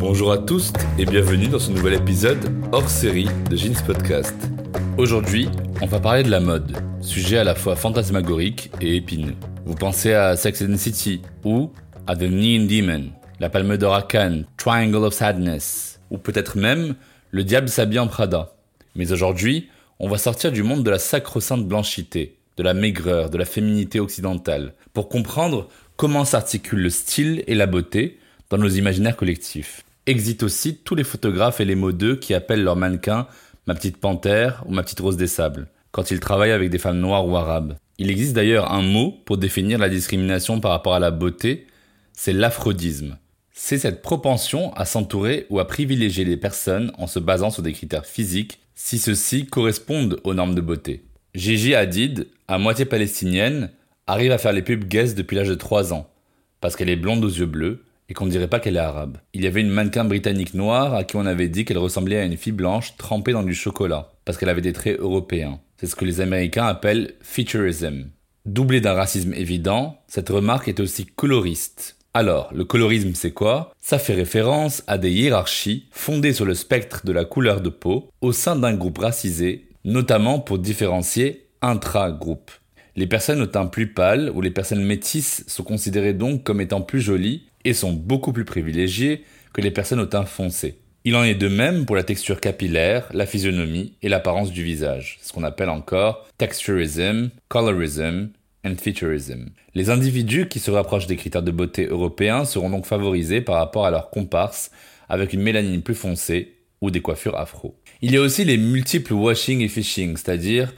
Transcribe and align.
Bonjour 0.00 0.32
à 0.32 0.38
tous 0.38 0.72
et 0.98 1.06
bienvenue 1.06 1.46
dans 1.46 1.60
ce 1.60 1.70
nouvel 1.70 1.94
épisode 1.94 2.52
hors 2.72 2.88
série 2.88 3.28
de 3.48 3.54
Jeans 3.54 3.76
Podcast. 3.86 4.34
Aujourd'hui, 4.98 5.48
on 5.80 5.86
va 5.86 6.00
parler 6.00 6.24
de 6.24 6.30
la 6.30 6.40
mode, 6.40 6.76
sujet 7.00 7.38
à 7.38 7.44
la 7.44 7.54
fois 7.54 7.76
fantasmagorique 7.76 8.72
et 8.80 8.96
épineux. 8.96 9.36
Vous 9.64 9.76
pensez 9.76 10.12
à 10.12 10.36
Sex 10.36 10.60
and 10.62 10.76
City 10.76 11.22
ou 11.44 11.70
à 12.08 12.16
The 12.16 12.22
Neon 12.22 12.66
Demon, 12.66 13.10
la 13.38 13.48
Palme 13.48 13.76
d'Or 13.76 14.08
Triangle 14.56 15.04
of 15.04 15.14
Sadness, 15.14 16.00
ou 16.10 16.18
peut-être 16.18 16.58
même 16.58 16.96
Le 17.32 17.44
Diable 17.44 17.68
s'habille 17.68 18.00
en 18.00 18.08
Prada. 18.08 18.56
Mais 18.96 19.12
aujourd'hui, 19.12 19.68
on 20.00 20.08
va 20.08 20.18
sortir 20.18 20.50
du 20.50 20.64
monde 20.64 20.82
de 20.82 20.90
la 20.90 20.98
sacro-sainte 20.98 21.64
blanchité, 21.64 22.36
de 22.56 22.64
la 22.64 22.74
maigreur, 22.74 23.30
de 23.30 23.38
la 23.38 23.44
féminité 23.44 24.00
occidentale, 24.00 24.74
pour 24.92 25.08
comprendre 25.08 25.68
comment 25.96 26.24
s'articulent 26.24 26.82
le 26.82 26.90
style 26.90 27.44
et 27.46 27.54
la 27.54 27.66
beauté 27.66 28.18
dans 28.50 28.58
nos 28.58 28.68
imaginaires 28.68 29.16
collectifs. 29.16 29.84
Exit 30.06 30.42
aussi 30.42 30.78
tous 30.78 30.96
les 30.96 31.04
photographes 31.04 31.60
et 31.60 31.64
les 31.64 31.76
modeux 31.76 32.16
qui 32.16 32.34
appellent 32.34 32.64
leur 32.64 32.74
mannequin 32.74 33.28
ma 33.68 33.74
petite 33.74 33.98
panthère 33.98 34.64
ou 34.66 34.72
ma 34.72 34.82
petite 34.82 34.98
rose 34.98 35.16
des 35.16 35.28
sables, 35.28 35.68
quand 35.92 36.10
ils 36.10 36.18
travaillent 36.18 36.50
avec 36.50 36.70
des 36.70 36.78
femmes 36.78 36.98
noires 36.98 37.28
ou 37.28 37.36
arabes. 37.36 37.76
Il 37.98 38.10
existe 38.10 38.32
d'ailleurs 38.32 38.72
un 38.72 38.82
mot 38.82 39.14
pour 39.24 39.38
définir 39.38 39.78
la 39.78 39.88
discrimination 39.88 40.58
par 40.58 40.72
rapport 40.72 40.94
à 40.94 41.00
la 41.00 41.12
beauté, 41.12 41.68
c'est 42.12 42.32
l'aphrodisme. 42.32 43.18
C'est 43.62 43.78
cette 43.78 44.00
propension 44.00 44.72
à 44.72 44.86
s'entourer 44.86 45.46
ou 45.50 45.60
à 45.60 45.66
privilégier 45.66 46.24
les 46.24 46.38
personnes 46.38 46.92
en 46.96 47.06
se 47.06 47.18
basant 47.18 47.50
sur 47.50 47.62
des 47.62 47.74
critères 47.74 48.06
physiques 48.06 48.58
si 48.74 48.98
ceux-ci 48.98 49.46
correspondent 49.46 50.18
aux 50.24 50.32
normes 50.32 50.54
de 50.54 50.62
beauté. 50.62 51.04
Gigi 51.34 51.74
Hadid, 51.74 52.26
à 52.48 52.56
moitié 52.56 52.86
palestinienne, 52.86 53.70
arrive 54.06 54.32
à 54.32 54.38
faire 54.38 54.54
les 54.54 54.62
pubs 54.62 54.86
guest 54.86 55.16
depuis 55.16 55.36
l'âge 55.36 55.50
de 55.50 55.54
3 55.54 55.92
ans, 55.92 56.08
parce 56.62 56.74
qu'elle 56.74 56.88
est 56.88 56.96
blonde 56.96 57.22
aux 57.22 57.28
yeux 57.28 57.46
bleus, 57.46 57.84
et 58.08 58.14
qu'on 58.14 58.24
ne 58.24 58.30
dirait 58.30 58.48
pas 58.48 58.60
qu'elle 58.60 58.76
est 58.76 58.80
arabe. 58.80 59.18
Il 59.34 59.44
y 59.44 59.46
avait 59.46 59.60
une 59.60 59.68
mannequin 59.68 60.06
britannique 60.06 60.54
noire 60.54 60.94
à 60.94 61.04
qui 61.04 61.16
on 61.16 61.26
avait 61.26 61.50
dit 61.50 61.66
qu'elle 61.66 61.78
ressemblait 61.78 62.18
à 62.18 62.24
une 62.24 62.38
fille 62.38 62.52
blanche 62.52 62.96
trempée 62.96 63.32
dans 63.32 63.44
du 63.44 63.54
chocolat, 63.54 64.10
parce 64.24 64.38
qu'elle 64.38 64.48
avait 64.48 64.62
des 64.62 64.72
traits 64.72 64.98
européens. 64.98 65.60
C'est 65.76 65.86
ce 65.86 65.96
que 65.96 66.06
les 66.06 66.22
Américains 66.22 66.66
appellent 66.66 67.12
featureism. 67.20 68.06
Doublé 68.46 68.80
d'un 68.80 68.94
racisme 68.94 69.34
évident, 69.34 70.02
cette 70.08 70.30
remarque 70.30 70.66
est 70.66 70.80
aussi 70.80 71.04
coloriste. 71.04 71.99
Alors, 72.12 72.50
le 72.52 72.64
colorisme 72.64 73.14
c'est 73.14 73.30
quoi? 73.30 73.72
Ça 73.80 74.00
fait 74.00 74.14
référence 74.14 74.82
à 74.88 74.98
des 74.98 75.12
hiérarchies 75.12 75.86
fondées 75.92 76.32
sur 76.32 76.44
le 76.44 76.54
spectre 76.54 77.06
de 77.06 77.12
la 77.12 77.24
couleur 77.24 77.60
de 77.60 77.68
peau 77.68 78.08
au 78.20 78.32
sein 78.32 78.56
d'un 78.56 78.74
groupe 78.74 78.98
racisé, 78.98 79.68
notamment 79.84 80.40
pour 80.40 80.58
différencier 80.58 81.46
intra-groupe. 81.62 82.50
Les 82.96 83.06
personnes 83.06 83.40
au 83.40 83.46
teint 83.46 83.66
plus 83.66 83.92
pâle 83.92 84.32
ou 84.34 84.40
les 84.40 84.50
personnes 84.50 84.82
métisses 84.82 85.44
sont 85.46 85.62
considérées 85.62 86.12
donc 86.12 86.42
comme 86.42 86.60
étant 86.60 86.80
plus 86.80 87.00
jolies 87.00 87.44
et 87.64 87.74
sont 87.74 87.92
beaucoup 87.92 88.32
plus 88.32 88.44
privilégiées 88.44 89.24
que 89.52 89.60
les 89.60 89.70
personnes 89.70 90.00
au 90.00 90.06
teint 90.06 90.24
foncé. 90.24 90.78
Il 91.04 91.14
en 91.14 91.22
est 91.22 91.36
de 91.36 91.48
même 91.48 91.86
pour 91.86 91.94
la 91.96 92.02
texture 92.02 92.40
capillaire, 92.40 93.08
la 93.12 93.24
physionomie 93.24 93.94
et 94.02 94.08
l'apparence 94.08 94.50
du 94.50 94.64
visage, 94.64 95.18
ce 95.22 95.32
qu'on 95.32 95.44
appelle 95.44 95.70
encore 95.70 96.26
texturism, 96.38 97.30
colorism 97.48 98.30
Les 99.74 99.90
individus 99.90 100.48
qui 100.48 100.58
se 100.58 100.70
rapprochent 100.70 101.06
des 101.06 101.16
critères 101.16 101.42
de 101.42 101.50
beauté 101.50 101.86
européens 101.86 102.44
seront 102.44 102.68
donc 102.68 102.84
favorisés 102.84 103.40
par 103.40 103.56
rapport 103.56 103.86
à 103.86 103.90
leurs 103.90 104.10
comparses 104.10 104.70
avec 105.08 105.32
une 105.32 105.42
mélanine 105.42 105.82
plus 105.82 105.94
foncée 105.94 106.56
ou 106.80 106.90
des 106.90 107.00
coiffures 107.00 107.36
afro. 107.36 107.74
Il 108.02 108.12
y 108.12 108.16
a 108.16 108.20
aussi 108.20 108.44
les 108.44 108.58
multiples 108.58 109.14
washing 109.14 109.60
et 109.60 109.68
phishing, 109.68 110.16
c'est-à-dire 110.16 110.72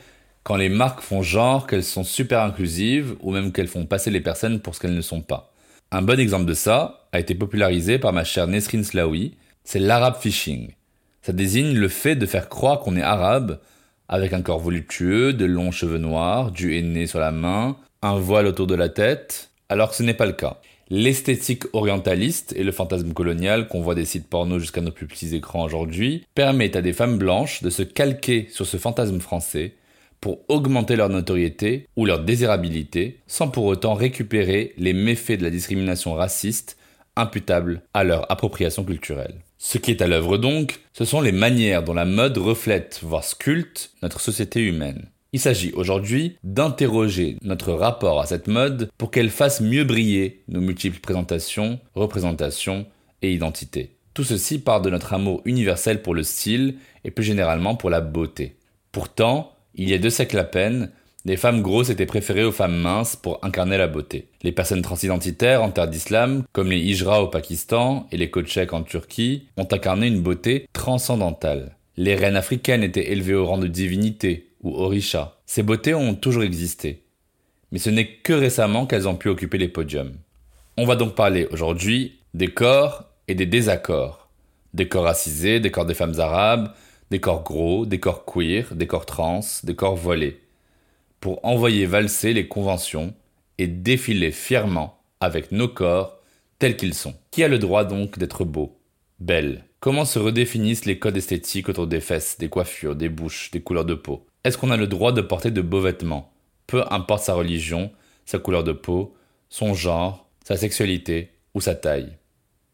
quand 0.44 0.56
les 0.56 0.68
marques 0.68 1.02
font 1.02 1.22
genre 1.22 1.66
qu'elles 1.66 1.84
sont 1.84 2.04
super 2.04 2.42
inclusives 2.42 3.16
ou 3.20 3.32
même 3.32 3.52
qu'elles 3.52 3.68
font 3.68 3.86
passer 3.86 4.10
les 4.10 4.20
personnes 4.20 4.60
pour 4.60 4.74
ce 4.74 4.80
qu'elles 4.80 4.94
ne 4.94 5.00
sont 5.00 5.22
pas. 5.22 5.52
Un 5.90 6.02
bon 6.02 6.18
exemple 6.18 6.46
de 6.46 6.54
ça 6.54 7.08
a 7.12 7.20
été 7.20 7.34
popularisé 7.34 7.98
par 7.98 8.12
ma 8.12 8.24
chère 8.24 8.46
Nesrin 8.46 8.82
Slaoui, 8.82 9.36
c'est 9.64 9.78
l'arabe 9.78 10.16
phishing. 10.18 10.72
Ça 11.20 11.32
désigne 11.32 11.74
le 11.74 11.88
fait 11.88 12.16
de 12.16 12.26
faire 12.26 12.48
croire 12.48 12.80
qu'on 12.80 12.96
est 12.96 13.02
arabe 13.02 13.60
avec 14.12 14.34
un 14.34 14.42
corps 14.42 14.60
voluptueux, 14.60 15.32
de 15.32 15.46
longs 15.46 15.70
cheveux 15.70 15.98
noirs, 15.98 16.52
du 16.52 16.76
henné 16.76 17.06
sur 17.06 17.18
la 17.18 17.32
main, 17.32 17.78
un 18.02 18.16
voile 18.16 18.46
autour 18.46 18.66
de 18.66 18.74
la 18.74 18.90
tête, 18.90 19.50
alors 19.70 19.88
que 19.88 19.96
ce 19.96 20.02
n'est 20.02 20.12
pas 20.12 20.26
le 20.26 20.32
cas. 20.32 20.60
L'esthétique 20.90 21.64
orientaliste 21.72 22.52
et 22.54 22.62
le 22.62 22.72
fantasme 22.72 23.14
colonial 23.14 23.68
qu'on 23.68 23.80
voit 23.80 23.94
des 23.94 24.04
sites 24.04 24.28
porno 24.28 24.58
jusqu'à 24.58 24.82
nos 24.82 24.90
plus 24.90 25.06
petits 25.06 25.34
écrans 25.34 25.64
aujourd'hui 25.64 26.26
permettent 26.34 26.76
à 26.76 26.82
des 26.82 26.92
femmes 26.92 27.16
blanches 27.16 27.62
de 27.62 27.70
se 27.70 27.82
calquer 27.82 28.48
sur 28.50 28.66
ce 28.66 28.76
fantasme 28.76 29.18
français 29.18 29.76
pour 30.20 30.40
augmenter 30.48 30.94
leur 30.94 31.08
notoriété 31.08 31.88
ou 31.96 32.04
leur 32.04 32.22
désirabilité 32.22 33.20
sans 33.26 33.48
pour 33.48 33.64
autant 33.64 33.94
récupérer 33.94 34.74
les 34.76 34.92
méfaits 34.92 35.38
de 35.38 35.44
la 35.44 35.50
discrimination 35.50 36.12
raciste 36.12 36.76
imputables 37.16 37.80
à 37.94 38.04
leur 38.04 38.30
appropriation 38.30 38.84
culturelle. 38.84 39.40
Ce 39.64 39.78
qui 39.78 39.92
est 39.92 40.02
à 40.02 40.08
l'œuvre 40.08 40.38
donc, 40.38 40.80
ce 40.92 41.04
sont 41.04 41.20
les 41.20 41.30
manières 41.30 41.84
dont 41.84 41.94
la 41.94 42.04
mode 42.04 42.36
reflète, 42.36 42.98
voire 43.04 43.22
sculpte, 43.22 43.92
notre 44.02 44.20
société 44.20 44.60
humaine. 44.60 45.06
Il 45.32 45.38
s'agit 45.38 45.70
aujourd'hui 45.74 46.36
d'interroger 46.42 47.36
notre 47.42 47.72
rapport 47.72 48.20
à 48.20 48.26
cette 48.26 48.48
mode 48.48 48.90
pour 48.98 49.12
qu'elle 49.12 49.30
fasse 49.30 49.60
mieux 49.60 49.84
briller 49.84 50.42
nos 50.48 50.60
multiples 50.60 50.98
présentations, 50.98 51.78
représentations 51.94 52.86
et 53.22 53.32
identités. 53.32 53.94
Tout 54.14 54.24
ceci 54.24 54.58
part 54.58 54.82
de 54.82 54.90
notre 54.90 55.14
amour 55.14 55.42
universel 55.44 56.02
pour 56.02 56.16
le 56.16 56.24
style 56.24 56.74
et 57.04 57.12
plus 57.12 57.24
généralement 57.24 57.76
pour 57.76 57.88
la 57.88 58.00
beauté. 58.00 58.56
Pourtant, 58.90 59.54
il 59.76 59.88
y 59.88 59.94
a 59.94 59.98
deux 59.98 60.10
siècles 60.10 60.40
à 60.40 60.44
peine, 60.44 60.90
les 61.24 61.36
femmes 61.36 61.62
grosses 61.62 61.90
étaient 61.90 62.06
préférées 62.06 62.44
aux 62.44 62.52
femmes 62.52 62.76
minces 62.76 63.14
pour 63.14 63.38
incarner 63.42 63.78
la 63.78 63.86
beauté. 63.86 64.26
Les 64.42 64.50
personnes 64.50 64.82
transidentitaires 64.82 65.62
en 65.62 65.70
terre 65.70 65.86
d'islam, 65.86 66.42
comme 66.52 66.70
les 66.70 66.80
hijras 66.80 67.20
au 67.20 67.28
Pakistan 67.28 68.08
et 68.10 68.16
les 68.16 68.30
Kocheks 68.30 68.72
en 68.72 68.82
Turquie, 68.82 69.46
ont 69.56 69.68
incarné 69.70 70.08
une 70.08 70.20
beauté 70.20 70.66
transcendantale. 70.72 71.76
Les 71.96 72.16
reines 72.16 72.36
africaines 72.36 72.82
étaient 72.82 73.12
élevées 73.12 73.34
au 73.34 73.46
rang 73.46 73.58
de 73.58 73.68
divinité 73.68 74.48
ou 74.62 74.74
orisha. 74.74 75.38
Ces 75.46 75.62
beautés 75.62 75.94
ont 75.94 76.14
toujours 76.14 76.42
existé. 76.42 77.02
Mais 77.70 77.78
ce 77.78 77.90
n'est 77.90 78.08
que 78.08 78.32
récemment 78.32 78.86
qu'elles 78.86 79.08
ont 79.08 79.14
pu 79.14 79.28
occuper 79.28 79.58
les 79.58 79.68
podiums. 79.68 80.14
On 80.76 80.86
va 80.86 80.96
donc 80.96 81.14
parler 81.14 81.46
aujourd'hui 81.52 82.18
des 82.34 82.48
corps 82.48 83.04
et 83.28 83.34
des 83.34 83.46
désaccords. 83.46 84.28
Des 84.74 84.88
corps 84.88 85.04
racisés, 85.04 85.60
des 85.60 85.70
corps 85.70 85.86
des 85.86 85.94
femmes 85.94 86.18
arabes, 86.18 86.72
des 87.10 87.20
corps 87.20 87.44
gros, 87.44 87.86
des 87.86 88.00
corps 88.00 88.24
queer, 88.24 88.74
des 88.74 88.86
corps 88.86 89.06
trans, 89.06 89.40
des 89.64 89.74
corps 89.74 89.96
voilés, 89.96 90.40
pour 91.22 91.38
envoyer 91.44 91.86
valser 91.86 92.34
les 92.34 92.48
conventions 92.48 93.14
et 93.56 93.68
défiler 93.68 94.32
fièrement 94.32 94.98
avec 95.20 95.52
nos 95.52 95.68
corps 95.68 96.18
tels 96.58 96.76
qu'ils 96.76 96.94
sont. 96.94 97.14
Qui 97.30 97.44
a 97.44 97.48
le 97.48 97.60
droit 97.60 97.84
donc 97.84 98.18
d'être 98.18 98.44
beau, 98.44 98.76
belle. 99.20 99.64
Comment 99.78 100.04
se 100.04 100.18
redéfinissent 100.18 100.84
les 100.84 100.98
codes 100.98 101.16
esthétiques 101.16 101.68
autour 101.68 101.86
des 101.86 102.00
fesses, 102.00 102.38
des 102.38 102.48
coiffures, 102.48 102.96
des 102.96 103.08
bouches, 103.08 103.52
des 103.52 103.60
couleurs 103.60 103.84
de 103.84 103.94
peau? 103.94 104.26
Est-ce 104.42 104.58
qu'on 104.58 104.72
a 104.72 104.76
le 104.76 104.88
droit 104.88 105.12
de 105.12 105.20
porter 105.20 105.52
de 105.52 105.60
beaux 105.60 105.80
vêtements? 105.80 106.32
Peu 106.66 106.82
importe 106.90 107.22
sa 107.22 107.34
religion, 107.34 107.92
sa 108.26 108.40
couleur 108.40 108.64
de 108.64 108.72
peau, 108.72 109.14
son 109.48 109.74
genre, 109.74 110.28
sa 110.44 110.56
sexualité 110.56 111.30
ou 111.54 111.60
sa 111.60 111.76
taille. 111.76 112.16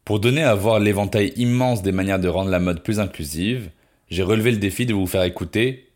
Pour 0.05 0.19
donner 0.19 0.41
à 0.41 0.55
voir 0.55 0.79
l'éventail 0.79 1.33
immense 1.35 1.83
des 1.83 1.91
manières 1.91 2.19
de 2.19 2.27
rendre 2.27 2.49
la 2.49 2.59
mode 2.59 2.81
plus 2.81 2.99
inclusive, 2.99 3.69
j'ai 4.07 4.23
relevé 4.23 4.49
le 4.51 4.57
défi 4.57 4.87
de 4.87 4.95
vous 4.95 5.05
faire 5.05 5.21
écouter 5.21 5.89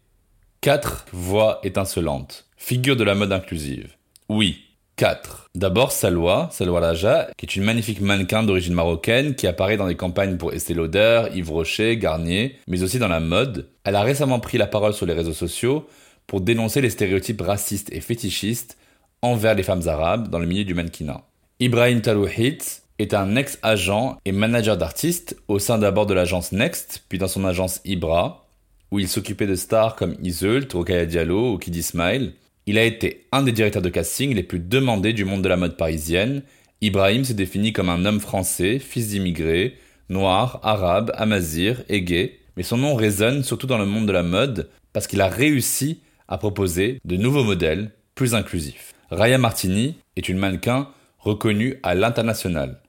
quatre 0.64 1.06
voix 1.12 1.60
étincelantes, 1.64 2.48
figure 2.64 2.96
de 2.96 3.04
la 3.04 3.14
mode 3.14 3.34
inclusive. 3.34 3.90
Oui, 4.30 4.62
quatre. 4.96 5.50
D'abord 5.54 5.92
Salwa, 5.92 6.48
Salwa 6.54 6.80
Raja, 6.80 7.28
qui 7.36 7.46
est 7.46 7.58
une 7.58 7.66
magnifique 7.66 8.00
mannequin 8.00 8.42
d'origine 8.42 8.74
marocaine 8.74 9.36
qui 9.36 9.48
apparaît 9.48 9.76
dans 9.76 9.88
des 9.88 9.98
campagnes 9.98 10.38
pour 10.38 10.54
Estée 10.54 10.74
Lauder, 10.74 11.24
Yves 11.36 11.52
Rocher, 11.52 11.98
Garnier, 11.98 12.56
mais 12.68 12.82
aussi 12.82 13.00
dans 13.00 13.10
la 13.10 13.20
mode. 13.20 13.68
Elle 13.84 13.98
a 13.98 14.02
récemment 14.02 14.40
pris 14.40 14.58
la 14.58 14.66
parole 14.66 14.94
sur 14.94 15.06
les 15.06 15.14
réseaux 15.14 15.34
sociaux 15.34 15.86
pour 16.26 16.40
dénoncer 16.40 16.80
les 16.80 16.90
stéréotypes 16.90 17.42
racistes 17.42 17.92
et 17.92 18.00
fétichistes 18.00 18.78
envers 19.22 19.56
les 19.56 19.64
femmes 19.64 19.86
arabes 19.90 20.30
dans 20.30 20.40
le 20.40 20.46
milieu 20.46 20.64
du 20.64 20.74
mannequinat. 20.74 21.22
Ibrahim 21.60 22.00
Talouhit 22.00 22.82
est 22.98 23.14
un 23.14 23.36
ex-agent 23.36 24.20
et 24.24 24.32
manager 24.32 24.78
d'artistes 24.78 25.36
au 25.50 25.60
sein 25.60 25.80
d'abord 25.80 26.06
de 26.06 26.14
l'agence 26.14 26.54
Next, 26.54 27.04
puis 27.10 27.18
dans 27.18 27.28
son 27.28 27.44
agence 27.44 27.82
Ibra, 27.84 28.46
où 28.90 29.00
il 29.00 29.10
s'occupait 29.10 29.48
de 29.48 29.56
stars 29.56 29.98
comme 29.98 30.16
Iseult, 30.24 30.72
Rokaya 30.72 31.06
Diallo 31.06 31.56
ou 31.56 31.58
Kiddy 31.58 31.84
Smile. 31.84 32.32
Il 32.66 32.78
a 32.78 32.84
été 32.84 33.26
un 33.34 33.44
des 33.44 33.52
directeurs 33.52 33.82
de 33.82 33.90
casting 33.90 34.34
les 34.34 34.44
plus 34.44 34.60
demandés 34.60 35.12
du 35.12 35.26
monde 35.26 35.42
de 35.42 35.50
la 35.50 35.58
mode 35.58 35.76
parisienne. 35.76 36.44
Ibrahim 36.82 37.26
se 37.26 37.34
définit 37.34 37.74
comme 37.74 37.90
un 37.90 38.06
homme 38.06 38.22
français, 38.22 38.80
fils 38.80 39.10
d'immigrés, 39.10 39.78
noir, 40.08 40.60
arabe, 40.64 41.12
amazir 41.16 41.84
et 41.90 42.02
gay, 42.02 42.40
mais 42.56 42.64
son 42.64 42.78
nom 42.78 42.96
résonne 42.96 43.44
surtout 43.44 43.68
dans 43.68 43.78
le 43.78 43.86
monde 43.86 44.08
de 44.08 44.14
la 44.14 44.24
mode 44.24 44.70
parce 44.94 45.08
qu'il 45.08 45.22
a 45.22 45.28
réussi 45.28 46.00
à 46.30 46.38
proposer 46.38 47.00
de 47.04 47.18
nouveaux 47.18 47.44
modèles 47.44 47.92
plus 48.16 48.34
inclusifs. 48.34 48.94
Raya 49.10 49.38
Martini 49.38 49.96
est 50.16 50.30
une 50.30 50.38
mannequin 50.38 50.88
reconnue 51.20 51.80
à 51.84 51.96
l'international. 51.96 52.80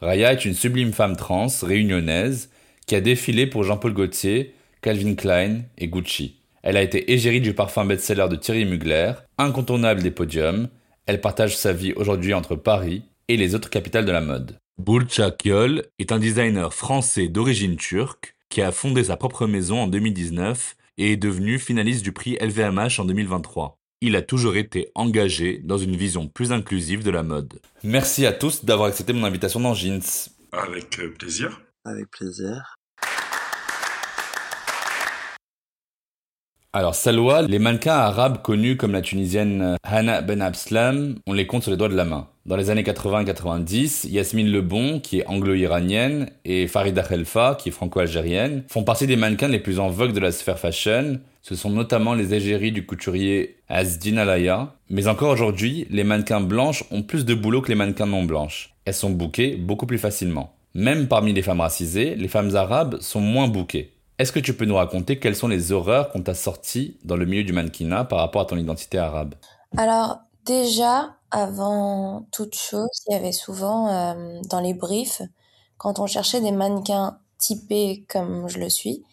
Raya 0.00 0.32
est 0.32 0.44
une 0.44 0.54
sublime 0.54 0.92
femme 0.92 1.16
trans 1.16 1.48
réunionnaise 1.62 2.50
qui 2.86 2.94
a 2.94 3.00
défilé 3.00 3.46
pour 3.46 3.64
Jean-Paul 3.64 3.92
Gaultier, 3.92 4.54
Calvin 4.82 5.14
Klein 5.14 5.62
et 5.78 5.88
Gucci. 5.88 6.35
Elle 6.66 6.76
a 6.76 6.82
été 6.82 7.12
égérie 7.12 7.40
du 7.40 7.54
parfum 7.54 7.84
best-seller 7.84 8.26
de 8.28 8.34
Thierry 8.34 8.64
Mugler, 8.64 9.12
incontournable 9.38 10.02
des 10.02 10.10
podiums. 10.10 10.68
Elle 11.06 11.20
partage 11.20 11.56
sa 11.56 11.72
vie 11.72 11.92
aujourd'hui 11.92 12.34
entre 12.34 12.56
Paris 12.56 13.04
et 13.28 13.36
les 13.36 13.54
autres 13.54 13.70
capitales 13.70 14.04
de 14.04 14.10
la 14.10 14.20
mode. 14.20 14.58
Burça 14.76 15.30
Kyol 15.30 15.84
est 16.00 16.10
un 16.10 16.18
designer 16.18 16.74
français 16.74 17.28
d'origine 17.28 17.76
turque 17.76 18.34
qui 18.48 18.62
a 18.62 18.72
fondé 18.72 19.04
sa 19.04 19.16
propre 19.16 19.46
maison 19.46 19.78
en 19.78 19.86
2019 19.86 20.74
et 20.98 21.12
est 21.12 21.16
devenu 21.16 21.60
finaliste 21.60 22.02
du 22.02 22.10
prix 22.10 22.36
LVMH 22.40 22.98
en 22.98 23.04
2023. 23.04 23.78
Il 24.00 24.16
a 24.16 24.22
toujours 24.22 24.56
été 24.56 24.90
engagé 24.96 25.60
dans 25.62 25.78
une 25.78 25.94
vision 25.94 26.26
plus 26.26 26.50
inclusive 26.50 27.04
de 27.04 27.12
la 27.12 27.22
mode. 27.22 27.60
Merci 27.84 28.26
à 28.26 28.32
tous 28.32 28.64
d'avoir 28.64 28.88
accepté 28.88 29.12
mon 29.12 29.22
invitation 29.22 29.60
dans 29.60 29.74
Jeans. 29.74 30.02
Avec 30.50 30.98
euh, 30.98 31.14
plaisir. 31.16 31.60
Avec 31.84 32.10
plaisir. 32.10 32.74
Alors, 36.76 36.94
Salwa, 36.94 37.40
les 37.40 37.58
mannequins 37.58 37.94
arabes 37.94 38.42
connus 38.42 38.76
comme 38.76 38.92
la 38.92 39.00
tunisienne 39.00 39.62
euh, 39.62 39.76
Hana 39.82 40.20
Ben 40.20 40.42
Abslam, 40.42 41.14
on 41.26 41.32
les 41.32 41.46
compte 41.46 41.62
sur 41.62 41.70
les 41.70 41.78
doigts 41.78 41.88
de 41.88 41.96
la 41.96 42.04
main. 42.04 42.28
Dans 42.44 42.56
les 42.56 42.68
années 42.68 42.82
80 42.82 43.20
et 43.20 43.24
90, 43.24 44.08
Yasmine 44.10 44.52
Lebon, 44.52 45.00
qui 45.00 45.20
est 45.20 45.26
anglo-iranienne, 45.26 46.28
et 46.44 46.66
Farida 46.66 47.02
Khelfa, 47.02 47.56
qui 47.58 47.70
est 47.70 47.72
franco-algérienne, 47.72 48.64
font 48.68 48.84
partie 48.84 49.06
des 49.06 49.16
mannequins 49.16 49.48
les 49.48 49.58
plus 49.58 49.78
en 49.78 49.88
vogue 49.88 50.12
de 50.12 50.20
la 50.20 50.32
sphère 50.32 50.58
fashion. 50.58 51.18
Ce 51.40 51.54
sont 51.54 51.70
notamment 51.70 52.12
les 52.12 52.34
égéries 52.34 52.72
du 52.72 52.84
couturier 52.84 53.56
Azdin 53.70 54.18
Alaya. 54.18 54.74
Mais 54.90 55.08
encore 55.08 55.30
aujourd'hui, 55.30 55.86
les 55.88 56.04
mannequins 56.04 56.42
blanches 56.42 56.84
ont 56.90 57.00
plus 57.00 57.24
de 57.24 57.32
boulot 57.32 57.62
que 57.62 57.70
les 57.70 57.74
mannequins 57.74 58.04
non 58.04 58.24
blanches. 58.24 58.74
Elles 58.84 58.92
sont 58.92 59.08
bouquées 59.08 59.56
beaucoup 59.56 59.86
plus 59.86 59.96
facilement. 59.96 60.52
Même 60.74 61.08
parmi 61.08 61.32
les 61.32 61.40
femmes 61.40 61.62
racisées, 61.62 62.16
les 62.16 62.28
femmes 62.28 62.54
arabes 62.54 62.98
sont 63.00 63.22
moins 63.22 63.48
bouquées. 63.48 63.95
Est-ce 64.18 64.32
que 64.32 64.40
tu 64.40 64.54
peux 64.54 64.64
nous 64.64 64.76
raconter 64.76 65.18
quelles 65.18 65.36
sont 65.36 65.48
les 65.48 65.72
horreurs 65.72 66.10
qu'on 66.10 66.22
t'a 66.22 66.34
sorties 66.34 66.96
dans 67.04 67.16
le 67.16 67.26
milieu 67.26 67.44
du 67.44 67.52
mannequinat 67.52 68.04
par 68.04 68.18
rapport 68.18 68.42
à 68.42 68.44
ton 68.46 68.56
identité 68.56 68.98
arabe? 68.98 69.34
Alors, 69.76 70.20
déjà, 70.46 71.16
avant 71.30 72.26
toute 72.32 72.54
chose, 72.54 72.88
il 73.08 73.12
y 73.12 73.14
avait 73.14 73.32
souvent 73.32 73.88
euh, 73.88 74.40
dans 74.48 74.60
les 74.60 74.72
briefs, 74.72 75.20
quand 75.76 75.98
on 75.98 76.06
cherchait 76.06 76.40
des 76.40 76.52
mannequins 76.52 77.18
typés 77.36 78.06
comme 78.08 78.48
je 78.48 78.58
le 78.58 78.70
suis, 78.70 79.04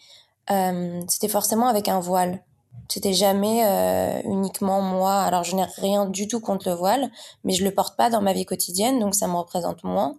euh, 0.50 1.02
c'était 1.08 1.28
forcément 1.28 1.68
avec 1.68 1.88
un 1.88 2.00
voile. 2.00 2.42
C'était 2.88 3.12
jamais 3.12 3.64
euh, 3.64 4.20
uniquement 4.24 4.80
moi. 4.80 5.20
Alors 5.22 5.44
je 5.44 5.56
n'ai 5.56 5.64
rien 5.76 6.06
du 6.06 6.28
tout 6.28 6.40
contre 6.40 6.68
le 6.68 6.74
voile, 6.74 7.10
mais 7.44 7.52
je 7.52 7.64
le 7.64 7.72
porte 7.72 7.96
pas 7.96 8.10
dans 8.10 8.20
ma 8.20 8.32
vie 8.32 8.44
quotidienne, 8.44 9.00
donc 9.00 9.14
ça 9.14 9.26
me 9.26 9.36
représente 9.36 9.84
moins. 9.84 10.16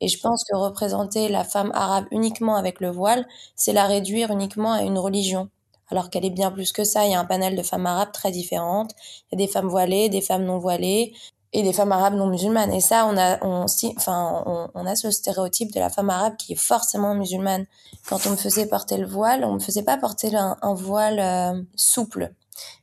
Et 0.00 0.08
je 0.08 0.20
pense 0.20 0.44
que 0.44 0.56
représenter 0.56 1.28
la 1.28 1.44
femme 1.44 1.70
arabe 1.74 2.06
uniquement 2.10 2.56
avec 2.56 2.80
le 2.80 2.90
voile, 2.90 3.26
c'est 3.54 3.72
la 3.72 3.86
réduire 3.86 4.30
uniquement 4.30 4.72
à 4.72 4.82
une 4.82 4.98
religion. 4.98 5.48
Alors 5.88 6.10
qu'elle 6.10 6.24
est 6.24 6.30
bien 6.30 6.50
plus 6.50 6.72
que 6.72 6.84
ça. 6.84 7.06
Il 7.06 7.12
y 7.12 7.14
a 7.14 7.20
un 7.20 7.24
panel 7.24 7.56
de 7.56 7.62
femmes 7.62 7.86
arabes 7.86 8.12
très 8.12 8.30
différentes. 8.30 8.92
Il 9.30 9.38
y 9.38 9.42
a 9.42 9.46
des 9.46 9.52
femmes 9.52 9.68
voilées, 9.68 10.08
des 10.08 10.20
femmes 10.20 10.44
non 10.44 10.58
voilées 10.58 11.14
et 11.52 11.62
des 11.62 11.72
femmes 11.72 11.92
arabes 11.92 12.14
non 12.14 12.26
musulmanes. 12.26 12.72
Et 12.72 12.80
ça, 12.80 13.06
on 13.06 13.16
a, 13.16 13.38
on, 13.44 13.66
enfin, 13.96 14.42
on, 14.46 14.68
on, 14.74 14.86
a 14.86 14.96
ce 14.96 15.10
stéréotype 15.10 15.72
de 15.72 15.80
la 15.80 15.88
femme 15.88 16.10
arabe 16.10 16.36
qui 16.36 16.52
est 16.52 16.56
forcément 16.56 17.14
musulmane. 17.14 17.66
Quand 18.08 18.26
on 18.26 18.30
me 18.30 18.36
faisait 18.36 18.66
porter 18.66 18.96
le 18.96 19.06
voile, 19.06 19.44
on 19.44 19.54
me 19.54 19.58
faisait 19.60 19.84
pas 19.84 19.96
porter 19.96 20.34
un, 20.34 20.56
un 20.60 20.74
voile 20.74 21.20
euh, 21.20 21.62
souple. 21.76 22.32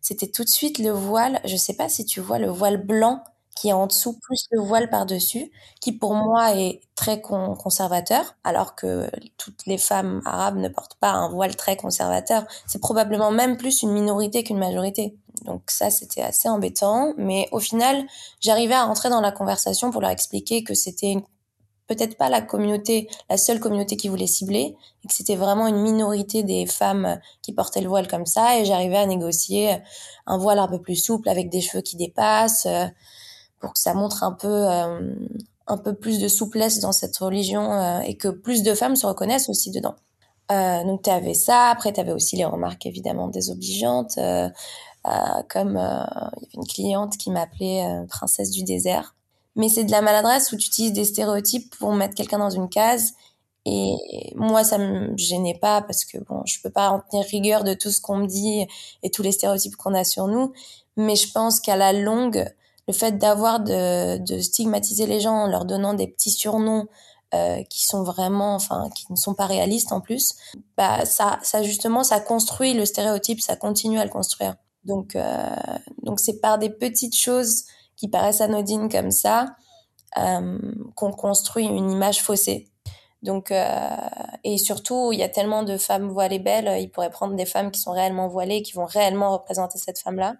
C'était 0.01 0.27
tout 0.27 0.43
de 0.43 0.49
suite 0.49 0.79
le 0.79 0.91
voile. 0.91 1.39
Je 1.45 1.55
sais 1.57 1.75
pas 1.75 1.89
si 1.89 2.05
tu 2.05 2.21
vois 2.21 2.39
le 2.39 2.49
voile 2.49 2.77
blanc 2.77 3.21
qui 3.55 3.69
est 3.69 3.73
en 3.73 3.87
dessous 3.87 4.17
plus 4.19 4.45
le 4.51 4.61
voile 4.61 4.89
par-dessus, 4.89 5.51
qui 5.79 5.91
pour 5.91 6.15
moi 6.15 6.55
est 6.57 6.81
très 6.95 7.21
conservateur, 7.21 8.35
alors 8.43 8.75
que 8.75 9.09
toutes 9.37 9.65
les 9.65 9.77
femmes 9.77 10.21
arabes 10.25 10.57
ne 10.57 10.69
portent 10.69 10.95
pas 10.95 11.11
un 11.11 11.29
voile 11.29 11.55
très 11.55 11.77
conservateur. 11.77 12.45
C'est 12.67 12.79
probablement 12.79 13.31
même 13.31 13.57
plus 13.57 13.83
une 13.83 13.91
minorité 13.91 14.43
qu'une 14.43 14.57
majorité. 14.57 15.15
Donc 15.45 15.63
ça, 15.69 15.89
c'était 15.89 16.21
assez 16.21 16.49
embêtant. 16.49 17.13
Mais 17.17 17.47
au 17.51 17.59
final, 17.59 18.05
j'arrivais 18.39 18.75
à 18.75 18.85
rentrer 18.85 19.09
dans 19.09 19.21
la 19.21 19.31
conversation 19.31 19.91
pour 19.91 20.01
leur 20.01 20.11
expliquer 20.11 20.63
que 20.63 20.73
c'était 20.73 21.17
peut-être 21.87 22.17
pas 22.17 22.29
la 22.29 22.41
communauté, 22.41 23.09
la 23.29 23.37
seule 23.37 23.59
communauté 23.59 23.97
qui 23.97 24.07
voulait 24.07 24.25
cibler, 24.25 24.75
et 25.03 25.07
que 25.07 25.13
c'était 25.13 25.35
vraiment 25.35 25.67
une 25.67 25.81
minorité 25.81 26.43
des 26.43 26.65
femmes 26.65 27.19
qui 27.41 27.51
portaient 27.53 27.81
le 27.81 27.89
voile 27.89 28.07
comme 28.07 28.25
ça. 28.25 28.57
Et 28.57 28.65
j'arrivais 28.65 28.97
à 28.97 29.05
négocier 29.05 29.77
un 30.25 30.37
voile 30.37 30.59
un 30.59 30.67
peu 30.67 30.81
plus 30.81 30.95
souple 30.95 31.29
avec 31.29 31.49
des 31.49 31.61
cheveux 31.61 31.81
qui 31.81 31.97
dépassent 31.97 32.67
pour 33.63 33.73
que 33.73 33.79
ça 33.79 33.93
montre 33.93 34.23
un 34.23 34.33
peu 34.33 34.69
euh, 34.69 35.15
un 35.67 35.77
peu 35.77 35.95
plus 35.95 36.19
de 36.19 36.27
souplesse 36.27 36.81
dans 36.81 36.91
cette 36.91 37.15
religion 37.15 37.71
euh, 37.71 38.01
et 38.01 38.17
que 38.17 38.27
plus 38.27 38.61
de 38.61 38.73
femmes 38.73 38.97
se 38.97 39.07
reconnaissent 39.07 39.47
aussi 39.47 39.71
dedans. 39.71 39.95
Euh, 40.51 40.83
donc 40.83 41.03
tu 41.03 41.09
avais 41.09 41.33
ça, 41.33 41.69
après 41.69 41.93
tu 41.93 42.01
avais 42.01 42.11
aussi 42.11 42.35
les 42.35 42.43
remarques 42.43 42.85
évidemment 42.85 43.29
désobligeantes, 43.29 44.19
comme 45.49 45.71
il 45.71 46.41
y 46.41 46.45
avait 46.45 46.53
une 46.55 46.67
cliente 46.67 47.15
qui 47.15 47.31
m'appelait 47.31 48.05
princesse 48.09 48.51
du 48.51 48.63
désert. 48.63 49.15
Mais 49.55 49.69
c'est 49.69 49.85
de 49.85 49.91
la 49.91 50.01
maladresse 50.01 50.51
où 50.51 50.57
tu 50.57 50.67
utilises 50.67 50.91
des 50.91 51.05
stéréotypes 51.05 51.73
pour 51.77 51.93
mettre 51.93 52.15
quelqu'un 52.15 52.39
dans 52.39 52.49
une 52.49 52.67
case. 52.67 53.13
Et 53.65 53.95
moi, 54.35 54.65
ça 54.65 54.77
me 54.77 55.15
gênait 55.15 55.57
pas 55.57 55.81
parce 55.81 56.03
que 56.03 56.17
bon, 56.17 56.41
je 56.45 56.59
peux 56.61 56.69
pas 56.69 56.89
en 56.89 56.99
tenir 56.99 57.25
rigueur 57.27 57.63
de 57.63 57.73
tout 57.73 57.91
ce 57.91 58.01
qu'on 58.01 58.17
me 58.17 58.27
dit 58.27 58.67
et 59.03 59.09
tous 59.09 59.23
les 59.23 59.31
stéréotypes 59.31 59.77
qu'on 59.77 59.93
a 59.93 60.03
sur 60.03 60.27
nous. 60.27 60.51
Mais 60.97 61.15
je 61.15 61.31
pense 61.31 61.61
qu'à 61.61 61.77
la 61.77 61.93
longue, 61.93 62.45
le 62.87 62.93
fait 62.93 63.17
d'avoir 63.17 63.59
de, 63.59 64.17
de, 64.17 64.39
stigmatiser 64.39 65.05
les 65.07 65.19
gens 65.19 65.43
en 65.43 65.47
leur 65.47 65.65
donnant 65.65 65.93
des 65.93 66.07
petits 66.07 66.31
surnoms 66.31 66.87
euh, 67.33 67.63
qui 67.69 67.85
sont 67.85 68.03
vraiment, 68.03 68.55
enfin, 68.55 68.89
qui 68.95 69.05
ne 69.09 69.15
sont 69.15 69.33
pas 69.33 69.45
réalistes 69.45 69.91
en 69.91 70.01
plus, 70.01 70.35
bah 70.77 71.05
ça, 71.05 71.39
ça 71.41 71.63
justement, 71.63 72.03
ça 72.03 72.19
construit 72.19 72.73
le 72.73 72.85
stéréotype, 72.85 73.41
ça 73.41 73.55
continue 73.55 73.99
à 73.99 74.03
le 74.03 74.11
construire. 74.11 74.55
Donc, 74.85 75.15
euh, 75.15 75.49
donc 76.03 76.19
c'est 76.19 76.39
par 76.39 76.57
des 76.57 76.69
petites 76.69 77.15
choses 77.15 77.63
qui 77.95 78.07
paraissent 78.07 78.41
anodines 78.41 78.89
comme 78.89 79.11
ça 79.11 79.55
euh, 80.17 80.59
qu'on 80.95 81.11
construit 81.11 81.65
une 81.65 81.89
image 81.89 82.21
faussée. 82.21 82.69
Donc, 83.23 83.51
euh, 83.51 83.89
et 84.43 84.57
surtout, 84.57 85.11
il 85.13 85.19
y 85.19 85.23
a 85.23 85.29
tellement 85.29 85.63
de 85.63 85.77
femmes 85.77 86.09
voilées 86.09 86.39
belles, 86.39 86.77
ils 86.81 86.89
pourraient 86.89 87.09
prendre 87.09 87.35
des 87.35 87.45
femmes 87.45 87.71
qui 87.71 87.79
sont 87.79 87.93
réellement 87.93 88.27
voilées, 88.27 88.61
qui 88.61 88.73
vont 88.73 88.85
réellement 88.85 89.31
représenter 89.31 89.79
cette 89.79 89.97
femme-là. 89.97 90.35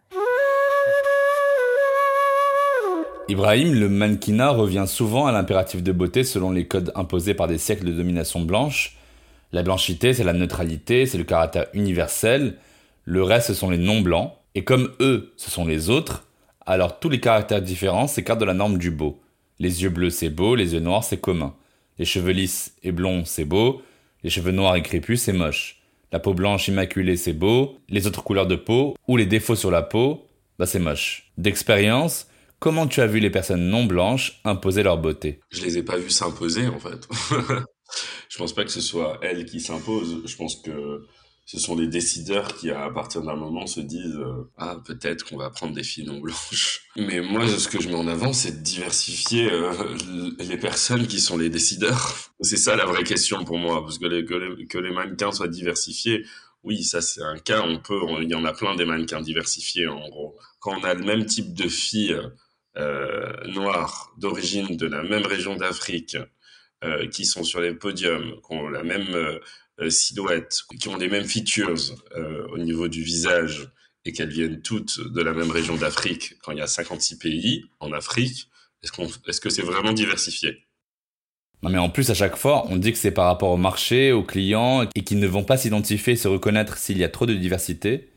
Ibrahim, 3.30 3.74
le 3.74 3.88
mannequinat 3.88 4.50
revient 4.50 4.84
souvent 4.86 5.28
à 5.28 5.32
l'impératif 5.32 5.82
de 5.82 5.94
beauté 5.94 6.26
selon 6.26 6.52
les 6.52 6.68
codes 6.68 6.92
imposés 6.94 7.34
par 7.34 7.48
des 7.48 7.58
siècles 7.58 7.86
de 7.86 7.94
domination 7.94 8.42
blanche. 8.42 8.98
La 9.54 9.64
blanchité, 9.64 10.14
c'est 10.14 10.26
la 10.26 10.34
neutralité, 10.34 11.06
c'est 11.06 11.18
le 11.18 11.24
caractère 11.24 11.68
universel. 11.74 12.58
Le 13.06 13.24
reste, 13.24 13.48
ce 13.48 13.54
sont 13.54 13.70
les 13.70 13.78
non-blancs. 13.78 14.34
Et 14.56 14.66
comme 14.66 14.92
eux, 15.00 15.34
ce 15.38 15.50
sont 15.50 15.66
les 15.66 15.90
autres, 15.90 16.28
alors 16.66 17.00
tous 17.00 17.10
les 17.10 17.20
caractères 17.20 17.62
différents 17.62 18.08
s'écartent 18.08 18.42
de 18.42 18.46
la 18.46 18.54
norme 18.54 18.78
du 18.78 18.92
beau. 18.92 19.22
Les 19.58 19.84
yeux 19.84 19.90
bleus, 19.90 20.10
c'est 20.10 20.30
beau, 20.30 20.56
les 20.56 20.74
yeux 20.74 20.80
noirs, 20.80 21.04
c'est 21.04 21.20
commun. 21.20 21.56
Les 21.98 22.06
cheveux 22.06 22.34
lisses 22.34 22.76
et 22.84 22.92
blonds, 22.92 23.24
c'est 23.26 23.46
beau. 23.46 23.82
Les 24.24 24.30
cheveux 24.30 24.52
noirs 24.52 24.76
et 24.76 24.84
crépus, 24.84 25.22
c'est 25.22 25.34
moche. 25.34 25.82
La 26.12 26.20
peau 26.20 26.34
blanche 26.34 26.68
immaculée, 26.68 27.16
c'est 27.16 27.34
beau. 27.34 27.78
Les 27.90 28.06
autres 28.06 28.24
couleurs 28.24 28.48
de 28.48 28.56
peau, 28.56 28.96
ou 29.08 29.18
les 29.18 29.26
défauts 29.26 29.56
sur 29.56 29.72
la 29.72 29.82
peau, 29.82 30.28
bah 30.60 30.66
c'est 30.66 30.80
moche. 30.80 31.32
D'expérience, 31.38 32.28
Comment 32.64 32.88
tu 32.88 33.02
as 33.02 33.08
vu 33.08 33.20
les 33.20 33.30
personnes 33.30 33.68
non 33.68 33.84
blanches 33.84 34.40
imposer 34.46 34.84
leur 34.84 34.98
beauté? 34.98 35.42
Je 35.50 35.66
les 35.66 35.80
ai 35.80 35.84
pas 35.84 35.98
vues 35.98 36.10
s'imposer 36.10 36.66
en 36.68 36.80
fait. 36.80 37.10
je 38.30 38.38
pense 38.38 38.54
pas 38.54 38.64
que 38.64 38.72
ce 38.72 38.80
soit 38.80 39.20
elles 39.22 39.44
qui 39.44 39.60
s'imposent. 39.60 40.22
Je 40.26 40.36
pense 40.38 40.56
que 40.62 41.06
ce 41.46 41.60
sont 41.60 41.76
les 41.76 41.88
décideurs 41.88 42.56
qui, 42.56 42.72
à 42.72 42.90
partir 42.90 43.22
d'un 43.22 43.36
moment, 43.36 43.68
se 43.68 43.82
disent 43.82 44.16
euh, 44.16 44.50
ah 44.58 44.78
peut-être 44.86 45.26
qu'on 45.26 45.36
va 45.36 45.50
prendre 45.50 45.74
des 45.74 45.84
filles 45.84 46.06
non 46.06 46.22
blanches. 46.22 46.88
Mais 46.96 47.20
moi, 47.20 47.46
ce 47.50 47.68
que 47.68 47.82
je 47.82 47.90
mets 47.90 47.96
en 47.96 48.08
avant, 48.08 48.32
c'est 48.32 48.60
de 48.60 48.64
diversifier 48.64 49.52
euh, 49.52 49.74
les 50.40 50.58
personnes 50.58 51.06
qui 51.06 51.20
sont 51.20 51.38
les 51.38 51.50
décideurs. 51.50 52.16
C'est 52.40 52.56
ça 52.56 52.78
la 52.78 52.86
vraie 52.86 53.04
question 53.04 53.44
pour 53.44 53.58
moi, 53.58 53.82
parce 53.82 53.98
que 53.98 54.06
les, 54.06 54.24
que 54.24 54.36
les, 54.36 54.68
que 54.68 54.78
les 54.78 54.94
mannequins 54.94 55.34
soient 55.34 55.50
diversifiés. 55.50 56.26
Oui, 56.64 56.82
ça 56.86 57.02
c'est 57.02 57.24
un 57.24 57.40
cas. 57.40 57.62
On 57.68 57.80
peut, 57.80 58.00
il 58.22 58.30
y 58.30 58.36
en 58.36 58.46
a 58.46 58.54
plein 58.54 58.74
des 58.78 58.86
mannequins 58.86 59.20
diversifiés 59.20 59.88
en 59.90 60.08
gros. 60.08 60.38
Quand 60.62 60.80
on 60.80 60.84
a 60.86 60.94
le 60.94 61.04
même 61.04 61.26
type 61.26 61.54
de 61.54 61.68
filles 61.68 62.16
noirs 62.76 64.14
d'origine 64.18 64.76
de 64.78 64.88
la 64.88 65.04
même 65.04 65.26
région 65.26 65.56
d'Afrique 65.56 66.18
euh, 66.84 67.08
qui 67.08 67.26
sont 67.26 67.44
sur 67.44 67.62
les 67.62 67.74
podiums, 67.74 68.36
qui 68.46 68.54
ont 68.56 68.68
la 68.68 68.84
même 68.84 69.16
euh, 69.80 69.90
silhouette, 69.90 70.64
qui 70.80 70.90
ont 70.90 70.98
les 70.98 71.08
mêmes 71.08 71.26
features 71.26 71.96
au 72.52 72.58
niveau 72.58 72.88
du 72.88 73.04
visage 73.04 73.70
et 74.06 74.12
qu'elles 74.12 74.30
viennent 74.30 74.62
toutes 74.62 75.00
de 75.00 75.22
la 75.22 75.34
même 75.34 75.50
région 75.50 75.76
d'Afrique, 75.76 76.36
quand 76.42 76.52
il 76.52 76.58
y 76.58 76.62
a 76.62 76.68
56 76.68 77.18
pays 77.18 77.66
en 77.80 77.94
Afrique, 77.94 78.50
est-ce 78.84 79.40
que 79.40 79.50
c'est 79.50 79.62
vraiment 79.62 79.94
diversifié? 79.94 80.66
Non 81.62 81.70
mais 81.70 81.78
en 81.78 81.90
plus 81.90 82.10
à 82.10 82.14
chaque 82.14 82.36
fois 82.36 82.66
on 82.70 82.76
dit 82.76 82.92
que 82.92 82.98
c'est 82.98 83.12
par 83.12 83.28
rapport 83.28 83.52
au 83.52 83.58
marché, 83.58 84.12
aux 84.12 84.24
clients 84.24 84.86
et 84.94 85.04
qu'ils 85.04 85.20
ne 85.20 85.28
vont 85.28 85.46
pas 85.46 85.56
s'identifier, 85.56 86.18
se 86.18 86.28
reconnaître 86.28 86.78
s'il 86.78 86.98
y 86.98 87.04
a 87.06 87.10
trop 87.10 87.26
de 87.26 87.34
diversité. 87.34 88.10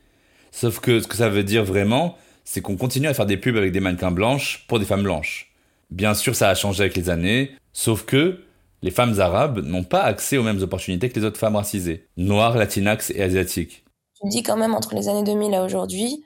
Sauf 0.51 0.81
que 0.81 1.01
ce 1.01 1.07
que 1.07 1.17
ça 1.17 1.29
veut 1.29 1.45
dire 1.45 1.65
vraiment, 1.65 2.19
c'est 2.47 2.63
qu'on 2.63 2.77
continue 2.77 3.09
à 3.09 3.13
faire 3.13 3.27
des 3.27 3.37
pubs 3.37 3.57
avec 3.57 3.73
des 3.73 3.81
mannequins 3.81 4.13
blanches 4.13 4.65
pour 4.69 4.79
des 4.79 4.87
femmes 4.87 5.03
blanches. 5.03 5.53
Bien 5.91 6.15
sûr 6.15 6.35
ça 6.35 6.49
a 6.49 6.55
changé 6.55 6.85
avec 6.85 6.97
les 6.97 7.11
années, 7.11 7.51
sauf 7.75 8.07
que 8.07 8.41
les 8.83 8.91
femmes 8.91 9.21
arabes 9.21 9.59
n'ont 9.59 9.85
pas 9.85 10.03
accès 10.03 10.39
aux 10.39 10.43
mêmes 10.43 10.63
opportunités 10.63 11.11
que 11.11 11.19
les 11.19 11.27
autres 11.27 11.39
femmes 11.39 11.57
racisées, 11.57 12.09
noires, 12.17 12.57
latinax 12.57 13.11
et 13.11 13.23
asiatiques. 13.23 13.85
Tu 14.21 14.29
dis 14.29 14.43
quand 14.43 14.57
même 14.57 14.75
entre 14.75 14.95
les 14.95 15.09
années 15.09 15.25
2000 15.25 15.55
à 15.55 15.65
aujourd'hui, 15.65 16.25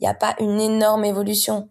il 0.00 0.02
n'y 0.02 0.08
a 0.08 0.14
pas 0.14 0.34
une 0.40 0.60
énorme 0.60 1.04
évolution. 1.04 1.68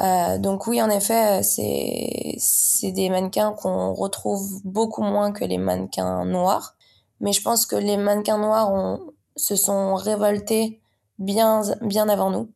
Euh, 0.00 0.38
donc 0.38 0.66
oui, 0.66 0.80
en 0.80 0.88
effet, 0.88 1.42
c'est 1.42 2.92
des 2.92 3.10
mannequins 3.10 3.52
qu'on 3.52 3.92
retrouve 3.92 4.60
beaucoup 4.64 5.02
moins 5.02 5.32
que 5.32 5.44
les 5.44 5.58
mannequins 5.58 6.24
noirs. 6.24 6.76
Mais 7.20 7.32
je 7.32 7.42
pense 7.42 7.66
que 7.66 7.76
les 7.76 7.96
mannequins 7.96 8.38
noirs 8.38 8.98
se 9.36 9.56
sont 9.56 9.94
révoltés 9.94 10.80
bien, 11.18 11.62
bien 11.82 12.08
avant 12.08 12.30
nous. 12.30 12.50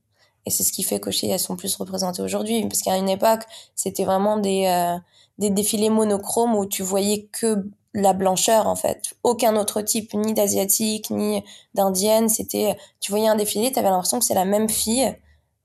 Et 0.47 0.51
c'est 0.51 0.63
ce 0.63 0.73
qui 0.73 0.83
fait 0.83 1.01
qu'aussi 1.01 1.29
elles 1.29 1.41
sont 1.41 1.57
plus 1.57 1.75
représentées 1.77 2.23
aujourd'hui. 2.23 2.63
Parce 2.63 2.81
qu'à 2.83 2.97
une 2.97 3.09
époque, 3.09 3.43
c'était 3.75 4.05
vraiment 4.05 4.39
des, 4.39 4.67
euh, 4.67 4.99
des 5.39 5.51
défilés 5.51 5.91
monochromes 5.91 6.55
où 6.55 6.67
tu 6.67 6.83
voyais 6.83 7.29
que 7.33 7.67
la 7.95 8.13
blancheur 8.13 8.67
en 8.67 8.77
fait. 8.77 9.15
Aucun 9.23 9.57
autre 9.57 9.83
type, 9.83 10.15
ni 10.15 10.35
d'asiatique, 10.35 11.11
ni 11.11 11.43
d'indienne. 11.75 12.29
C'était, 12.29 12.77
tu 13.01 13.11
voyais 13.11 13.29
un 13.29 13.37
défilé, 13.37 13.73
tu 13.73 13.79
avais 13.79 13.91
l'impression 13.91 14.19
que 14.19 14.25
c'est 14.25 14.35
la 14.35 14.45
même 14.45 14.69
fille 14.69 15.15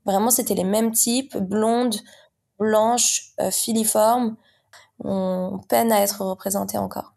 Vraiment, 0.05 0.31
c'était 0.31 0.55
les 0.55 0.63
mêmes 0.63 0.91
types, 0.91 1.37
blondes, 1.37 1.95
blanches, 2.59 3.33
euh, 3.39 3.51
filiformes. 3.51 4.35
On 4.99 5.59
peine 5.69 5.91
à 5.91 6.01
être 6.01 6.21
représentés 6.21 6.77
encore. 6.77 7.13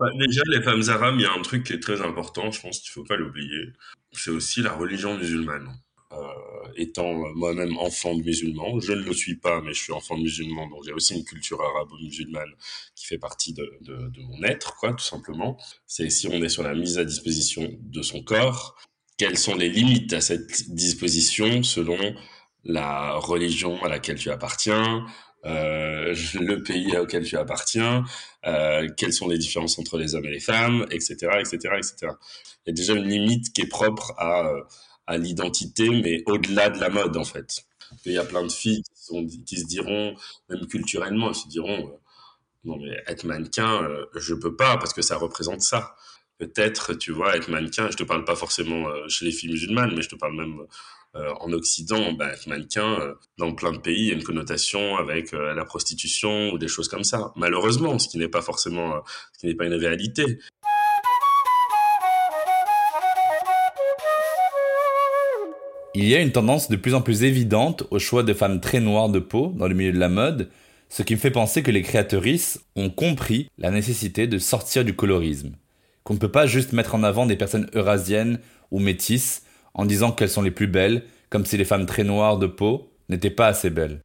Bah, 0.00 0.06
déjà, 0.18 0.42
les 0.46 0.62
femmes 0.62 0.82
arabes, 0.88 1.14
il 1.18 1.22
y 1.22 1.26
a 1.26 1.32
un 1.32 1.42
truc 1.42 1.64
qui 1.64 1.72
est 1.74 1.82
très 1.82 2.00
important, 2.02 2.50
je 2.50 2.60
pense 2.60 2.80
qu'il 2.80 2.90
ne 2.90 3.04
faut 3.04 3.08
pas 3.08 3.16
l'oublier. 3.16 3.72
C'est 4.12 4.30
aussi 4.30 4.62
la 4.62 4.72
religion 4.72 5.16
musulmane. 5.16 5.68
Euh, 6.16 6.54
étant 6.76 7.12
moi-même 7.34 7.76
enfant 7.78 8.14
de 8.14 8.22
musulman, 8.22 8.80
je 8.80 8.92
ne 8.92 9.02
le 9.02 9.12
suis 9.12 9.36
pas, 9.36 9.60
mais 9.60 9.72
je 9.72 9.80
suis 9.80 9.92
enfant 9.92 10.16
de 10.16 10.22
musulman, 10.22 10.68
donc 10.68 10.82
j'ai 10.84 10.92
aussi 10.92 11.14
une 11.14 11.24
culture 11.24 11.60
arabo-musulmane 11.60 12.50
qui 12.96 13.06
fait 13.06 13.18
partie 13.18 13.52
de, 13.52 13.78
mon 14.18 14.42
être, 14.42 14.76
quoi, 14.76 14.92
tout 14.92 15.04
simplement. 15.04 15.56
C'est 15.86 16.10
si 16.10 16.26
on 16.26 16.42
est 16.42 16.48
sur 16.48 16.62
la 16.62 16.74
mise 16.74 16.98
à 16.98 17.04
disposition 17.04 17.70
de 17.80 18.02
son 18.02 18.22
corps, 18.22 18.76
quelles 19.16 19.38
sont 19.38 19.54
les 19.54 19.68
limites 19.68 20.12
à 20.12 20.20
cette 20.20 20.74
disposition 20.74 21.62
selon 21.62 21.98
la 22.64 23.14
religion 23.14 23.82
à 23.84 23.88
laquelle 23.88 24.18
tu 24.18 24.30
appartiens, 24.30 25.06
euh, 25.44 26.14
le 26.40 26.62
pays 26.62 26.96
auquel 26.96 27.24
tu 27.24 27.36
appartiens, 27.36 28.04
euh, 28.46 28.88
quelles 28.96 29.12
sont 29.12 29.28
les 29.28 29.38
différences 29.38 29.78
entre 29.78 29.98
les 29.98 30.14
hommes 30.14 30.24
et 30.24 30.30
les 30.30 30.40
femmes, 30.40 30.86
etc., 30.90 31.14
etc., 31.38 31.56
etc. 31.76 31.94
Il 32.66 32.68
y 32.68 32.70
a 32.70 32.72
déjà 32.72 32.94
une 32.94 33.08
limite 33.08 33.52
qui 33.52 33.60
est 33.60 33.68
propre 33.68 34.14
à, 34.18 34.50
à 35.06 35.18
l'identité, 35.18 35.88
mais 35.90 36.22
au-delà 36.26 36.70
de 36.70 36.80
la 36.80 36.88
mode, 36.88 37.16
en 37.16 37.24
fait. 37.24 37.64
Il 38.06 38.12
y 38.12 38.18
a 38.18 38.24
plein 38.24 38.42
de 38.42 38.50
filles 38.50 38.82
qui, 39.46 39.56
se 39.58 39.66
diront, 39.66 40.14
même 40.48 40.66
culturellement, 40.66 41.28
elles 41.28 41.34
se 41.34 41.48
diront, 41.48 41.88
euh, 41.88 41.98
non 42.64 42.76
mais 42.78 43.02
être 43.06 43.24
mannequin, 43.24 43.82
euh, 43.84 44.06
je 44.14 44.34
peux 44.34 44.56
pas 44.56 44.76
parce 44.76 44.92
que 44.92 45.02
ça 45.02 45.16
représente 45.16 45.60
ça 45.60 45.94
peut-être, 46.38 46.94
tu 46.94 47.12
vois, 47.12 47.36
être 47.36 47.48
mannequin, 47.48 47.88
je 47.90 47.96
te 47.96 48.02
parle 48.02 48.24
pas 48.24 48.34
forcément 48.34 48.88
euh, 48.88 49.08
chez 49.08 49.24
les 49.24 49.30
filles 49.30 49.50
musulmanes, 49.50 49.94
mais 49.94 50.02
je 50.02 50.08
te 50.08 50.16
parle 50.16 50.34
même 50.34 50.58
euh, 51.14 51.32
en 51.40 51.52
Occident, 51.52 52.12
bah, 52.12 52.32
être 52.32 52.48
mannequin, 52.48 53.14
dans 53.38 53.54
plein 53.54 53.70
de 53.70 53.78
pays, 53.78 54.00
il 54.00 54.08
y 54.08 54.10
a 54.10 54.14
une 54.14 54.24
connotation 54.24 54.96
avec 54.96 55.30
la 55.30 55.64
prostitution 55.64 56.50
ou 56.50 56.58
des 56.58 56.66
choses 56.66 56.88
comme 56.88 57.04
ça. 57.04 57.32
Malheureusement, 57.36 58.00
ce 58.00 58.08
qui 58.08 58.18
n'est 58.18 58.28
pas 58.28 58.42
forcément, 58.42 59.04
ce 59.32 59.38
qui 59.38 59.46
n'est 59.46 59.54
pas 59.54 59.66
une 59.66 59.74
réalité. 59.74 60.40
Il 65.94 66.08
y 66.08 66.14
a 66.14 66.20
une 66.20 66.32
tendance 66.32 66.68
de 66.68 66.76
plus 66.76 66.94
en 66.94 67.02
plus 67.02 67.22
évidente 67.22 67.84
au 67.90 67.98
choix 67.98 68.22
de 68.22 68.34
femmes 68.34 68.60
très 68.60 68.80
noires 68.80 69.08
de 69.08 69.20
peau 69.20 69.52
dans 69.56 69.68
le 69.68 69.74
milieu 69.74 69.92
de 69.92 69.98
la 69.98 70.08
mode, 70.08 70.50
ce 70.88 71.02
qui 71.02 71.14
me 71.14 71.20
fait 71.20 71.30
penser 71.30 71.62
que 71.62 71.70
les 71.70 71.82
créatrices 71.82 72.64
ont 72.76 72.90
compris 72.90 73.48
la 73.58 73.70
nécessité 73.70 74.26
de 74.26 74.38
sortir 74.38 74.84
du 74.84 74.94
colorisme 74.94 75.56
qu'on 76.04 76.14
ne 76.14 76.18
peut 76.18 76.30
pas 76.30 76.46
juste 76.46 76.72
mettre 76.72 76.94
en 76.94 77.02
avant 77.02 77.26
des 77.26 77.36
personnes 77.36 77.68
eurasiennes 77.74 78.38
ou 78.70 78.78
métisses 78.78 79.42
en 79.72 79.86
disant 79.86 80.12
qu'elles 80.12 80.30
sont 80.30 80.42
les 80.42 80.50
plus 80.50 80.68
belles, 80.68 81.04
comme 81.30 81.46
si 81.46 81.56
les 81.56 81.64
femmes 81.64 81.86
très 81.86 82.04
noires 82.04 82.38
de 82.38 82.46
peau 82.46 82.92
n'étaient 83.08 83.30
pas 83.30 83.48
assez 83.48 83.70
belles. 83.70 84.02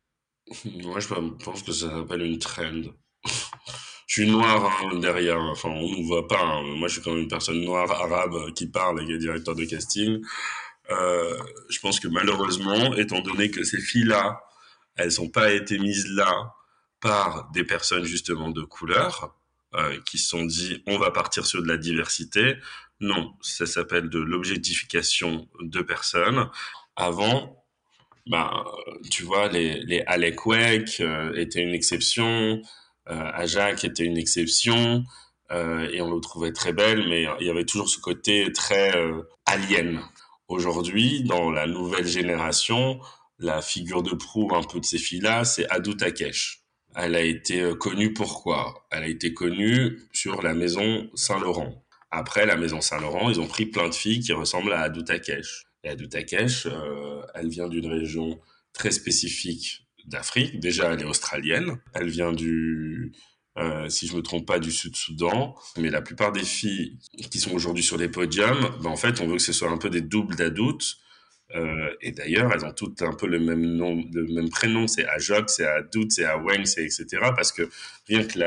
Moi, 0.66 1.00
je 1.00 1.08
pense 1.44 1.62
que 1.62 1.72
ça 1.72 1.90
s'appelle 1.90 2.24
une 2.24 2.40
trend. 2.40 2.82
je 4.08 4.14
suis 4.14 4.28
noir 4.28 4.72
hein, 4.82 4.98
derrière, 4.98 5.40
enfin, 5.40 5.70
on 5.70 5.82
ne 5.82 6.08
voit 6.08 6.28
pas. 6.28 6.42
Hein. 6.42 6.64
Moi, 6.78 6.88
je 6.88 6.94
suis 6.94 7.02
quand 7.04 7.12
même 7.12 7.24
une 7.24 7.28
personne 7.28 7.62
noire, 7.62 7.92
arabe, 7.92 8.54
qui 8.56 8.68
parle 8.68 9.04
et 9.04 9.06
qui 9.06 9.12
est 9.12 9.20
directeur 9.20 9.54
de 9.54 9.66
casting. 9.66 10.22
Euh, 10.92 11.38
je 11.70 11.80
pense 11.80 12.00
que 12.00 12.08
malheureusement, 12.08 12.96
étant 12.96 13.22
donné 13.22 13.52
que 13.52 13.64
ces 13.64 13.80
filles-là, 13.80 14.42
elles 14.96 15.14
n'ont 15.20 15.30
pas 15.30 15.52
été 15.52 15.80
mises 15.80 16.08
là 16.10 16.54
par 17.00 17.50
des 17.52 17.64
personnes 17.64 18.04
justement 18.04 18.50
de 18.50 18.62
couleur, 18.62 19.36
euh, 19.76 20.00
qui 20.06 20.18
se 20.18 20.30
sont 20.30 20.46
dit 20.46 20.84
on 20.88 20.98
va 20.98 21.12
partir 21.12 21.46
sur 21.46 21.62
de 21.62 21.68
la 21.68 21.78
diversité. 21.78 22.56
Non, 23.00 23.34
ça 23.42 23.66
s'appelle 23.66 24.10
de 24.10 24.20
l'objectification 24.20 25.48
de 25.62 25.82
personnes. 25.82 26.50
Avant, 26.96 27.64
bah, 28.28 28.66
tu 29.10 29.24
vois, 29.24 29.48
les, 29.48 29.80
les 29.82 30.02
Alec 30.02 30.46
Wake 30.46 31.00
euh, 31.00 31.34
étaient 31.36 31.62
une 31.62 31.74
exception, 31.74 32.62
euh, 33.10 33.32
Ajax 33.34 33.84
était 33.84 34.04
une 34.04 34.18
exception, 34.18 35.06
et 35.52 36.00
on 36.00 36.14
le 36.14 36.22
trouvait 36.22 36.52
très 36.52 36.74
belle, 36.74 37.08
mais 37.10 37.26
il 37.40 37.48
y 37.48 37.50
avait 37.50 37.66
toujours 37.66 37.90
ce 37.90 38.00
côté 38.00 38.52
très 38.54 38.94
alien. 39.48 40.00
Aujourd'hui, 40.50 41.24
dans 41.24 41.50
la 41.50 41.66
nouvelle 41.66 42.08
génération, 42.08 43.00
la 43.38 43.62
figure 43.62 44.04
de 44.04 44.14
proue 44.14 44.54
un 44.54 44.64
peu 44.64 44.80
de 44.82 44.86
ces 44.86 44.98
filles-là, 44.98 45.46
c'est 45.46 45.70
Adou 45.70 45.94
Takesh 45.94 46.60
elle 46.96 47.16
a 47.16 47.22
été 47.22 47.62
euh, 47.62 47.76
connue 47.76 48.14
pourquoi? 48.14 48.88
Elle 48.92 49.04
a 49.04 49.08
été 49.08 49.34
connue 49.34 50.00
sur 50.12 50.42
la 50.42 50.54
maison 50.54 51.10
Saint-Laurent. 51.16 51.84
Après 52.12 52.46
la 52.46 52.58
maison 52.58 52.82
Saint-Laurent, 52.82 53.30
ils 53.30 53.40
ont 53.40 53.48
pris 53.48 53.66
plein 53.66 53.88
de 53.90 53.94
filles 53.94 54.20
qui 54.20 54.34
ressemblent 54.34 54.74
à 54.74 54.82
Adou 54.82 55.04
Takesh. 55.04 55.66
Et 55.84 55.90
Adou 55.90 56.08
Takesh, 56.08 56.66
euh, 56.66 57.22
elle 57.36 57.50
vient 57.50 57.68
d'une 57.68 57.88
région 57.88 58.40
très 58.74 58.92
spécifique 58.92 59.88
d'Afrique. 60.06 60.60
Déjà, 60.60 60.94
elle 60.94 61.02
est 61.02 61.06
australienne. 61.06 61.80
Elle 61.94 62.10
vient 62.10 62.34
du, 62.34 63.14
euh, 63.58 63.90
si 63.90 64.08
je 64.08 64.16
me 64.16 64.22
trompe 64.22 64.46
pas, 64.46 64.60
du 64.60 64.72
Sud-Soudan. 64.72 65.56
Mais 65.78 65.90
la 65.90 66.02
plupart 66.02 66.32
des 66.32 66.44
filles 66.44 67.00
qui 67.30 67.40
sont 67.40 67.52
aujourd'hui 67.52 67.84
sur 67.84 67.98
des 67.98 68.10
podiums, 68.10 68.78
ben, 68.82 68.90
en 68.90 68.96
fait, 68.96 69.22
on 69.22 69.28
veut 69.28 69.38
que 69.38 69.42
ce 69.42 69.54
soit 69.54 69.70
un 69.70 69.78
peu 69.78 69.90
des 69.90 70.02
doubles 70.02 70.36
d'adultes 70.36 70.98
euh, 71.56 71.90
et 72.02 72.12
d'ailleurs, 72.12 72.52
elles 72.54 72.66
ont 72.66 72.74
toutes 72.74 73.02
un 73.02 73.14
peu 73.14 73.28
le 73.28 73.40
même 73.40 73.62
nom, 73.62 74.04
le 74.14 74.34
même 74.34 74.50
prénom. 74.50 74.88
C'est 74.88 75.06
Ajok, 75.08 75.50
c'est 75.50 75.66
Adout, 75.66 76.10
c'est 76.10 76.26
Aweng, 76.26 76.66
c'est 76.66 76.84
etc. 76.84 77.06
Parce 77.36 77.52
que 77.52 77.70
rien 78.08 78.24
que 78.24 78.40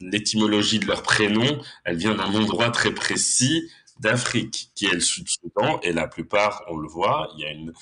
l'étymologie 0.00 0.78
de 0.78 0.86
leur 0.86 1.02
prénom, 1.02 1.62
elle 1.84 1.96
vient 1.96 2.14
d'un 2.14 2.34
endroit 2.34 2.70
très 2.70 2.92
précis 2.92 3.70
d'Afrique, 4.00 4.70
qui 4.74 4.86
est 4.86 4.94
le 4.94 5.00
Sud-Soudan. 5.00 5.80
Et 5.82 5.92
la 5.92 6.06
plupart, 6.06 6.64
on 6.68 6.76
le 6.76 6.88
voit, 6.88 7.30
il 7.36 7.42
y 7.42 7.46
a 7.46 7.50
une, 7.50 7.72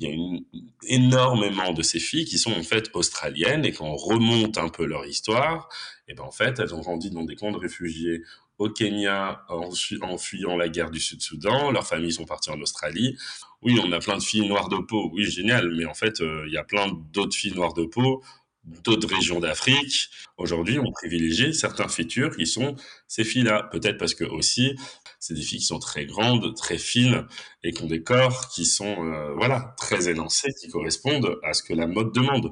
il 0.00 0.08
y 0.08 0.12
a 0.12 0.58
énormément 0.88 1.72
de 1.72 1.82
ces 1.82 1.98
filles 1.98 2.24
qui 2.24 2.38
sont 2.38 2.52
en 2.52 2.62
fait 2.62 2.90
australiennes 2.94 3.64
et 3.66 3.72
quand 3.72 3.86
on 3.86 3.96
remonte 3.96 4.56
un 4.56 4.70
peu 4.70 4.86
leur 4.86 5.06
histoire, 5.06 5.68
et 6.08 6.14
ben 6.14 6.24
en 6.24 6.30
fait, 6.30 6.58
elles 6.58 6.74
ont 6.74 6.80
grandi 6.80 7.10
dans 7.10 7.22
des 7.22 7.36
camps 7.36 7.52
de 7.52 7.58
réfugiés 7.58 8.22
au 8.58 8.68
Kenya 8.68 9.42
en, 9.48 9.70
en 10.02 10.18
fuyant 10.18 10.56
la 10.56 10.68
guerre 10.68 10.90
du 10.90 11.00
Sud-Soudan. 11.00 11.70
Leurs 11.70 11.86
familles 11.86 12.12
sont 12.12 12.24
parties 12.24 12.50
en 12.50 12.60
Australie. 12.60 13.16
Oui, 13.62 13.78
on 13.82 13.92
a 13.92 14.00
plein 14.00 14.18
de 14.18 14.22
filles 14.22 14.46
noires 14.46 14.68
de 14.68 14.78
peau. 14.78 15.10
Oui, 15.12 15.24
génial. 15.24 15.70
Mais 15.76 15.84
en 15.84 15.94
fait, 15.94 16.20
euh, 16.20 16.44
il 16.46 16.52
y 16.52 16.58
a 16.58 16.64
plein 16.64 16.88
d'autres 17.12 17.36
filles 17.36 17.54
noires 17.54 17.74
de 17.74 17.84
peau 17.84 18.22
d'autres 18.64 19.08
régions 19.08 19.40
d'Afrique. 19.40 20.10
Aujourd'hui, 20.36 20.78
on 20.78 20.92
privilégie 20.92 21.54
certains 21.54 21.88
features 21.88 22.36
qui 22.36 22.46
sont 22.46 22.76
ces 23.08 23.24
filles-là. 23.24 23.68
Peut-être 23.72 23.98
parce 23.98 24.14
que 24.14 24.24
aussi, 24.24 24.74
c'est 25.18 25.34
des 25.34 25.42
filles 25.42 25.58
qui 25.58 25.64
sont 25.66 25.78
très 25.78 26.06
grandes, 26.06 26.54
très 26.54 26.78
fines 26.78 27.26
et 27.62 27.72
qui 27.72 27.82
ont 27.82 27.86
des 27.86 28.02
corps 28.02 28.48
qui 28.48 28.64
sont, 28.64 29.04
euh, 29.04 29.32
voilà, 29.34 29.74
très 29.78 30.08
élancés, 30.08 30.52
qui 30.60 30.68
correspondent 30.68 31.38
à 31.42 31.52
ce 31.52 31.62
que 31.62 31.74
la 31.74 31.86
mode 31.86 32.12
demande. 32.12 32.50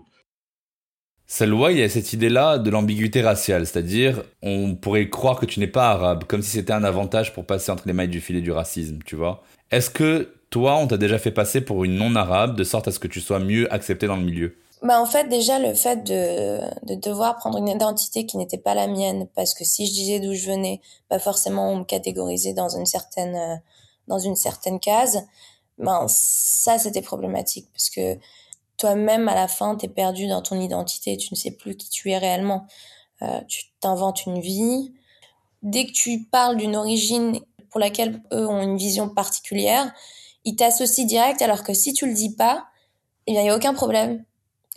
Salwa, 1.30 1.72
il 1.72 1.78
y 1.78 1.82
a 1.82 1.88
cette 1.90 2.14
idée-là 2.14 2.56
de 2.56 2.70
l'ambiguïté 2.70 3.20
raciale, 3.20 3.66
c'est-à-dire 3.66 4.22
on 4.40 4.74
pourrait 4.74 5.10
croire 5.10 5.38
que 5.38 5.44
tu 5.44 5.60
n'es 5.60 5.66
pas 5.66 5.90
arabe, 5.90 6.24
comme 6.24 6.40
si 6.40 6.52
c'était 6.52 6.72
un 6.72 6.84
avantage 6.84 7.34
pour 7.34 7.44
passer 7.44 7.70
entre 7.70 7.86
les 7.86 7.92
mailles 7.92 8.08
du 8.08 8.22
filet 8.22 8.40
du 8.40 8.50
racisme, 8.50 9.00
tu 9.04 9.14
vois. 9.14 9.44
Est-ce 9.70 9.90
que 9.90 10.32
toi, 10.48 10.76
on 10.78 10.86
t'a 10.86 10.96
déjà 10.96 11.18
fait 11.18 11.30
passer 11.30 11.60
pour 11.60 11.84
une 11.84 11.96
non-arabe, 11.96 12.56
de 12.56 12.64
sorte 12.64 12.88
à 12.88 12.92
ce 12.92 12.98
que 12.98 13.08
tu 13.08 13.20
sois 13.20 13.40
mieux 13.40 13.70
accepté 13.72 14.06
dans 14.06 14.16
le 14.16 14.24
milieu? 14.24 14.56
Bah 14.82 15.00
en 15.00 15.06
fait 15.06 15.28
déjà 15.28 15.58
le 15.58 15.74
fait 15.74 16.04
de, 16.04 16.60
de 16.84 16.94
devoir 16.94 17.36
prendre 17.36 17.58
une 17.58 17.68
identité 17.68 18.26
qui 18.26 18.36
n'était 18.36 18.58
pas 18.58 18.74
la 18.74 18.86
mienne 18.86 19.26
parce 19.34 19.54
que 19.54 19.64
si 19.64 19.86
je 19.86 19.92
disais 19.92 20.20
d'où 20.20 20.34
je 20.34 20.50
venais 20.50 20.80
pas 21.08 21.18
forcément 21.18 21.70
on 21.72 21.78
me 21.78 21.84
catégorisait 21.84 22.52
dans 22.52 22.68
une 22.68 22.86
certaine 22.86 23.34
euh, 23.34 23.56
dans 24.06 24.18
une 24.18 24.36
certaine 24.36 24.80
case. 24.80 25.26
Ben 25.78 26.06
ça 26.08 26.78
c'était 26.78 27.02
problématique 27.02 27.68
parce 27.72 27.90
que 27.90 28.18
toi-même 28.76 29.28
à 29.28 29.34
la 29.34 29.48
fin 29.48 29.76
t'es 29.76 29.88
perdu 29.88 30.28
dans 30.28 30.42
ton 30.42 30.60
identité 30.60 31.16
tu 31.16 31.28
ne 31.32 31.36
sais 31.36 31.50
plus 31.52 31.76
qui 31.76 31.88
tu 31.90 32.10
es 32.10 32.18
réellement. 32.18 32.66
Euh, 33.22 33.40
tu 33.48 33.64
t'inventes 33.80 34.26
une 34.26 34.40
vie. 34.40 34.92
Dès 35.62 35.86
que 35.86 35.92
tu 35.92 36.24
parles 36.30 36.56
d'une 36.56 36.76
origine 36.76 37.40
pour 37.70 37.80
laquelle 37.80 38.22
eux 38.32 38.46
ont 38.46 38.62
une 38.62 38.76
vision 38.76 39.08
particulière 39.08 39.92
ils 40.44 40.56
t'associent 40.56 41.04
direct 41.04 41.42
alors 41.42 41.62
que 41.64 41.74
si 41.74 41.92
tu 41.92 42.06
le 42.06 42.14
dis 42.14 42.34
pas 42.34 42.66
il 43.26 43.34
n'y 43.34 43.50
a 43.50 43.56
aucun 43.56 43.74
problème 43.74 44.24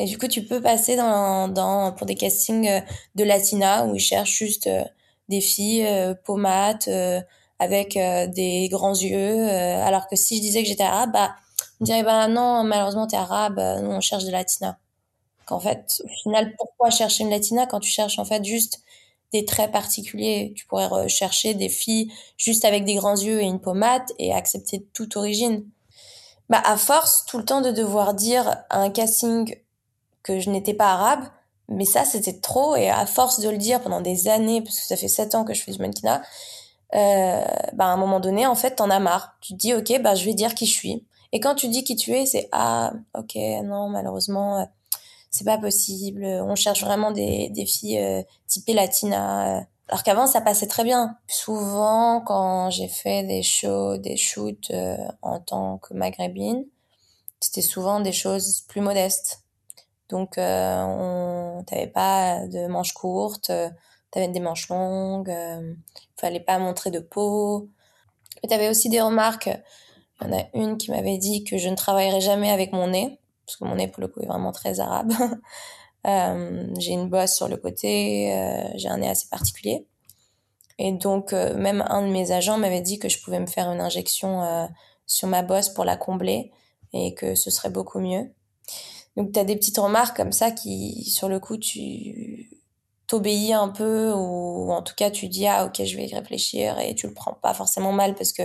et 0.02 0.06
du 0.06 0.18
coup, 0.18 0.28
tu 0.28 0.44
peux 0.44 0.62
passer 0.62 0.96
dans, 0.96 1.48
dans 1.48 1.92
pour 1.92 2.08
des 2.08 2.16
castings 2.16 2.68
euh, 2.68 2.82
de 3.14 3.24
Latina 3.24 3.86
où 3.86 3.96
ils 3.96 4.00
cherchent 4.00 4.36
juste 4.36 4.66
euh, 4.66 4.84
des 5.30 5.42
filles 5.42 5.86
euh, 5.86 6.16
pomates 6.16 6.90
avec 7.60 7.94
des 7.94 8.68
grands 8.72 8.96
yeux. 8.96 9.48
alors 9.48 10.08
que 10.08 10.16
si 10.16 10.38
je 10.38 10.42
disais 10.42 10.64
que 10.64 10.68
j'étais 10.68 10.84
arabe, 10.84 11.12
bah, 11.14 11.36
on 11.80 11.86
dirait 11.86 12.02
bah 12.02 12.28
non, 12.28 12.64
malheureusement 12.64 13.06
t'es 13.06 13.18
arabe, 13.18 13.60
nous 13.84 13.92
on 13.92 14.02
cherche 14.02 14.24
des 14.24 14.32
Latinas. 14.32 14.78
Qu'en 15.46 15.60
fait, 15.60 16.02
au 16.04 16.08
final, 16.24 16.56
pourquoi 16.58 16.90
chercher 16.90 17.24
une 17.24 17.30
Latina 17.30 17.68
quand 17.68 17.80
tu 17.80 17.92
cherches 17.92 18.18
en 18.18 18.26
fait 18.26 18.44
juste 18.44 18.82
des 19.32 19.46
traits 19.46 19.72
particuliers? 19.72 20.54
Tu 20.56 20.66
pourrais 20.66 20.88
rechercher 20.88 21.54
des 21.54 21.70
filles 21.70 22.12
juste 22.36 22.66
avec 22.66 22.84
des 22.84 22.96
grands 22.96 23.16
yeux 23.16 23.42
et 23.42 23.46
une 23.46 23.62
pommade 23.62 24.06
et 24.18 24.34
accepter 24.34 24.84
toute 24.94 25.16
origine. 25.16 25.64
Bah 26.50 26.62
à 26.66 26.78
force 26.78 27.26
tout 27.28 27.38
le 27.38 27.46
temps 27.46 27.62
de 27.62 27.72
devoir 27.72 28.16
dire 28.16 28.64
à 28.72 28.80
un 28.82 28.90
casting 28.90 29.56
que 30.24 30.40
je 30.40 30.50
n'étais 30.50 30.74
pas 30.74 30.92
arabe, 30.94 31.26
mais 31.68 31.86
ça 31.86 32.06
c'était 32.06 32.40
trop 32.40 32.76
et 32.76 32.90
à 32.90 33.06
force 33.06 33.40
de 33.40 33.50
le 33.50 33.58
dire 33.58 33.82
pendant 33.82 34.02
des 34.02 34.28
années, 34.28 34.62
parce 34.62 34.80
que 34.80 34.86
ça 34.86 34.96
fait 34.96 35.08
sept 35.08 35.36
ans 35.36 35.46
que 35.46 35.54
je 35.54 35.64
fais 35.64 35.72
du 35.72 35.80
mannequinat, 35.80 36.22
euh, 36.94 37.44
bah 37.74 37.86
à 37.86 37.88
un 37.88 37.98
moment 37.98 38.20
donné 38.20 38.46
en 38.46 38.56
fait 38.56 38.76
t'en 38.76 38.90
as 38.90 39.00
marre. 39.00 39.38
Tu 39.42 39.54
te 39.54 39.58
dis 39.58 39.74
ok 39.74 40.02
bah 40.02 40.16
je 40.16 40.26
vais 40.26 40.34
dire 40.34 40.56
qui 40.56 40.66
je 40.66 40.74
suis. 40.74 41.06
Et 41.32 41.40
quand 41.40 41.56
tu 41.56 41.70
dis 41.70 41.84
qui 41.84 41.96
tu 41.96 42.12
es, 42.14 42.26
c'est 42.26 42.50
ah 42.52 42.94
ok 43.18 43.36
non 43.64 43.90
malheureusement 43.90 44.60
euh, 44.60 44.66
c'est 45.30 45.46
pas 45.46 45.58
possible. 45.58 46.26
On 46.26 46.56
cherche 46.56 46.84
vraiment 46.84 47.12
des, 47.12 47.50
des 47.50 47.66
filles 47.66 48.00
euh, 48.00 48.22
typées 48.48 48.74
latina. 48.74 49.66
Alors 49.88 50.04
qu'avant 50.04 50.28
ça 50.28 50.42
passait 50.42 50.68
très 50.68 50.84
bien. 50.84 51.18
Souvent 51.28 52.22
quand 52.22 52.70
j'ai 52.70 52.90
fait 52.90 53.24
des 53.24 53.44
shows, 53.44 53.98
des 53.98 54.18
shoots 54.18 54.72
euh, 54.72 54.98
en 55.22 55.40
tant 55.40 55.78
que 55.78 55.94
maghrébine, 55.94 56.66
c'était 57.40 57.62
souvent 57.62 58.02
des 58.02 58.12
choses 58.12 58.62
plus 58.68 58.82
modestes 58.82 59.41
donc, 60.12 60.38
euh, 60.38 60.84
on 60.84 61.64
pas 61.94 62.46
de 62.48 62.68
manches 62.68 62.94
courtes, 62.94 63.50
euh, 63.50 63.70
t'avais 64.12 64.28
des 64.28 64.40
manches 64.40 64.70
longues, 64.70 65.30
euh, 65.30 65.74
fallait 66.18 66.42
pas 66.42 66.60
montrer 66.60 66.92
de 66.92 67.00
peau. 67.00 67.70
Mais 68.44 68.50
t'avais 68.50 68.70
aussi 68.70 68.90
des 68.90 69.02
remarques. 69.02 69.50
Il 70.20 70.28
y 70.28 70.30
en 70.30 70.38
a 70.38 70.44
une 70.54 70.78
qui 70.78 70.92
m'avait 70.92 71.18
dit 71.18 71.44
que 71.44 71.58
je 71.58 71.70
ne 71.70 71.76
travaillerai 71.76 72.22
jamais 72.22 72.52
avec 72.52 72.74
mon 72.74 72.88
nez, 72.88 73.20
parce 73.46 73.58
que 73.58 73.66
mon 73.66 73.76
nez, 73.76 73.88
pour 73.88 74.02
le 74.02 74.08
coup, 74.08 74.22
est 74.22 74.28
vraiment 74.28 74.52
très 74.52 74.80
arabe. 74.80 75.14
euh, 76.08 76.68
j'ai 76.78 76.92
une 76.92 77.10
bosse 77.10 77.36
sur 77.36 77.48
le 77.48 77.58
côté, 77.58 78.34
euh, 78.34 78.64
j'ai 78.76 78.90
un 78.90 78.98
nez 78.98 79.10
assez 79.10 79.28
particulier. 79.30 79.88
Et 80.78 80.92
donc, 80.92 81.34
euh, 81.34 81.56
même 81.56 81.84
un 81.88 82.02
de 82.02 82.12
mes 82.12 82.32
agents 82.32 82.58
m'avait 82.58 82.82
dit 82.82 83.00
que 83.00 83.10
je 83.10 83.22
pouvais 83.22 83.40
me 83.40 83.48
faire 83.48 83.72
une 83.72 83.82
injection 83.82 84.70
sur 85.06 85.28
ma 85.28 85.42
bosse 85.42 85.70
pour 85.70 85.86
la 85.86 85.96
combler 85.96 86.52
et 86.94 87.14
que 87.14 87.36
ce 87.36 87.50
serait 87.50 87.70
beaucoup 87.70 88.00
mieux. 88.00 88.32
Donc, 89.18 89.34
tu 89.34 89.40
as 89.40 89.44
des 89.44 89.56
petites 89.56 89.78
remarques 89.78 90.16
comme 90.16 90.32
ça 90.32 90.52
qui, 90.52 91.04
sur 91.06 91.30
le 91.30 91.40
coup, 91.40 91.58
tu 91.58 92.62
t'obéis 93.08 93.52
un 93.52 93.68
peu 93.68 94.14
ou 94.14 94.72
en 94.72 94.82
tout 94.82 94.96
cas, 94.96 95.12
tu 95.12 95.28
dis, 95.28 95.46
ah, 95.46 95.66
ok, 95.66 95.84
je 95.84 95.98
vais 95.98 96.08
y 96.08 96.16
réfléchir 96.16 96.80
et 96.80 96.96
tu 96.96 97.08
le 97.08 97.14
prends 97.14 97.34
pas 97.34 97.54
forcément 97.54 97.92
mal 97.92 98.16
parce 98.16 98.32
que 98.32 98.44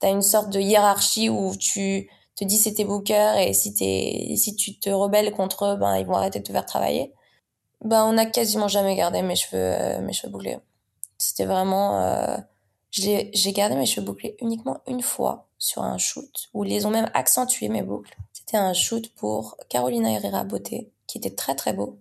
tu 0.00 0.06
as 0.06 0.10
une 0.10 0.22
sorte 0.22 0.50
de 0.50 0.58
hiérarchie 0.58 1.28
où 1.28 1.54
tu 1.56 2.10
te 2.34 2.44
dis 2.44 2.58
c'est 2.58 2.74
tes 2.74 2.82
et 2.84 3.52
si, 3.52 3.74
es, 3.80 4.36
si 4.36 4.56
tu 4.56 4.78
te 4.78 4.90
rebelles 4.90 5.32
contre 5.32 5.66
eux, 5.66 5.76
ben, 5.76 5.96
ils 5.98 6.06
vont 6.06 6.14
arrêter 6.14 6.40
de 6.40 6.44
te 6.44 6.52
faire 6.52 6.66
travailler. 6.66 7.12
Ben, 7.84 8.04
on 8.04 8.18
a 8.18 8.26
quasiment 8.26 8.68
jamais 8.68 8.96
gardé 8.96 9.22
mes 9.22 9.36
cheveux, 9.36 9.60
euh, 9.60 10.00
mes 10.00 10.12
cheveux 10.12 10.32
bouclés. 10.32 10.58
C'était 11.18 11.44
vraiment, 11.44 12.02
euh, 12.02 12.36
j'ai 12.90 13.52
gardé 13.52 13.76
mes 13.76 13.86
cheveux 13.86 14.04
bouclés 14.04 14.36
uniquement 14.40 14.78
une 14.88 15.02
fois 15.02 15.48
sur 15.62 15.82
un 15.82 15.96
shoot 15.96 16.48
où 16.54 16.64
ils 16.64 16.88
ont 16.88 16.90
même 16.90 17.08
accentué 17.14 17.68
mes 17.68 17.82
boucles. 17.82 18.16
C'était 18.32 18.56
un 18.56 18.72
shoot 18.72 19.14
pour 19.14 19.56
Carolina 19.68 20.10
Herrera 20.10 20.42
Beauté, 20.42 20.90
qui 21.06 21.18
était 21.18 21.30
très 21.30 21.54
très 21.54 21.72
beau. 21.72 21.98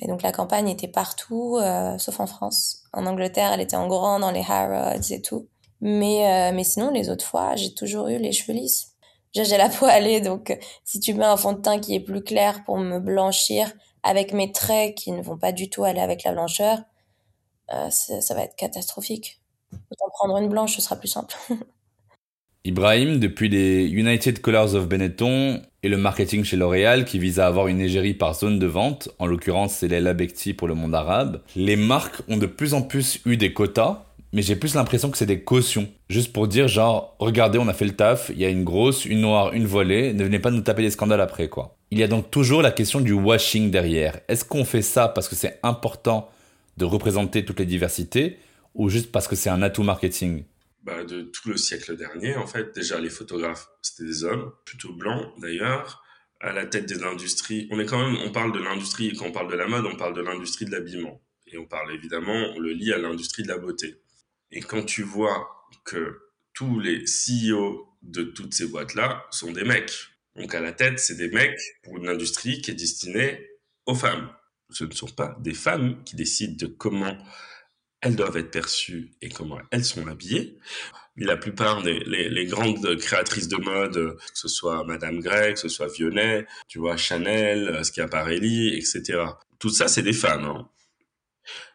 Et 0.00 0.06
donc 0.06 0.22
la 0.22 0.32
campagne 0.32 0.68
était 0.68 0.88
partout, 0.88 1.56
euh, 1.60 1.96
sauf 1.98 2.18
en 2.20 2.26
France. 2.26 2.84
En 2.92 3.06
Angleterre, 3.06 3.52
elle 3.52 3.60
était 3.60 3.76
en 3.76 3.88
grand 3.88 4.18
dans 4.18 4.30
les 4.30 4.44
Harrods 4.48 5.10
et 5.10 5.22
tout. 5.22 5.46
Mais, 5.80 6.50
euh, 6.50 6.54
mais 6.54 6.64
sinon, 6.64 6.90
les 6.90 7.08
autres 7.08 7.24
fois, 7.24 7.54
j'ai 7.56 7.72
toujours 7.74 8.08
eu 8.08 8.18
les 8.18 8.32
cheveux 8.32 8.52
lisses. 8.52 8.92
J'ai 9.32 9.56
la 9.56 9.68
peau 9.68 9.86
allée, 9.86 10.20
donc 10.20 10.56
si 10.84 10.98
tu 10.98 11.14
mets 11.14 11.24
un 11.24 11.36
fond 11.36 11.52
de 11.52 11.60
teint 11.60 11.78
qui 11.78 11.94
est 11.94 12.00
plus 12.00 12.22
clair 12.22 12.64
pour 12.64 12.78
me 12.78 12.98
blanchir 12.98 13.72
avec 14.02 14.32
mes 14.32 14.50
traits 14.50 14.96
qui 14.96 15.12
ne 15.12 15.22
vont 15.22 15.38
pas 15.38 15.52
du 15.52 15.70
tout 15.70 15.84
aller 15.84 16.00
avec 16.00 16.24
la 16.24 16.32
blancheur, 16.32 16.80
euh, 17.72 17.90
ça 17.90 18.34
va 18.34 18.42
être 18.42 18.56
catastrophique. 18.56 19.40
Autant 19.72 20.10
prendre 20.10 20.36
une 20.38 20.48
blanche, 20.48 20.76
ce 20.76 20.82
sera 20.82 20.96
plus 20.96 21.08
simple. 21.08 21.36
Ibrahim, 22.66 23.18
depuis 23.18 23.48
les 23.48 23.86
United 23.86 24.42
Colors 24.42 24.74
of 24.74 24.86
Benetton 24.86 25.62
et 25.82 25.88
le 25.88 25.96
marketing 25.96 26.44
chez 26.44 26.58
L'Oréal 26.58 27.06
qui 27.06 27.18
vise 27.18 27.40
à 27.40 27.46
avoir 27.46 27.68
une 27.68 27.80
égérie 27.80 28.12
par 28.12 28.34
zone 28.34 28.58
de 28.58 28.66
vente, 28.66 29.08
en 29.18 29.24
l'occurrence 29.24 29.76
c'est 29.76 29.88
Leila 29.88 30.12
Bekti 30.12 30.52
pour 30.52 30.68
le 30.68 30.74
monde 30.74 30.94
arabe, 30.94 31.40
les 31.56 31.76
marques 31.76 32.20
ont 32.28 32.36
de 32.36 32.44
plus 32.44 32.74
en 32.74 32.82
plus 32.82 33.22
eu 33.24 33.38
des 33.38 33.54
quotas, 33.54 34.04
mais 34.34 34.42
j'ai 34.42 34.56
plus 34.56 34.74
l'impression 34.74 35.10
que 35.10 35.16
c'est 35.16 35.24
des 35.24 35.40
cautions. 35.40 35.88
Juste 36.10 36.34
pour 36.34 36.48
dire 36.48 36.68
genre, 36.68 37.16
regardez 37.18 37.58
on 37.58 37.66
a 37.66 37.72
fait 37.72 37.86
le 37.86 37.96
taf, 37.96 38.28
il 38.28 38.38
y 38.38 38.44
a 38.44 38.50
une 38.50 38.64
grosse, 38.64 39.06
une 39.06 39.22
noire, 39.22 39.54
une 39.54 39.64
voilée, 39.64 40.12
ne 40.12 40.22
venez 40.22 40.38
pas 40.38 40.50
nous 40.50 40.60
taper 40.60 40.82
des 40.82 40.90
scandales 40.90 41.22
après 41.22 41.48
quoi. 41.48 41.78
Il 41.90 41.98
y 41.98 42.02
a 42.02 42.08
donc 42.08 42.30
toujours 42.30 42.60
la 42.60 42.72
question 42.72 43.00
du 43.00 43.14
washing 43.14 43.70
derrière. 43.70 44.20
Est-ce 44.28 44.44
qu'on 44.44 44.66
fait 44.66 44.82
ça 44.82 45.08
parce 45.08 45.30
que 45.30 45.34
c'est 45.34 45.58
important 45.62 46.28
de 46.76 46.84
représenter 46.84 47.42
toutes 47.42 47.60
les 47.60 47.64
diversités 47.64 48.36
ou 48.74 48.90
juste 48.90 49.10
parce 49.10 49.28
que 49.28 49.34
c'est 49.34 49.48
un 49.48 49.62
atout 49.62 49.82
marketing? 49.82 50.42
Bah, 50.82 51.04
de 51.04 51.22
tout 51.22 51.48
le 51.48 51.56
siècle 51.56 51.96
dernier, 51.96 52.36
en 52.36 52.46
fait. 52.46 52.74
Déjà, 52.74 53.00
les 53.00 53.10
photographes, 53.10 53.68
c'était 53.82 54.04
des 54.04 54.24
hommes, 54.24 54.52
plutôt 54.64 54.92
blancs 54.92 55.32
d'ailleurs, 55.38 56.02
à 56.40 56.52
la 56.52 56.66
tête 56.66 56.86
des 56.86 57.02
industries. 57.02 57.68
On 57.70 57.78
est 57.78 57.86
quand 57.86 58.02
même, 58.02 58.16
on 58.24 58.32
parle 58.32 58.52
de 58.52 58.60
l'industrie, 58.60 59.14
quand 59.14 59.26
on 59.26 59.32
parle 59.32 59.50
de 59.50 59.56
la 59.56 59.66
mode, 59.66 59.84
on 59.86 59.96
parle 59.96 60.14
de 60.14 60.22
l'industrie 60.22 60.64
de 60.64 60.70
l'habillement. 60.70 61.20
Et 61.46 61.58
on 61.58 61.66
parle 61.66 61.92
évidemment, 61.92 62.52
on 62.54 62.58
le 62.58 62.72
lie 62.72 62.92
à 62.92 62.98
l'industrie 62.98 63.42
de 63.42 63.48
la 63.48 63.58
beauté. 63.58 64.00
Et 64.50 64.60
quand 64.60 64.84
tu 64.84 65.02
vois 65.02 65.68
que 65.84 66.20
tous 66.54 66.80
les 66.80 67.04
CEO 67.04 67.88
de 68.02 68.22
toutes 68.22 68.54
ces 68.54 68.66
boîtes-là 68.66 69.26
sont 69.30 69.52
des 69.52 69.64
mecs. 69.64 69.92
Donc 70.36 70.54
à 70.54 70.60
la 70.60 70.72
tête, 70.72 70.98
c'est 70.98 71.16
des 71.16 71.28
mecs 71.28 71.60
pour 71.82 71.96
une 71.96 72.08
industrie 72.08 72.60
qui 72.60 72.70
est 72.70 72.74
destinée 72.74 73.48
aux 73.86 73.94
femmes. 73.94 74.30
Ce 74.70 74.84
ne 74.84 74.92
sont 74.92 75.08
pas 75.08 75.36
des 75.40 75.54
femmes 75.54 76.02
qui 76.04 76.16
décident 76.16 76.56
de 76.56 76.66
comment 76.66 77.16
elles 78.00 78.16
doivent 78.16 78.36
être 78.36 78.50
perçues 78.50 79.10
et 79.20 79.28
comment 79.28 79.58
elles 79.70 79.84
sont 79.84 80.06
habillées. 80.06 80.58
La 81.16 81.36
plupart 81.36 81.82
des 81.82 82.46
grandes 82.46 82.96
créatrices 82.96 83.48
de 83.48 83.56
mode, 83.56 84.16
que 84.16 84.18
ce 84.32 84.48
soit 84.48 84.84
Madame 84.84 85.20
Gregg, 85.20 85.54
que 85.54 85.60
ce 85.60 85.68
soit 85.68 85.92
Vionnet, 85.92 86.46
tu 86.68 86.78
vois, 86.78 86.96
Chanel, 86.96 87.82
Schiaparelli, 87.84 88.74
etc. 88.76 89.24
Tout 89.58 89.68
ça, 89.68 89.88
c'est 89.88 90.02
des 90.02 90.14
femmes. 90.14 90.44
Hein. 90.44 90.68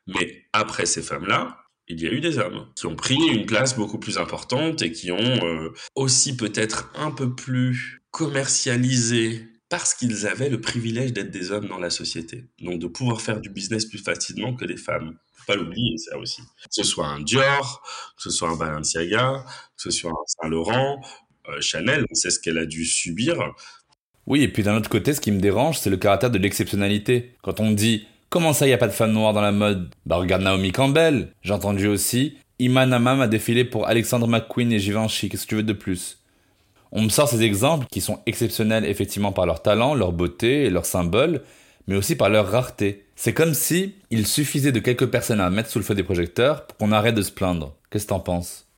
Mais 0.08 0.46
après 0.54 0.86
ces 0.86 1.02
femmes-là, 1.02 1.66
il 1.88 2.02
y 2.02 2.08
a 2.08 2.12
eu 2.12 2.20
des 2.20 2.40
hommes 2.40 2.68
qui 2.76 2.88
ont 2.88 2.96
pris 2.96 3.16
une 3.16 3.46
place 3.46 3.76
beaucoup 3.76 4.00
plus 4.00 4.18
importante 4.18 4.82
et 4.82 4.92
qui 4.92 5.12
ont 5.12 5.46
euh, 5.46 5.72
aussi 5.96 6.36
peut-être 6.36 6.92
un 6.96 7.12
peu 7.12 7.36
plus 7.36 8.02
commercialisé 8.12 9.48
parce 9.78 9.94
qu'ils 9.94 10.26
avaient 10.26 10.48
le 10.48 10.62
privilège 10.62 11.12
d'être 11.12 11.32
des 11.32 11.52
hommes 11.52 11.68
dans 11.68 11.80
la 11.80 11.90
société. 11.90 12.46
Donc 12.62 12.80
de 12.80 12.88
pouvoir 12.88 13.20
faire 13.20 13.42
du 13.42 13.50
business 13.50 13.84
plus 13.86 13.98
facilement 13.98 14.56
que 14.56 14.64
des 14.64 14.78
femmes 14.78 15.18
pas 15.48 15.56
l'oublier, 15.58 15.98
ça 15.98 16.18
aussi. 16.18 16.42
Que 16.42 16.70
ce 16.72 16.84
soit 16.84 17.08
un 17.08 17.20
Dior, 17.20 17.84
que 18.16 18.24
ce 18.24 18.30
soit 18.30 18.50
un 18.50 18.56
Balenciaga, 18.56 19.44
que 19.76 19.84
ce 19.84 19.92
soit 19.92 20.12
un 20.12 20.26
Saint-Laurent, 20.26 21.02
euh, 21.50 21.60
Chanel, 21.60 22.06
sait 22.14 22.30
ce 22.30 22.40
qu'elle 22.40 22.58
a 22.58 22.66
dû 22.66 22.86
subir. 22.86 23.52
Oui, 24.28 24.44
et 24.44 24.48
puis 24.48 24.64
d'un 24.64 24.78
autre 24.78 24.90
côté, 24.90 25.14
ce 25.14 25.20
qui 25.20 25.32
me 25.32 25.42
dérange, 25.42 25.78
c'est 25.78 25.90
le 25.90 25.98
caractère 25.98 26.32
de 26.32 26.38
l'exceptionnalité. 26.38 27.36
Quand 27.44 27.60
on 27.60 27.72
dit 27.72 28.08
Comment 28.30 28.54
ça, 28.54 28.66
il 28.66 28.70
n'y 28.70 28.74
a 28.74 28.78
pas 28.78 28.88
de 28.88 28.94
femme 28.94 29.12
noire 29.12 29.34
dans 29.34 29.42
la 29.42 29.52
mode? 29.52 29.94
Bah 30.06 30.16
regarde 30.16 30.42
Naomi 30.42 30.72
Campbell. 30.72 31.34
J'ai 31.42 31.54
entendu 31.54 31.88
aussi 31.88 32.38
Iman 32.60 32.94
Amam 32.94 33.20
a 33.20 33.28
défilé 33.28 33.66
pour 33.66 33.88
Alexandre 33.88 34.28
McQueen 34.28 34.72
et 34.72 34.80
Givenchy. 34.80 35.28
Qu'est-ce 35.28 35.44
que 35.44 35.50
tu 35.50 35.56
veux 35.56 35.64
de 35.64 35.74
plus? 35.74 36.18
On 36.98 37.02
me 37.02 37.10
sort 37.10 37.28
ces 37.28 37.42
exemples 37.42 37.88
qui 37.92 38.00
sont 38.00 38.22
exceptionnels 38.26 38.86
effectivement 38.86 39.34
par 39.34 39.46
leur 39.46 39.62
talent, 39.62 39.96
leur 39.96 40.14
beauté 40.14 40.64
et 40.64 40.70
leur 40.70 40.86
symbole, 40.86 41.42
mais 41.88 41.98
aussi 41.98 42.16
par 42.16 42.30
leur 42.30 42.50
rareté. 42.50 43.06
C'est 43.18 43.34
comme 43.34 43.54
si 43.54 43.96
il 44.12 44.26
suffisait 44.26 44.72
de 44.72 44.80
quelques 44.80 45.08
personnes 45.08 45.42
à 45.42 45.50
mettre 45.50 45.70
sous 45.70 45.78
le 45.78 45.84
feu 45.84 45.94
des 45.94 46.04
projecteurs 46.04 46.66
pour 46.66 46.78
qu'on 46.78 46.94
arrête 46.94 47.14
de 47.14 47.22
se 47.22 47.34
plaindre. 47.34 47.76
Qu'est-ce 47.92 48.06
que 48.06 48.10
t'en 48.10 48.22
penses? 48.22 48.70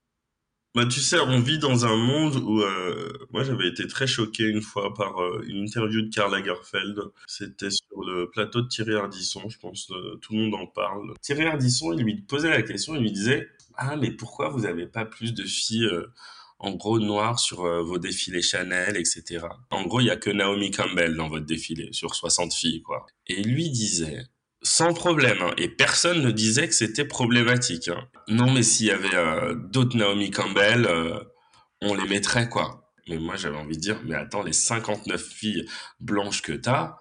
Bah, 0.74 0.88
tu 0.88 1.00
sais, 1.00 1.20
on 1.20 1.40
vit 1.42 1.60
dans 1.60 1.86
un 1.86 1.96
monde 1.96 2.38
où 2.38 2.60
euh, 2.62 3.14
moi 3.32 3.44
j'avais 3.44 3.68
été 3.68 3.86
très 3.86 4.08
choqué 4.08 4.46
une 4.46 4.64
fois 4.64 4.96
par 4.96 5.22
euh, 5.22 5.44
une 5.48 5.66
interview 5.66 6.02
de 6.02 6.10
Karl 6.10 6.32
Lagerfeld. 6.32 7.00
C'était 7.28 7.70
sur 7.70 8.04
le 8.04 8.32
plateau 8.32 8.62
de 8.62 8.68
Thierry 8.68 8.96
Ardisson, 8.96 9.48
je 9.48 9.60
pense 9.60 9.92
euh, 9.92 10.16
tout 10.24 10.34
le 10.34 10.40
monde 10.40 10.56
en 10.56 10.66
parle. 10.66 11.14
Thierry 11.22 11.46
Ardisson, 11.46 11.94
il 11.94 12.04
lui 12.04 12.20
posait 12.22 12.50
la 12.50 12.64
question, 12.64 12.96
il 12.96 13.02
lui 13.02 13.12
disait 13.12 13.48
"Ah 13.76 13.96
mais 13.96 14.10
pourquoi 14.10 14.50
vous 14.50 14.66
avez 14.66 14.88
pas 14.88 15.06
plus 15.06 15.36
de 15.36 15.44
filles 15.44 15.88
en 16.60 16.72
gros 16.72 17.00
noires 17.00 17.40
sur 17.40 17.62
vos 17.84 17.98
défilés 18.00 18.42
Chanel, 18.42 18.98
etc. 18.98 19.46
En 19.70 19.84
gros, 19.84 20.00
il 20.00 20.08
y 20.08 20.10
a 20.10 20.16
que 20.16 20.30
Naomi 20.30 20.72
Campbell 20.72 21.16
dans 21.16 21.30
votre 21.30 21.46
défilé 21.46 21.90
sur 21.92 22.16
60 22.16 22.54
filles 22.54 22.82
quoi." 22.82 23.06
Et 23.28 23.44
lui 23.44 23.70
disait 23.70 24.26
sans 24.62 24.94
problème. 24.94 25.42
Hein. 25.42 25.54
Et 25.58 25.70
personne 25.70 26.22
ne 26.22 26.32
disait 26.32 26.68
que 26.68 26.74
c'était 26.74 27.06
problématique. 27.06 27.88
Hein. 27.88 28.08
Non, 28.28 28.52
mais 28.52 28.64
s'il 28.64 28.88
y 28.88 28.92
avait 28.92 29.16
euh, 29.16 29.56
d'autres 29.56 29.98
Naomi 29.98 30.32
Campbell, 30.32 30.86
euh, 30.86 31.20
on 31.82 31.96
les 31.96 32.08
mettrait, 32.08 32.50
quoi. 32.50 32.92
Mais 33.08 33.18
moi, 33.18 33.36
j'avais 33.38 33.58
envie 33.58 33.78
de 33.78 33.82
dire, 33.82 34.02
mais 34.04 34.16
attends, 34.16 34.44
les 34.44 34.54
59 34.54 35.22
filles 35.22 35.66
blanches 36.00 36.42
que 36.42 36.52
t'as, 36.52 36.98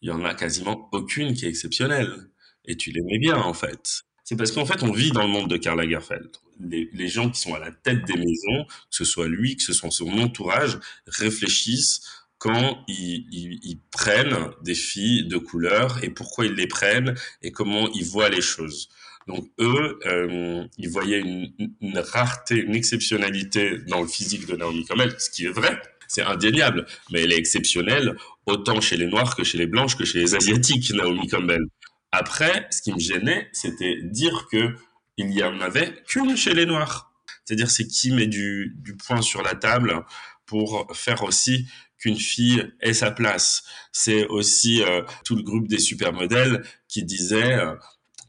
il 0.00 0.08
y 0.08 0.12
en 0.12 0.24
a 0.24 0.34
quasiment 0.34 0.88
aucune 0.92 1.34
qui 1.34 1.44
est 1.44 1.48
exceptionnelle. 1.48 2.30
Et 2.64 2.76
tu 2.76 2.90
les 2.90 3.02
mets 3.02 3.18
bien, 3.18 3.36
en 3.36 3.54
fait. 3.54 4.02
C'est 4.24 4.36
parce 4.36 4.52
qu'en 4.52 4.64
fait, 4.64 4.82
on 4.82 4.92
vit 4.92 5.10
dans 5.10 5.22
le 5.22 5.28
monde 5.28 5.50
de 5.50 5.56
Karl 5.56 5.78
Lagerfeld. 5.78 6.30
Les, 6.62 6.88
les, 6.92 7.08
gens 7.08 7.30
qui 7.30 7.40
sont 7.40 7.54
à 7.54 7.58
la 7.58 7.72
tête 7.72 8.04
des 8.04 8.16
maisons, 8.16 8.64
que 8.64 8.96
ce 8.96 9.04
soit 9.04 9.28
lui, 9.28 9.56
que 9.56 9.62
ce 9.62 9.72
soit 9.72 9.90
son 9.90 10.18
entourage, 10.18 10.78
réfléchissent 11.06 12.02
quand 12.42 12.84
ils, 12.88 13.78
prennent 13.92 14.36
des 14.64 14.74
filles 14.74 15.28
de 15.28 15.36
couleur 15.36 16.02
et 16.02 16.10
pourquoi 16.10 16.46
ils 16.46 16.54
les 16.54 16.66
prennent 16.66 17.14
et 17.40 17.52
comment 17.52 17.88
ils 17.92 18.04
voient 18.04 18.30
les 18.30 18.40
choses. 18.40 18.88
Donc 19.28 19.48
eux, 19.60 20.00
euh, 20.06 20.64
ils 20.76 20.88
voyaient 20.88 21.20
une, 21.20 21.52
rareté, 21.94 22.56
une 22.56 22.74
exceptionnalité 22.74 23.78
dans 23.86 24.00
le 24.00 24.08
physique 24.08 24.46
de 24.46 24.56
Naomi 24.56 24.84
Campbell, 24.84 25.14
ce 25.20 25.30
qui 25.30 25.44
est 25.44 25.52
vrai, 25.52 25.80
c'est 26.08 26.22
indéniable, 26.22 26.84
mais 27.12 27.22
elle 27.22 27.32
est 27.32 27.38
exceptionnelle 27.38 28.16
autant 28.46 28.80
chez 28.80 28.96
les 28.96 29.06
Noirs 29.06 29.36
que 29.36 29.44
chez 29.44 29.58
les 29.58 29.68
Blanches 29.68 29.96
que 29.96 30.04
chez 30.04 30.18
les 30.18 30.34
Asiatiques, 30.34 30.92
Naomi 30.92 31.28
Campbell. 31.28 31.62
Après, 32.10 32.66
ce 32.72 32.82
qui 32.82 32.92
me 32.92 32.98
gênait, 32.98 33.50
c'était 33.52 34.00
dire 34.02 34.48
que 34.50 34.74
il 35.16 35.30
y 35.32 35.42
en 35.42 35.60
avait 35.60 36.02
qu'une 36.06 36.36
chez 36.36 36.54
les 36.54 36.66
Noirs. 36.66 37.12
C'est-à-dire, 37.44 37.70
c'est 37.70 37.86
qui 37.86 38.12
met 38.12 38.26
du, 38.26 38.74
du 38.78 38.96
point 38.96 39.20
sur 39.20 39.42
la 39.42 39.54
table 39.54 40.04
pour 40.46 40.86
faire 40.94 41.22
aussi 41.22 41.66
qu'une 41.98 42.18
fille 42.18 42.72
ait 42.80 42.94
sa 42.94 43.10
place. 43.10 43.64
C'est 43.92 44.26
aussi 44.26 44.82
euh, 44.82 45.02
tout 45.24 45.36
le 45.36 45.42
groupe 45.42 45.68
des 45.68 45.78
supermodèles 45.78 46.64
qui 46.88 47.04
disait 47.04 47.54
euh, 47.54 47.74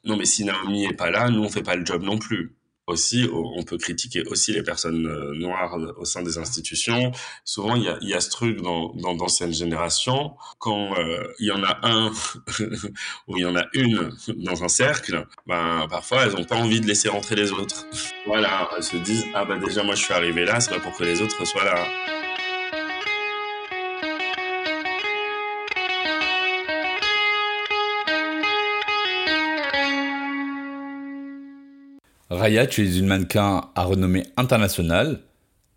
non 0.05 0.15
mais 0.17 0.25
si 0.25 0.45
Naomi 0.45 0.85
est 0.85 0.93
pas 0.93 1.09
là, 1.09 1.29
nous 1.29 1.43
on 1.43 1.49
fait 1.49 1.63
pas 1.63 1.75
le 1.75 1.85
job 1.85 2.03
non 2.03 2.17
plus. 2.17 2.55
Aussi, 2.87 3.29
on 3.31 3.63
peut 3.63 3.77
critiquer 3.77 4.23
aussi 4.27 4.51
les 4.51 4.63
personnes 4.63 5.07
euh, 5.07 5.33
noires 5.33 5.77
au 5.97 6.05
sein 6.05 6.21
des 6.21 6.37
institutions. 6.37 7.11
Souvent, 7.45 7.75
il 7.75 7.83
y 7.83 7.87
a, 7.87 7.97
y 8.01 8.13
a 8.13 8.19
ce 8.19 8.29
truc 8.29 8.61
dans 8.61 8.93
dans 8.95 9.15
d'anciennes 9.15 9.53
générations 9.53 10.33
quand 10.59 10.95
il 11.39 11.47
y 11.47 11.51
en 11.51 11.63
a 11.63 11.79
un 11.83 12.11
ou 13.27 13.37
il 13.37 13.43
y 13.43 13.45
en 13.45 13.55
a 13.55 13.65
une 13.73 14.11
dans 14.37 14.63
un 14.63 14.67
cercle, 14.67 15.25
ben 15.47 15.87
parfois 15.89 16.25
elles 16.25 16.35
ont 16.35 16.43
pas 16.43 16.55
envie 16.55 16.81
de 16.81 16.87
laisser 16.87 17.09
rentrer 17.09 17.35
les 17.35 17.51
autres. 17.51 17.85
Voilà, 18.25 18.69
elles 18.77 18.83
se 18.83 18.97
disent 18.97 19.25
ah 19.33 19.43
bah 19.43 19.57
déjà 19.57 19.83
moi 19.83 19.95
je 19.95 20.03
suis 20.03 20.13
arrivée 20.13 20.45
là, 20.45 20.59
c'est 20.61 20.71
pas 20.71 20.79
pour 20.79 20.95
que 20.95 21.03
les 21.03 21.21
autres 21.21 21.45
soient 21.45 21.65
là. 21.65 22.22
Raya, 32.33 32.65
tu 32.65 32.83
es 32.83 32.97
une 32.97 33.05
mannequin 33.05 33.61
à 33.75 33.83
renommée 33.83 34.23
internationale. 34.37 35.19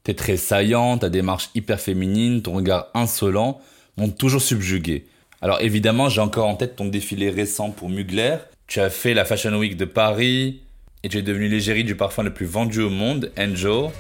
T'es 0.05 0.15
très 0.15 0.37
saillante, 0.37 1.03
ta 1.03 1.11
démarche 1.11 1.51
hyper 1.55 1.79
féminine, 1.79 2.41
ton 2.41 2.55
regard 2.55 2.89
insolent 2.95 3.61
m'ont 3.99 4.09
toujours 4.09 4.41
subjugué. 4.41 5.07
Alors 5.43 5.61
évidemment, 5.61 6.09
j'ai 6.09 6.23
encore 6.23 6.49
en 6.49 6.55
tête 6.55 6.77
ton 6.77 6.87
défilé 6.87 7.29
récent 7.29 7.71
pour 7.71 7.91
Mugler. 7.91 8.37
Tu 8.67 8.81
as 8.81 8.89
fait 8.89 9.13
la 9.13 9.25
Fashion 9.25 9.55
Week 9.59 9.77
de 9.77 9.85
Paris 9.85 10.63
et 11.03 11.09
tu 11.09 11.19
es 11.19 11.23
devenue 11.23 11.49
l'égérie 11.49 11.85
du 11.85 11.95
parfum 11.95 12.23
le 12.23 12.33
plus 12.33 12.47
vendu 12.47 12.81
au 12.81 12.91
monde, 12.91 13.31
Angel. 13.39 13.91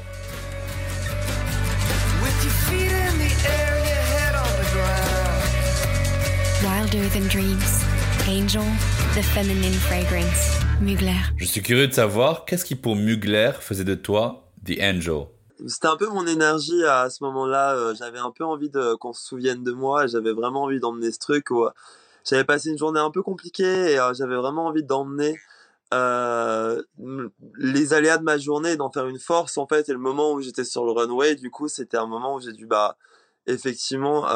Wilder 6.64 7.08
than 7.10 7.28
dreams, 7.28 7.84
Angel, 8.28 8.64
the 9.14 9.22
feminine 9.22 9.74
fragrance. 9.74 10.65
Mugler. 10.82 11.16
Je 11.38 11.46
suis 11.46 11.62
curieux 11.62 11.88
de 11.88 11.92
savoir, 11.92 12.44
qu'est-ce 12.44 12.64
qui 12.64 12.74
pour 12.74 12.96
Mugler 12.96 13.52
faisait 13.60 13.84
de 13.84 13.94
toi 13.94 14.52
The 14.66 14.78
Angel? 14.82 15.26
C'était 15.66 15.86
un 15.86 15.96
peu 15.96 16.06
mon 16.08 16.26
énergie 16.26 16.84
à 16.84 17.08
ce 17.08 17.24
moment-là. 17.24 17.74
Euh, 17.74 17.94
j'avais 17.94 18.18
un 18.18 18.30
peu 18.30 18.44
envie 18.44 18.68
de 18.68 18.94
qu'on 18.96 19.14
se 19.14 19.24
souvienne 19.24 19.64
de 19.64 19.72
moi. 19.72 20.06
J'avais 20.06 20.32
vraiment 20.32 20.64
envie 20.64 20.78
d'emmener 20.78 21.10
ce 21.12 21.18
truc. 21.18 21.50
Où 21.50 21.66
j'avais 22.28 22.44
passé 22.44 22.68
une 22.68 22.76
journée 22.76 23.00
un 23.00 23.10
peu 23.10 23.22
compliquée 23.22 23.92
et 23.92 23.98
euh, 23.98 24.12
j'avais 24.12 24.36
vraiment 24.36 24.66
envie 24.66 24.84
d'emmener 24.84 25.38
euh, 25.94 26.82
les 27.56 27.94
aléas 27.94 28.18
de 28.18 28.24
ma 28.24 28.36
journée, 28.36 28.76
d'en 28.76 28.90
faire 28.90 29.06
une 29.06 29.18
force 29.18 29.56
en 29.56 29.66
fait. 29.66 29.88
Et 29.88 29.92
le 29.92 29.98
moment 29.98 30.32
où 30.32 30.42
j'étais 30.42 30.64
sur 30.64 30.84
le 30.84 30.92
runway, 30.92 31.36
du 31.36 31.50
coup, 31.50 31.68
c'était 31.68 31.96
un 31.96 32.06
moment 32.06 32.34
où 32.34 32.40
j'ai 32.40 32.52
dû 32.52 32.66
bah 32.66 32.98
effectivement 33.46 34.26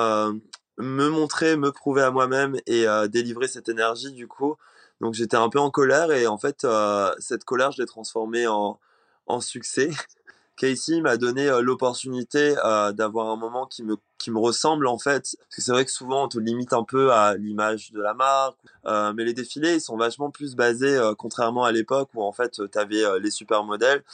me 0.78 1.08
montrer, 1.08 1.58
me 1.58 1.70
prouver 1.70 2.00
à 2.00 2.10
moi-même 2.10 2.56
et 2.66 2.86
délivrer 3.10 3.46
cette 3.46 3.68
énergie 3.68 4.12
du 4.12 4.26
coup. 4.26 4.56
Donc 5.00 5.14
j'étais 5.14 5.36
un 5.36 5.48
peu 5.48 5.58
en 5.58 5.70
colère 5.70 6.12
et 6.12 6.26
en 6.26 6.38
fait 6.38 6.64
euh, 6.64 7.12
cette 7.18 7.44
colère 7.44 7.72
je 7.72 7.80
l'ai 7.80 7.86
transformée 7.86 8.46
en, 8.46 8.78
en 9.26 9.40
succès. 9.40 9.90
Casey 10.56 11.00
m'a 11.00 11.16
donné 11.16 11.48
euh, 11.48 11.62
l'opportunité 11.62 12.54
euh, 12.64 12.92
d'avoir 12.92 13.30
un 13.30 13.36
moment 13.36 13.66
qui 13.66 13.82
me 13.82 13.96
qui 14.18 14.30
me 14.30 14.38
ressemble 14.38 14.86
en 14.86 14.98
fait 14.98 15.36
parce 15.38 15.56
que 15.56 15.62
c'est 15.62 15.72
vrai 15.72 15.86
que 15.86 15.90
souvent 15.90 16.24
on 16.24 16.28
te 16.28 16.38
limite 16.38 16.74
un 16.74 16.84
peu 16.84 17.12
à 17.12 17.34
l'image 17.36 17.92
de 17.92 18.02
la 18.02 18.12
marque 18.12 18.58
mais 18.84 19.24
les 19.24 19.32
défilés 19.32 19.76
ils 19.76 19.80
sont 19.80 19.96
vachement 19.96 20.30
plus 20.30 20.54
basés 20.54 21.00
contrairement 21.16 21.64
à 21.64 21.72
l'époque 21.72 22.10
où 22.14 22.22
en 22.22 22.32
fait 22.32 22.60
tu 22.70 22.78
avais 22.78 23.02
les 23.20 23.30
supermodèles 23.30 24.04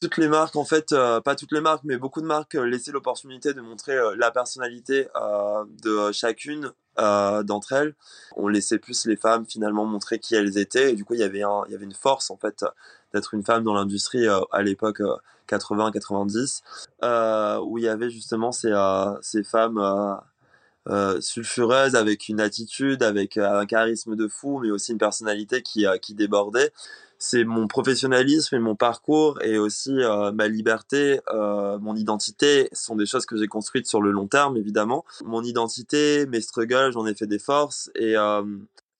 toutes 0.00 0.16
les 0.16 0.28
marques, 0.28 0.56
en 0.56 0.64
fait, 0.64 0.94
pas 1.24 1.34
toutes 1.34 1.52
les 1.52 1.60
marques, 1.60 1.82
mais 1.84 1.98
beaucoup 1.98 2.22
de 2.22 2.26
marques 2.26 2.54
laissaient 2.54 2.90
l'opportunité 2.90 3.52
de 3.52 3.60
montrer 3.60 3.98
la 4.16 4.30
personnalité 4.30 5.08
de 5.82 6.10
chacune 6.10 6.72
euh, 7.00 7.42
d'entre 7.42 7.72
elles. 7.72 7.94
On 8.36 8.48
laissait 8.48 8.78
plus 8.78 9.06
les 9.06 9.16
femmes 9.16 9.46
finalement 9.46 9.84
montrer 9.86 10.18
qui 10.18 10.34
elles 10.34 10.58
étaient. 10.58 10.92
Et 10.92 10.94
du 10.94 11.04
coup, 11.04 11.14
il 11.14 11.20
y 11.20 11.22
avait, 11.22 11.42
une 11.80 11.94
force 11.94 12.30
en 12.30 12.36
fait 12.36 12.64
d'être 13.14 13.34
une 13.34 13.42
femme 13.42 13.64
dans 13.64 13.74
l'industrie 13.74 14.28
euh, 14.28 14.40
à 14.52 14.62
l'époque 14.62 15.00
80-90, 15.48 16.62
euh, 17.02 17.60
où 17.60 17.78
il 17.78 17.84
y 17.84 17.88
avait 17.88 18.10
justement 18.10 18.52
ces 18.52 19.42
femmes 19.44 20.20
sulfureuses 21.20 21.94
avec 21.94 22.28
une 22.28 22.40
attitude, 22.40 23.02
avec 23.02 23.36
un 23.36 23.66
charisme 23.66 24.16
de 24.16 24.28
fou, 24.28 24.58
mais 24.58 24.70
aussi 24.70 24.92
une 24.92 24.98
personnalité 24.98 25.62
qui, 25.62 25.86
qui 26.02 26.14
débordait 26.14 26.72
c'est 27.20 27.44
mon 27.44 27.68
professionnalisme 27.68 28.56
et 28.56 28.58
mon 28.58 28.74
parcours 28.74 29.40
et 29.42 29.58
aussi 29.58 29.92
euh, 29.92 30.32
ma 30.32 30.48
liberté, 30.48 31.20
euh, 31.32 31.78
mon 31.78 31.94
identité 31.94 32.70
sont 32.72 32.96
des 32.96 33.04
choses 33.04 33.26
que 33.26 33.36
j'ai 33.36 33.46
construites 33.46 33.86
sur 33.86 34.00
le 34.00 34.10
long 34.10 34.26
terme 34.26 34.56
évidemment. 34.56 35.04
Mon 35.22 35.44
identité, 35.44 36.24
mes 36.26 36.40
struggles, 36.40 36.92
j'en 36.92 37.06
ai 37.06 37.14
fait 37.14 37.26
des 37.26 37.38
forces 37.38 37.90
et 37.94 38.16
euh, 38.16 38.42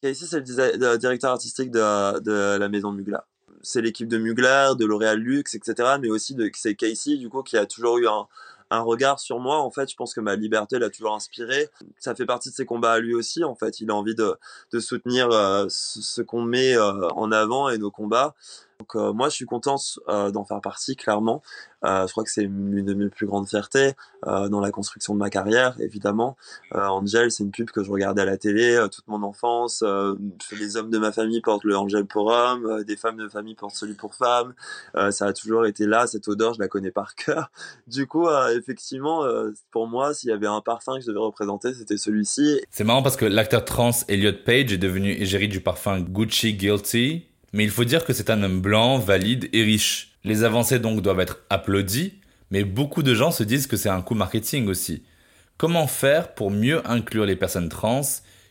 ici 0.03 0.27
c'est 0.27 0.47
le, 0.47 0.97
directeur 0.99 1.31
artistique 1.31 1.71
de, 1.71 2.21
de 2.21 2.59
la 2.59 2.69
maison 2.69 2.93
de 2.93 2.99
Mugler. 2.99 3.21
C'est 3.63 3.81
l'équipe 3.81 4.09
de 4.09 4.19
Mugler, 4.19 4.73
de 4.79 4.85
L'Oréal 4.85 5.19
Luxe, 5.19 5.55
etc. 5.55 5.97
Mais 5.99 6.11
aussi 6.11 6.35
de 6.35 6.51
c'est 6.55 6.75
Casey 6.75 7.17
du 7.17 7.31
coup 7.31 7.43
qui 7.43 7.57
a 7.57 7.65
toujours 7.65 7.97
eu 7.97 8.07
un, 8.07 8.27
un 8.71 8.81
regard 8.81 9.21
sur 9.21 9.39
moi. 9.39 9.59
En 9.59 9.71
fait, 9.71 9.91
je 9.91 9.97
pense 9.97 10.15
que 10.15 10.21
ma 10.21 10.37
liberté 10.37 10.79
l'a 10.79 10.91
toujours 10.91 11.15
inspiré. 11.15 11.69
Ça 11.99 12.15
fait 12.15 12.27
partie 12.27 12.51
de 12.51 12.55
ses 12.55 12.65
combats 12.65 12.93
à 12.93 12.99
lui 13.01 13.15
aussi. 13.15 13.45
En 13.45 13.55
fait, 13.55 13.81
il 13.81 13.91
a 13.91 13.95
envie 13.95 14.15
de, 14.15 14.37
de 14.73 14.81
soutenir 14.81 15.31
euh, 15.31 15.67
ce, 15.69 16.23
qu'on 16.23 16.43
met 16.43 16.77
euh, 16.77 17.09
en 17.11 17.33
avant 17.33 17.69
et 17.69 17.79
nos 17.79 17.91
combats. 17.91 18.35
Donc 18.81 18.97
euh, 18.97 19.13
moi, 19.13 19.29
je 19.29 19.35
suis 19.35 19.47
content 19.47 19.77
d'en 20.09 20.45
faire 20.45 20.61
partie, 20.61 20.97
clairement. 20.97 21.43
Euh, 21.85 22.07
je 22.07 22.13
crois 22.13 22.25
que 22.25 22.31
c'est 22.31 22.43
une 22.43 22.85
de 22.85 22.95
mes 22.95 23.09
plus 23.09 23.27
grandes 23.27 23.49
fiertés 23.49 23.93
euh, 24.27 24.49
dans 24.49 24.61
la 24.61 24.71
construction 24.71 25.15
de 25.15 25.19
ma 25.19 25.31
carrière, 25.31 25.77
évidemment. 25.81 26.37
Euh, 26.75 26.87
Angel, 26.87 27.31
c'est 27.31 27.43
une 27.43 27.51
pub 27.51 27.71
que 27.71 27.83
je 27.83 27.91
regardais 27.91 28.23
à 28.23 28.25
la 28.25 28.37
télé 28.37 28.75
euh, 28.75 28.89
toute 28.89 29.07
mon 29.09 29.23
enfance. 29.23 29.83
les 30.53 30.77
hommes 30.77 30.91
de 30.91 30.99
ma 30.99 31.13
famille 31.13 31.41
portent 31.41 31.65
le 31.65 31.77
Angel 31.77 32.05
pour 32.05 32.27
homme, 32.27 32.85
des 32.85 32.97
femmes 32.97 33.17
de 33.17 33.25
ma 33.25 33.31
famille 33.31 33.55
portent 33.55 33.75
celui 33.75 33.95
pour 33.95 34.15
femme. 34.15 34.55
ça 35.11 35.27
a 35.27 35.33
toujours 35.33 35.67
été 35.67 35.87
là, 35.87 36.07
cette 36.07 36.29
odeur, 36.29 36.55
je 36.55 36.61
la 36.61 36.69
connais 36.69 36.91
par 36.91 37.15
cœur. 37.15 37.51
Du 37.87 38.07
coup, 38.07 38.29
effectivement, 38.57 39.25
pour 39.71 39.87
moi, 39.87 40.15
s'il 40.15 40.31
y 40.31 40.33
avait 40.33 40.47
un 40.47 40.61
parfum 40.61 40.95
que 40.95 41.01
je 41.01 41.07
devais 41.07 41.19
représenter, 41.19 41.75
c'était 41.75 41.97
celui-ci. 41.97 42.61
C'est 42.71 42.85
marrant 42.85 43.03
parce 43.03 43.17
que 43.17 43.25
l'acteur 43.25 43.65
trans 43.65 43.91
Elliot 44.09 44.33
Page 44.45 44.73
est 44.73 44.79
devenu 44.79 45.11
égérie 45.11 45.49
du 45.49 45.61
parfum 45.61 46.01
Gucci 46.01 46.55
Guilty, 46.55 47.30
mais 47.53 47.65
il 47.65 47.71
faut 47.71 47.85
dire 47.85 48.05
que 48.05 48.13
c'est 48.13 48.31
un 48.31 48.43
homme 48.43 48.61
blanc, 48.61 48.99
valide 48.99 49.49
et 49.53 49.63
riche. 49.63 50.19
Les 50.25 50.45
avancées 50.45 50.79
donc 50.79 51.03
doivent 51.03 51.21
être 51.21 51.39
applaudies, 51.51 52.15
mais 52.51 52.65
beaucoup 52.65 53.03
de 53.03 53.15
gens 53.15 53.31
se 53.31 53.43
disent 53.43 53.67
que 53.67 53.77
c'est 53.77 53.89
un 53.89 54.03
coup 54.03 54.15
marketing 54.15 54.69
aussi. 54.69 55.03
Comment 55.57 55.87
faire 55.87 56.35
pour 56.35 56.51
mieux 56.51 56.81
inclure 56.89 57.27
les 57.27 57.37
personnes 57.37 57.69
trans, 57.69 58.03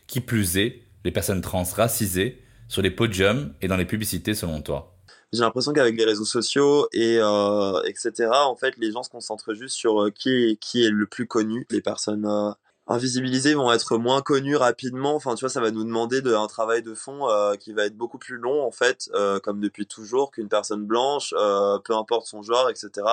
qui 0.06 0.20
plus 0.20 0.58
est, 0.58 0.82
les 1.04 1.10
personnes 1.10 1.40
trans 1.40 1.64
racisées, 1.64 2.42
sur 2.68 2.82
les 2.82 2.90
podiums 2.90 3.52
et 3.60 3.68
dans 3.68 3.76
les 3.76 3.84
publicités 3.84 4.34
selon 4.34 4.62
toi? 4.62 4.96
J'ai 5.32 5.42
l'impression 5.42 5.72
qu'avec 5.72 5.96
les 5.96 6.04
réseaux 6.04 6.24
sociaux 6.24 6.88
et 6.92 7.18
euh, 7.20 7.80
etc. 7.84 8.28
En 8.32 8.56
fait, 8.56 8.76
les 8.78 8.90
gens 8.90 9.04
se 9.04 9.10
concentrent 9.10 9.54
juste 9.54 9.76
sur 9.76 10.02
euh, 10.02 10.10
qui 10.10 10.58
est, 10.74 10.90
le 10.90 11.06
plus 11.06 11.26
connu. 11.26 11.66
Les 11.70 11.80
personnes 11.80 12.26
euh, 12.26 12.50
invisibilisées 12.90 13.54
vont 13.54 13.72
être 13.72 13.96
moins 13.96 14.20
connues 14.20 14.56
rapidement. 14.56 15.14
Enfin, 15.14 15.36
tu 15.36 15.44
vois, 15.44 15.48
ça 15.48 15.60
va 15.60 15.70
nous 15.70 15.84
demander 15.84 16.20
de, 16.22 16.34
un 16.34 16.48
travail 16.48 16.82
de 16.82 16.94
fond 16.94 17.28
euh, 17.28 17.54
qui 17.54 17.72
va 17.72 17.84
être 17.86 17.96
beaucoup 17.96 18.18
plus 18.18 18.36
long 18.36 18.66
en 18.66 18.72
fait, 18.72 19.08
euh, 19.14 19.38
comme 19.38 19.60
depuis 19.60 19.86
toujours, 19.86 20.32
qu'une 20.32 20.48
personne 20.48 20.84
blanche, 20.84 21.32
euh, 21.38 21.78
peu 21.78 21.94
importe 21.94 22.26
son 22.26 22.42
genre, 22.42 22.68
etc 22.68 23.06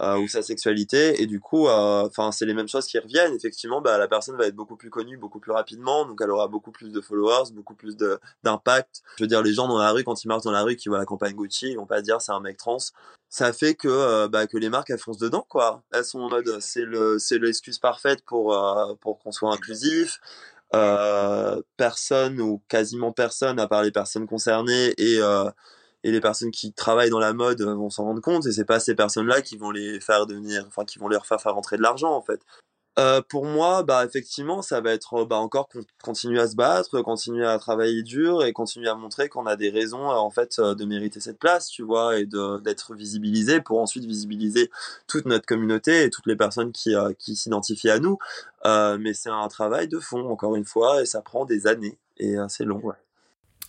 euh, 0.00 0.18
ou 0.18 0.28
sa 0.28 0.42
sexualité. 0.42 1.22
Et 1.22 1.26
du 1.26 1.40
coup 1.40 1.68
euh, 1.68 2.06
enfin 2.06 2.32
c'est 2.32 2.46
les 2.46 2.54
mêmes 2.54 2.68
choses 2.68 2.86
qui 2.86 2.98
reviennent. 2.98 3.34
Effectivement 3.34 3.80
bah, 3.80 3.98
la 3.98 4.08
personne 4.08 4.36
va 4.36 4.46
être 4.46 4.56
beaucoup 4.56 4.76
plus 4.76 4.90
connue 4.90 5.16
beaucoup 5.16 5.40
plus 5.40 5.52
rapidement. 5.52 6.04
Donc 6.06 6.20
elle 6.22 6.30
aura 6.30 6.48
beaucoup 6.48 6.72
plus 6.72 6.90
de 6.92 7.00
followers 7.00 7.52
beaucoup 7.52 7.74
plus 7.74 7.96
d'impact. 8.42 9.02
Je 9.18 9.24
veux 9.24 9.28
dire 9.28 9.42
les 9.42 9.52
gens 9.52 9.68
dans 9.68 9.78
la 9.78 9.92
rue 9.92 10.04
quand 10.04 10.22
ils 10.24 10.28
marchent 10.28 10.44
dans 10.44 10.50
la 10.50 10.62
rue 10.62 10.76
qui 10.76 10.88
voient 10.88 10.98
la 10.98 11.06
campagne 11.06 11.34
Gucci 11.34 11.70
ils 11.70 11.76
vont 11.76 11.86
pas 11.86 12.02
dire 12.02 12.20
c'est 12.20 12.32
un 12.32 12.40
mec 12.40 12.56
trans. 12.56 12.78
Ça 13.28 13.52
fait 13.52 13.74
que 13.74 13.88
euh, 13.88 14.28
bah, 14.28 14.46
que 14.46 14.56
les 14.56 14.68
marques 14.68 14.90
elles 14.90 14.98
foncent 14.98 15.18
dedans 15.18 15.46
quoi. 15.48 15.82
Elles 15.92 16.04
sont 16.04 16.20
en 16.20 16.30
mode 16.30 16.58
c'est 16.60 16.84
le 16.84 17.18
c'est 17.18 17.38
l'excuse 17.38 17.78
parfaite 17.78 18.22
pour 18.24 18.56
pour 19.00 19.18
qu'on 19.18 19.32
soit 19.32 19.52
inclusif. 19.52 20.20
Euh, 20.72 21.60
personne 21.76 22.40
ou 22.40 22.62
quasiment 22.68 23.10
personne 23.10 23.58
à 23.58 23.66
part 23.66 23.82
les 23.82 23.90
personnes 23.90 24.28
concernées 24.28 24.94
et 24.98 25.18
euh, 25.20 25.50
et 26.04 26.10
les 26.10 26.20
personnes 26.20 26.50
qui 26.50 26.72
travaillent 26.72 27.10
dans 27.10 27.18
la 27.18 27.32
mode 27.32 27.62
vont 27.62 27.90
s'en 27.90 28.04
rendre 28.04 28.20
compte 28.20 28.46
et 28.46 28.52
c'est 28.52 28.64
pas 28.64 28.80
ces 28.80 28.94
personnes-là 28.94 29.42
qui 29.42 29.56
vont 29.56 29.70
les 29.70 30.00
faire 30.00 30.26
devenir 30.26 30.64
enfin 30.66 30.84
qui 30.84 30.98
vont 30.98 31.08
leur 31.08 31.26
faire 31.26 31.40
faire 31.40 31.54
rentrer 31.54 31.76
de 31.76 31.82
l'argent 31.82 32.12
en 32.12 32.22
fait. 32.22 32.40
Euh, 32.98 33.22
pour 33.22 33.44
moi 33.44 33.84
bah 33.84 34.04
effectivement 34.04 34.62
ça 34.62 34.80
va 34.80 34.92
être 34.92 35.24
bah 35.24 35.36
encore 35.36 35.68
con 35.68 35.80
continuer 36.02 36.40
à 36.40 36.48
se 36.48 36.56
battre 36.56 37.00
continuer 37.02 37.46
à 37.46 37.56
travailler 37.56 38.02
dur 38.02 38.42
et 38.42 38.52
continuer 38.52 38.88
à 38.88 38.96
montrer 38.96 39.28
qu'on 39.28 39.46
a 39.46 39.54
des 39.54 39.70
raisons 39.70 40.10
euh, 40.10 40.16
en 40.16 40.30
fait 40.30 40.58
euh, 40.58 40.74
de 40.74 40.84
mériter 40.84 41.20
cette 41.20 41.38
place 41.38 41.68
tu 41.68 41.84
vois 41.84 42.18
et 42.18 42.26
d'être 42.26 42.94
visibilisé 42.94 43.60
pour 43.60 43.78
ensuite 43.78 44.04
visibiliser 44.04 44.72
toute 45.06 45.26
notre 45.26 45.46
communauté 45.46 46.02
et 46.02 46.10
toutes 46.10 46.26
les 46.26 46.34
personnes 46.34 46.72
qui 46.72 46.96
euh, 46.96 47.12
qui 47.16 47.36
s'identifient 47.36 47.90
à 47.90 48.00
nous. 48.00 48.18
Euh, 48.66 48.98
mais 49.00 49.14
c'est 49.14 49.30
un 49.30 49.48
travail 49.48 49.86
de 49.86 50.00
fond 50.00 50.28
encore 50.28 50.56
une 50.56 50.64
fois 50.64 51.00
et 51.00 51.06
ça 51.06 51.22
prend 51.22 51.44
des 51.44 51.68
années 51.68 51.96
et 52.18 52.36
euh, 52.36 52.46
c'est 52.48 52.64
long. 52.64 52.80
Ouais. 52.82 52.96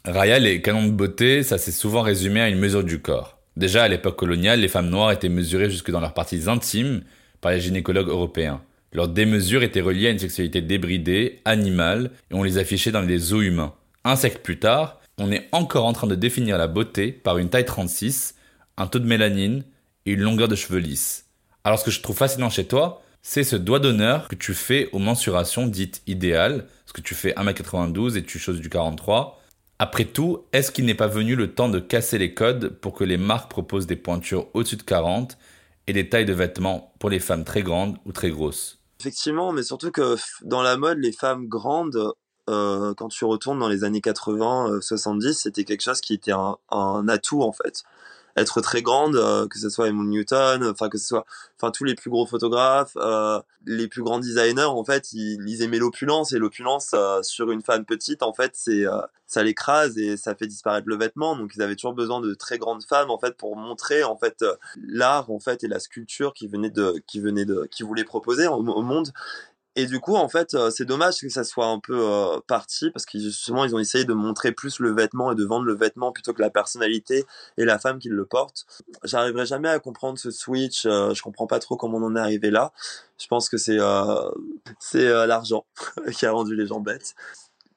Raya, 0.04 0.40
les 0.40 0.64
canons 0.64 0.88
de 0.88 0.92
beauté, 0.92 1.44
ça 1.44 1.60
s'est 1.60 1.72
souvent 1.72 2.02
résumé 2.02 2.42
à 2.42 2.50
une 2.50 2.58
mesure 2.58 2.84
du 2.84 3.00
corps. 3.00 3.38
Déjà, 3.56 3.84
à 3.84 3.88
l'époque 3.88 4.18
coloniale, 4.18 4.60
les 4.60 4.68
femmes 4.68 4.90
noires 4.90 5.12
étaient 5.12 5.30
mesurées 5.30 5.70
jusque 5.70 5.92
dans 5.92 6.00
leurs 6.00 6.16
parties 6.16 6.50
intimes 6.50 7.04
par 7.40 7.52
les 7.52 7.62
gynécologues 7.62 8.08
européens. 8.08 8.64
Leur 8.94 9.10
démesure 9.10 9.62
était 9.62 9.80
reliée 9.80 10.08
à 10.08 10.10
une 10.10 10.18
sexualité 10.18 10.62
débridée, 10.62 11.40
animale, 11.46 12.10
et 12.32 12.34
on 12.34 12.42
les 12.42 12.58
affichait 12.58 12.92
dans 12.92 13.02
les 13.02 13.32
os 13.32 13.44
humains. 13.44 13.76
Un 14.04 14.16
siècle 14.16 14.40
plus 14.42 14.58
tard, 14.58 15.00
on 15.20 15.32
est 15.32 15.48
encore 15.52 15.86
en 15.86 15.94
train 15.94 16.08
de 16.08 16.16
définir 16.16 16.58
la 16.58 16.68
beauté 16.68 17.12
par 17.12 17.38
une 17.38 17.50
taille 17.50 17.66
36, 17.66 18.34
un 18.78 18.88
taux 18.88 18.98
de 18.98 19.06
mélanine 19.06 19.64
et 20.08 20.14
une 20.14 20.22
longueur 20.22 20.48
de 20.48 20.56
cheveux 20.56 20.80
lisses. 20.80 21.28
Alors 21.64 21.78
ce 21.78 21.86
que 21.86 21.92
je 21.92 22.02
trouve 22.02 22.18
fascinant 22.18 22.50
chez 22.50 22.66
toi, 22.66 23.04
c'est 23.22 23.44
ce 23.44 23.56
doigt 23.56 23.78
d'honneur 23.78 24.28
que 24.30 24.36
tu 24.36 24.56
fais 24.56 24.90
aux 24.94 25.00
mensurations 25.00 25.68
dites 25.68 26.02
idéales, 26.08 26.66
parce 26.86 26.94
que 26.94 27.02
tu 27.02 27.14
fais 27.14 27.34
1m92 27.34 28.18
et 28.18 28.24
tu 28.24 28.40
choses 28.40 28.60
du 28.60 28.70
43, 28.70 29.41
après 29.82 30.06
tout, 30.06 30.44
est-ce 30.54 30.72
qu'il 30.72 30.86
n'est 30.86 30.94
pas 30.94 31.08
venu 31.08 31.36
le 31.36 31.56
temps 31.56 31.68
de 31.68 31.80
casser 31.80 32.20
les 32.20 32.36
codes 32.36 32.70
pour 32.70 32.94
que 32.94 33.04
les 33.04 33.18
marques 33.18 33.50
proposent 33.50 33.88
des 33.88 33.96
pointures 33.96 34.46
au-dessus 34.54 34.76
de 34.76 34.84
40 34.84 35.40
et 35.88 35.94
des 35.94 36.08
tailles 36.08 36.26
de 36.26 36.34
vêtements 36.34 36.94
pour 37.00 37.10
les 37.10 37.20
femmes 37.20 37.44
très 37.44 37.64
grandes 37.64 37.98
ou 38.06 38.12
très 38.12 38.30
grosses? 38.30 38.78
Effectivement, 39.00 39.52
mais 39.52 39.64
surtout 39.64 39.90
que 39.90 40.18
dans 40.44 40.62
la 40.62 40.78
mode, 40.78 41.00
les 41.00 41.12
femmes 41.12 41.48
grandes, 41.48 42.14
euh, 42.48 42.94
quand 42.94 43.08
tu 43.08 43.26
retournes 43.26 43.58
dans 43.58 43.70
les 43.70 43.84
années 43.84 44.02
80, 44.02 44.70
euh, 44.70 44.82
70, 44.82 45.34
c'était 45.34 45.64
quelque 45.64 45.82
chose 45.82 46.00
qui 46.00 46.14
était 46.14 46.32
un 46.32 47.08
atout 47.08 47.42
en 47.42 47.52
fait 47.52 47.82
être 48.38 48.62
très 48.62 48.82
grande, 48.82 49.16
euh, 49.16 49.48
que 49.48 49.60
ce 49.60 49.70
soit 49.70 49.88
Emma 49.88 50.04
Newton, 50.04 50.64
enfin 50.70 50.90
que 50.90 50.98
ce 50.98 51.08
soit, 51.08 51.26
enfin 51.58 51.72
tous 51.72 51.84
les 51.84 51.96
plus 51.96 52.10
gros 52.10 52.26
photographes, 52.26 52.98
euh, 52.98 53.42
les 53.66 53.88
plus 53.88 54.04
grands 54.04 54.20
designers, 54.20 54.64
en 54.64 54.84
fait, 54.84 55.14
ils, 55.14 55.42
ils 55.48 55.62
aimaient 55.62 55.78
l'opulence 55.80 56.34
et 56.34 56.40
l'opulence 56.40 56.92
euh, 56.94 57.22
sur 57.24 57.52
une 57.52 57.62
femme 57.62 57.86
petite, 57.86 58.24
en 58.24 58.34
fait, 58.34 58.52
c'est 58.56 58.86
euh, 58.86 59.02
ça 59.28 59.44
l'écrase 59.44 59.98
et 59.98 60.18
ça 60.18 60.36
fait 60.36 60.48
disparaître 60.48 60.88
le 60.90 60.98
vêtement. 60.98 61.38
Donc 61.38 61.54
ils 61.56 61.62
avaient 61.62 61.76
toujours 61.76 61.94
besoin 61.94 62.20
de 62.20 62.34
très 62.34 62.58
grandes 62.58 62.84
femmes, 62.84 63.10
en 63.12 63.18
fait, 63.18 63.38
pour 63.38 63.56
montrer 63.56 64.04
en 64.04 64.18
fait 64.18 64.42
euh, 64.42 64.56
l'art, 64.82 65.30
en 65.30 65.40
fait, 65.40 65.64
et 65.64 65.68
la 65.68 65.80
sculpture 65.80 66.34
qui 66.34 66.48
venait 66.48 66.70
de, 66.70 67.02
qui 67.08 67.20
venait 67.20 67.46
de, 67.46 67.68
qui 67.72 67.84
voulait 67.84 68.04
proposer 68.04 68.48
au, 68.48 68.56
au 68.56 68.82
monde. 68.82 69.10
Et 69.78 69.86
du 69.86 70.02
coup, 70.02 70.16
en 70.16 70.28
fait, 70.28 70.54
euh, 70.54 70.70
c'est 70.70 70.84
dommage 70.84 71.22
que 71.22 71.30
ça 71.30 71.46
soit 71.46 71.68
un 71.68 71.80
peu 71.80 71.98
euh, 71.98 72.40
parti 72.46 72.92
parce 72.92 73.06
que 73.06 73.18
justement, 73.18 73.64
ils 73.64 73.74
ont 73.74 73.80
essayé 73.80 74.04
de 74.04 74.14
montrer 74.14 74.52
plus 74.52 74.80
le 74.80 74.94
vêtement 74.94 75.32
et 75.32 75.36
de 75.36 75.46
vendre 75.46 75.66
le 75.66 75.74
vêtement 75.74 76.12
plutôt 76.12 76.34
que 76.34 76.42
la 76.42 76.50
personnalité 76.50 77.26
et 77.58 77.64
la 77.64 77.80
femme 77.80 78.00
qui 78.00 78.10
le 78.10 78.26
porte. 78.26 78.66
J'arriverai 79.06 79.46
jamais 79.46 79.70
à 79.70 79.80
comprendre 79.80 80.20
ce 80.20 80.30
switch. 80.30 80.86
Euh, 80.86 81.14
je 81.14 81.22
comprends 81.22 81.48
pas 81.48 81.60
trop 81.60 81.78
comment 81.78 82.00
on 82.00 82.04
en 82.04 82.16
est 82.18 82.20
arrivé 82.20 82.52
là. 82.52 82.74
Je 83.18 83.28
pense 83.28 83.48
que 83.48 83.58
c'est 83.58 83.80
euh, 83.80 84.30
c'est 84.80 85.08
euh, 85.08 85.26
l'argent 85.26 85.66
qui 86.12 86.26
a 86.26 86.32
rendu 86.34 86.56
les 86.56 86.68
gens 86.68 86.82
bêtes. 86.82 87.16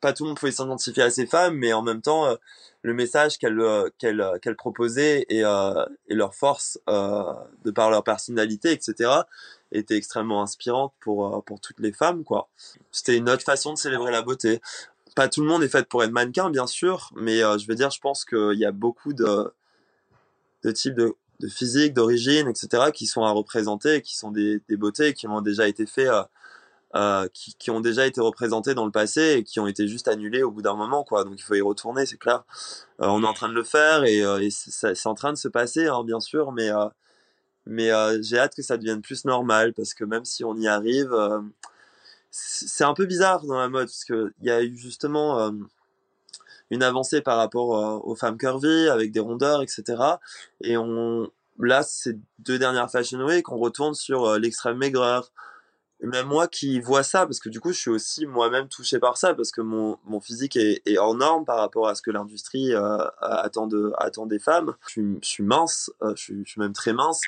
Pas 0.00 0.12
tout 0.12 0.24
le 0.24 0.30
monde 0.30 0.38
pouvait 0.38 0.52
s'identifier 0.52 1.04
à 1.04 1.10
ces 1.10 1.26
femmes, 1.26 1.54
mais 1.54 1.72
en 1.72 1.82
même 1.82 2.02
temps, 2.02 2.26
euh, 2.26 2.34
le 2.82 2.92
message 2.92 3.38
qu'elles 3.38 3.60
euh, 3.60 3.88
qu'elles 3.98 4.56
proposaient 4.56 5.24
et, 5.28 5.40
et 5.40 6.14
leur 6.14 6.34
force 6.34 6.78
de 6.88 7.70
par 7.70 7.90
leur 7.90 8.02
personnalité, 8.02 8.72
etc 8.72 9.22
était 9.74 9.96
extrêmement 9.96 10.42
inspirante 10.42 10.94
pour, 11.00 11.36
euh, 11.36 11.40
pour 11.40 11.60
toutes 11.60 11.80
les 11.80 11.92
femmes, 11.92 12.24
quoi. 12.24 12.48
C'était 12.92 13.16
une 13.16 13.28
autre 13.28 13.44
façon 13.44 13.72
de 13.72 13.78
célébrer 13.78 14.12
la 14.12 14.22
beauté. 14.22 14.60
Pas 15.14 15.28
tout 15.28 15.42
le 15.42 15.48
monde 15.48 15.62
est 15.62 15.68
fait 15.68 15.88
pour 15.88 16.02
être 16.02 16.10
mannequin, 16.10 16.50
bien 16.50 16.66
sûr, 16.66 17.10
mais 17.16 17.42
euh, 17.42 17.58
je 17.58 17.66
veux 17.66 17.74
dire, 17.74 17.90
je 17.90 18.00
pense 18.00 18.24
qu'il 18.24 18.58
y 18.58 18.64
a 18.64 18.72
beaucoup 18.72 19.12
de, 19.12 19.52
de 20.62 20.70
types 20.70 20.94
de, 20.94 21.14
de 21.40 21.48
physique, 21.48 21.94
d'origine, 21.94 22.48
etc., 22.48 22.90
qui 22.92 23.06
sont 23.06 23.22
à 23.22 23.30
représenter, 23.30 24.02
qui 24.02 24.16
sont 24.16 24.30
des, 24.30 24.60
beautés 24.70 25.14
qui 25.14 25.26
ont 25.28 25.40
déjà 25.40 25.68
été 25.68 25.86
faits, 25.86 26.10
euh, 26.94 27.28
qui, 27.32 27.54
qui 27.56 27.70
ont 27.70 27.80
déjà 27.80 28.06
été 28.06 28.20
représentés 28.20 28.74
dans 28.74 28.84
le 28.86 28.92
passé 28.92 29.34
et 29.38 29.44
qui 29.44 29.60
ont 29.60 29.66
été 29.66 29.88
juste 29.88 30.08
annulés 30.08 30.42
au 30.42 30.50
bout 30.50 30.62
d'un 30.62 30.74
moment, 30.74 31.04
quoi. 31.04 31.24
Donc 31.24 31.34
il 31.38 31.42
faut 31.42 31.54
y 31.54 31.60
retourner, 31.60 32.06
c'est 32.06 32.18
clair. 32.18 32.44
On 32.98 33.22
est 33.22 33.26
en 33.26 33.34
train 33.34 33.48
de 33.48 33.54
le 33.54 33.64
faire 33.64 34.04
et, 34.04 34.18
et 34.18 34.50
c'est 34.50 35.06
en 35.06 35.14
train 35.14 35.32
de 35.32 35.38
se 35.38 35.48
passer, 35.48 35.86
hein, 35.86 36.02
bien 36.04 36.20
sûr, 36.20 36.52
mais 36.52 36.70
mais 37.66 37.90
euh, 37.90 38.20
j'ai 38.22 38.38
hâte 38.38 38.54
que 38.54 38.62
ça 38.62 38.76
devienne 38.76 39.00
plus 39.00 39.24
normal 39.24 39.72
parce 39.74 39.94
que 39.94 40.04
même 40.04 40.24
si 40.24 40.44
on 40.44 40.56
y 40.56 40.68
arrive, 40.68 41.12
euh, 41.12 41.40
c'est 42.30 42.84
un 42.84 42.94
peu 42.94 43.06
bizarre 43.06 43.44
dans 43.46 43.58
la 43.58 43.68
mode 43.68 43.86
parce 43.86 44.04
que 44.04 44.32
il 44.40 44.46
y 44.46 44.50
a 44.50 44.62
eu 44.62 44.76
justement 44.76 45.40
euh, 45.40 45.50
une 46.70 46.82
avancée 46.82 47.20
par 47.20 47.38
rapport 47.38 48.04
aux 48.06 48.14
femmes 48.16 48.36
curvy 48.36 48.88
avec 48.88 49.12
des 49.12 49.20
rondeurs, 49.20 49.62
etc. 49.62 50.02
Et 50.60 50.76
on 50.76 51.30
là 51.58 51.82
ces 51.82 52.18
deux 52.40 52.58
dernières 52.58 52.90
Fashion 52.90 53.24
Week, 53.24 53.50
on 53.50 53.58
retourne 53.58 53.94
sur 53.94 54.38
l'extrême 54.38 54.78
maigreur. 54.78 55.30
Même 56.00 56.26
moi 56.26 56.48
qui 56.48 56.80
vois 56.80 57.04
ça, 57.04 57.24
parce 57.24 57.38
que 57.38 57.48
du 57.48 57.60
coup 57.60 57.72
je 57.72 57.78
suis 57.78 57.90
aussi 57.90 58.26
moi-même 58.26 58.68
touché 58.68 58.98
par 58.98 59.16
ça, 59.16 59.34
parce 59.34 59.52
que 59.52 59.60
mon, 59.60 59.96
physique 60.20 60.56
est, 60.56 60.82
est 60.86 60.98
hors 60.98 61.14
norme 61.14 61.44
par 61.44 61.58
rapport 61.58 61.88
à 61.88 61.94
ce 61.94 62.02
que 62.02 62.10
l'industrie 62.10 62.74
attend, 63.20 63.66
de, 63.68 63.92
attend 63.96 64.26
des 64.26 64.40
femmes. 64.40 64.74
Je 64.88 65.18
suis, 65.22 65.44
mince, 65.44 65.90
je 66.16 66.42
suis 66.44 66.60
même 66.60 66.72
très 66.72 66.92
mince 66.92 67.20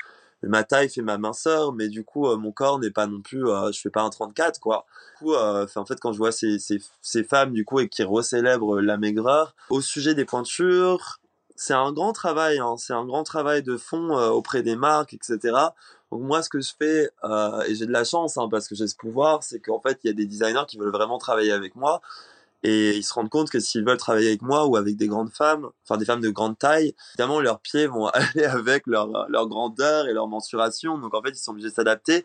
ma 0.42 0.64
taille 0.64 0.88
fait 0.88 1.03
ma 1.03 1.18
minceur, 1.18 1.72
mais 1.72 1.88
du 1.88 2.05
coup, 2.05 2.27
euh, 2.27 2.37
mon 2.37 2.53
corps 2.53 2.79
n'est 2.79 2.90
pas 2.90 3.07
non 3.07 3.20
plus, 3.20 3.49
euh, 3.49 3.72
je 3.72 3.81
fais 3.81 3.90
pas 3.90 4.03
un 4.03 4.11
34, 4.11 4.61
quoi. 4.61 4.87
Du 5.18 5.25
coup, 5.25 5.35
euh, 5.35 5.66
en 5.75 5.85
fait, 5.85 5.99
quand 6.01 6.12
je 6.12 6.18
vois 6.18 6.33
ces, 6.33 6.59
ces, 6.59 6.81
ces 7.01 7.25
femmes, 7.25 7.53
du 7.53 7.64
coup, 7.64 7.81
et 7.81 7.88
qui 7.88 8.03
recélèbrent 8.03 8.81
la 8.81 8.96
maigreur, 8.96 9.55
au 9.70 9.81
sujet 9.81 10.14
des 10.14 10.25
pointures, 10.25 11.20
c'est 11.57 11.75
un 11.75 11.92
grand 11.92 12.12
travail, 12.12 12.59
hein, 12.59 12.75
c'est 12.77 12.92
un 12.92 13.07
grand 13.07 13.22
travail 13.22 13.62
de 13.62 13.77
fond 13.77 14.11
auprès 14.29 14.62
des 14.62 14.77
marques, 14.77 15.14
etc. 15.14 15.38
Donc 16.12 16.20
moi, 16.22 16.42
ce 16.42 16.51
que 16.51 16.61
je 16.61 16.72
fais, 16.79 17.09
et 17.66 17.75
j'ai 17.75 17.87
de 17.87 17.92
la 17.92 18.05
chance, 18.05 18.37
hein, 18.37 18.49
parce 18.51 18.68
que 18.68 18.75
j'ai 18.75 18.87
ce 18.87 18.94
pouvoir, 18.94 19.42
c'est 19.42 19.61
qu'en 19.61 19.81
fait, 19.81 19.99
il 20.05 20.09
y 20.09 20.11
a 20.11 20.12
des 20.12 20.27
designers 20.27 20.64
qui 20.68 20.77
veulent 20.77 20.92
vraiment 20.92 21.16
travailler 21.16 21.53
avec 21.53 21.75
moi. 21.75 22.03
Et 22.68 22.96
ils 22.96 23.05
se 23.05 23.14
rendent 23.14 23.31
compte 23.31 23.48
que 23.48 23.61
s'ils 23.61 23.85
veulent 23.85 23.96
travailler 23.96 24.26
avec 24.26 24.42
moi 24.42 24.66
ou 24.66 24.76
avec 24.76 24.96
des 24.96 25.07
grandes 25.07 25.33
femmes, 25.33 25.68
enfin 25.85 25.96
des 25.98 26.05
femmes 26.05 26.20
de 26.20 26.31
grande 26.31 26.59
taille, 26.59 26.96
évidemment 27.12 27.38
leurs 27.38 27.61
pieds 27.61 27.87
vont 27.87 28.07
aller 28.09 28.44
avec 28.44 28.88
leur, 28.88 29.29
leur 29.29 29.46
grandeur 29.46 30.09
et 30.09 30.12
leur 30.12 30.26
mensuration. 30.26 30.98
Donc 30.98 31.14
en 31.14 31.22
fait, 31.22 31.31
ils 31.31 31.37
sont 31.37 31.52
obligés 31.52 31.68
de 31.68 31.74
s'adapter. 31.74 32.24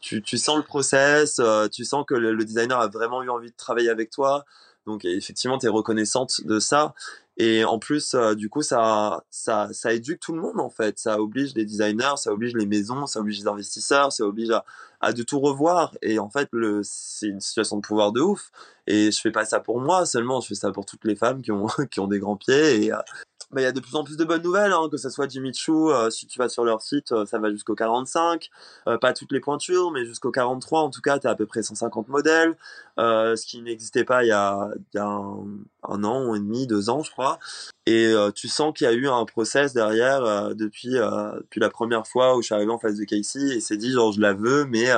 Tu, 0.00 0.22
tu 0.22 0.38
sens 0.38 0.56
le 0.56 0.62
process, 0.62 1.40
euh, 1.40 1.66
tu 1.66 1.84
sens 1.84 2.04
que 2.06 2.14
le, 2.14 2.32
le, 2.32 2.44
designer 2.44 2.78
a 2.78 2.86
vraiment 2.86 3.24
eu 3.24 3.28
envie 3.28 3.50
de 3.50 3.56
travailler 3.56 3.90
avec 3.90 4.10
toi. 4.10 4.44
Donc 4.86 5.04
effectivement, 5.04 5.58
tu 5.58 5.66
es 5.66 5.68
reconnaissante 5.68 6.44
de 6.44 6.58
ça. 6.58 6.94
Et 7.38 7.64
en 7.64 7.78
plus, 7.78 8.14
euh, 8.14 8.34
du 8.34 8.50
coup, 8.50 8.60
ça, 8.60 9.24
ça, 9.30 9.68
ça 9.72 9.92
éduque 9.92 10.20
tout 10.20 10.34
le 10.34 10.40
monde 10.40 10.60
en 10.60 10.68
fait. 10.68 10.98
Ça 10.98 11.20
oblige 11.20 11.54
les 11.54 11.64
designers, 11.64 12.16
ça 12.16 12.32
oblige 12.32 12.54
les 12.54 12.66
maisons, 12.66 13.06
ça 13.06 13.20
oblige 13.20 13.40
les 13.40 13.48
investisseurs, 13.48 14.12
ça 14.12 14.24
oblige 14.24 14.50
à, 14.50 14.64
à 15.00 15.12
de 15.12 15.22
tout 15.22 15.40
revoir. 15.40 15.96
Et 16.02 16.18
en 16.18 16.28
fait, 16.28 16.48
c'est 16.82 17.28
une 17.28 17.40
situation 17.40 17.76
de 17.76 17.82
pouvoir 17.82 18.12
de 18.12 18.20
ouf. 18.20 18.50
Et 18.86 19.10
je 19.10 19.20
fais 19.20 19.30
pas 19.30 19.44
ça 19.44 19.60
pour 19.60 19.80
moi 19.80 20.04
seulement, 20.04 20.40
je 20.40 20.48
fais 20.48 20.54
ça 20.54 20.70
pour 20.72 20.84
toutes 20.84 21.04
les 21.04 21.16
femmes 21.16 21.40
qui 21.40 21.52
ont, 21.52 21.66
qui 21.90 22.00
ont 22.00 22.06
des 22.06 22.18
grands 22.18 22.36
pieds. 22.36 22.86
Et, 22.86 22.92
bah, 23.52 23.60
il 23.60 23.64
y 23.64 23.66
a 23.66 23.72
de 23.72 23.80
plus 23.80 23.94
en 23.96 24.02
plus 24.02 24.16
de 24.16 24.24
bonnes 24.24 24.42
nouvelles, 24.42 24.72
hein, 24.72 24.88
que 24.90 24.96
ce 24.96 25.10
soit 25.10 25.28
Jimmy 25.28 25.52
Choo, 25.52 25.92
euh, 25.92 26.08
si 26.08 26.26
tu 26.26 26.38
vas 26.38 26.48
sur 26.48 26.64
leur 26.64 26.80
site, 26.80 27.12
euh, 27.12 27.26
ça 27.26 27.38
va 27.38 27.50
jusqu'au 27.50 27.74
45, 27.74 28.48
euh, 28.88 28.96
pas 28.96 29.12
toutes 29.12 29.30
les 29.30 29.40
pointures, 29.40 29.90
mais 29.90 30.06
jusqu'au 30.06 30.30
43 30.30 30.80
en 30.80 30.88
tout 30.90 31.02
cas, 31.02 31.18
tu 31.18 31.26
as 31.26 31.30
à 31.30 31.34
peu 31.34 31.44
près 31.44 31.62
150 31.62 32.08
modèles, 32.08 32.56
ce 32.96 33.46
qui 33.46 33.60
n'existait 33.60 34.04
pas 34.04 34.24
il 34.24 34.28
y 34.28 34.32
a, 34.32 34.70
y 34.94 34.98
a 34.98 35.04
un, 35.04 35.44
un, 35.82 36.04
an 36.04 36.34
et 36.34 36.38
demi, 36.38 36.66
deux 36.66 36.88
ans 36.88 37.02
je 37.02 37.10
crois, 37.10 37.38
et 37.84 38.14
tu 38.34 38.48
sens 38.48 38.72
qu'il 38.74 38.86
y 38.86 38.90
a 38.90 38.94
eu 38.94 39.06
un 39.08 39.24
process 39.26 39.74
derrière 39.74 40.54
depuis, 40.54 40.92
depuis 40.92 41.60
la 41.60 41.68
première 41.68 42.06
fois 42.06 42.36
où 42.36 42.42
je 42.42 42.46
suis 42.46 42.54
arrivé 42.54 42.70
en 42.72 42.78
face 42.78 42.96
de 42.96 43.04
Casey 43.04 43.56
et 43.56 43.60
c'est 43.60 43.76
dit 43.76 43.92
genre 43.92 44.12
je 44.12 44.20
la 44.20 44.32
veux, 44.32 44.64
mais, 44.64 44.88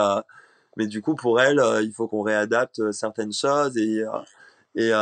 mais 0.77 0.87
du 0.87 1.03
coup 1.03 1.15
pour 1.17 1.41
elle, 1.41 1.61
il 1.83 1.93
faut 1.93 2.07
qu'on 2.07 2.23
réadapte 2.23 2.93
certaines 2.93 3.33
choses 3.33 3.77
et... 3.77 4.05
et, 4.77 4.93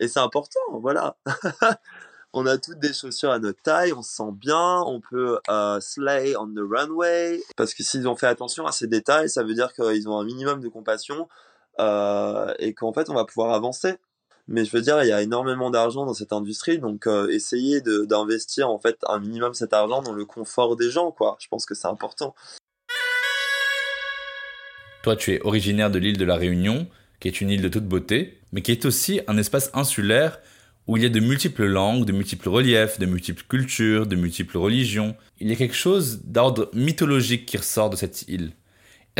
et 0.00 0.08
c'est 0.08 0.20
important, 0.20 0.60
voilà. 0.80 1.16
on 2.32 2.46
a 2.46 2.58
toutes 2.58 2.78
des 2.78 2.92
chaussures 2.92 3.30
à 3.30 3.38
notre 3.38 3.60
taille, 3.62 3.92
on 3.92 4.02
se 4.02 4.14
sent 4.14 4.32
bien, 4.32 4.82
on 4.86 5.00
peut 5.00 5.38
euh, 5.48 5.80
slay 5.80 6.36
on 6.36 6.46
the 6.46 6.60
runway. 6.60 7.42
Parce 7.56 7.74
que 7.74 7.82
s'ils 7.82 8.06
ont 8.06 8.16
fait 8.16 8.26
attention 8.26 8.66
à 8.66 8.72
ces 8.72 8.86
détails, 8.86 9.28
ça 9.28 9.42
veut 9.42 9.54
dire 9.54 9.72
qu'ils 9.72 10.08
ont 10.08 10.18
un 10.18 10.24
minimum 10.24 10.60
de 10.60 10.68
compassion 10.68 11.28
euh, 11.80 12.52
et 12.58 12.74
qu'en 12.74 12.92
fait 12.92 13.10
on 13.10 13.14
va 13.14 13.24
pouvoir 13.24 13.52
avancer. 13.54 13.96
Mais 14.48 14.64
je 14.64 14.72
veux 14.72 14.82
dire, 14.82 15.00
il 15.02 15.08
y 15.08 15.12
a 15.12 15.22
énormément 15.22 15.70
d'argent 15.70 16.04
dans 16.06 16.14
cette 16.14 16.32
industrie, 16.32 16.78
donc 16.78 17.06
euh, 17.06 17.28
essayer 17.28 17.80
d'investir 17.80 18.68
en 18.68 18.78
fait 18.78 18.98
un 19.06 19.20
minimum 19.20 19.54
cet 19.54 19.72
argent 19.72 20.02
dans 20.02 20.12
le 20.12 20.24
confort 20.24 20.74
des 20.76 20.90
gens, 20.90 21.12
quoi. 21.12 21.36
Je 21.38 21.46
pense 21.46 21.66
que 21.66 21.74
c'est 21.74 21.86
important. 21.86 22.34
Toi, 25.04 25.14
tu 25.14 25.34
es 25.34 25.40
originaire 25.42 25.90
de 25.90 25.98
l'île 25.98 26.18
de 26.18 26.24
la 26.24 26.34
Réunion, 26.34 26.88
qui 27.20 27.28
est 27.28 27.40
une 27.40 27.50
île 27.50 27.62
de 27.62 27.68
toute 27.68 27.86
beauté, 27.86 28.40
mais 28.50 28.60
qui 28.60 28.72
est 28.72 28.84
aussi 28.86 29.20
un 29.28 29.38
espace 29.38 29.70
insulaire 29.72 30.40
où 30.90 30.96
il 30.96 31.04
y 31.04 31.06
a 31.06 31.08
de 31.08 31.20
multiples 31.20 31.66
langues, 31.66 32.04
de 32.04 32.10
multiples 32.10 32.48
reliefs, 32.48 32.98
de 32.98 33.06
multiples 33.06 33.44
cultures, 33.48 34.08
de 34.08 34.16
multiples 34.16 34.58
religions. 34.58 35.14
Il 35.38 35.48
y 35.48 35.52
a 35.52 35.54
quelque 35.54 35.76
chose 35.76 36.22
d'ordre 36.24 36.68
mythologique 36.74 37.46
qui 37.46 37.56
ressort 37.56 37.90
de 37.90 37.96
cette 37.96 38.24
île. 38.26 38.50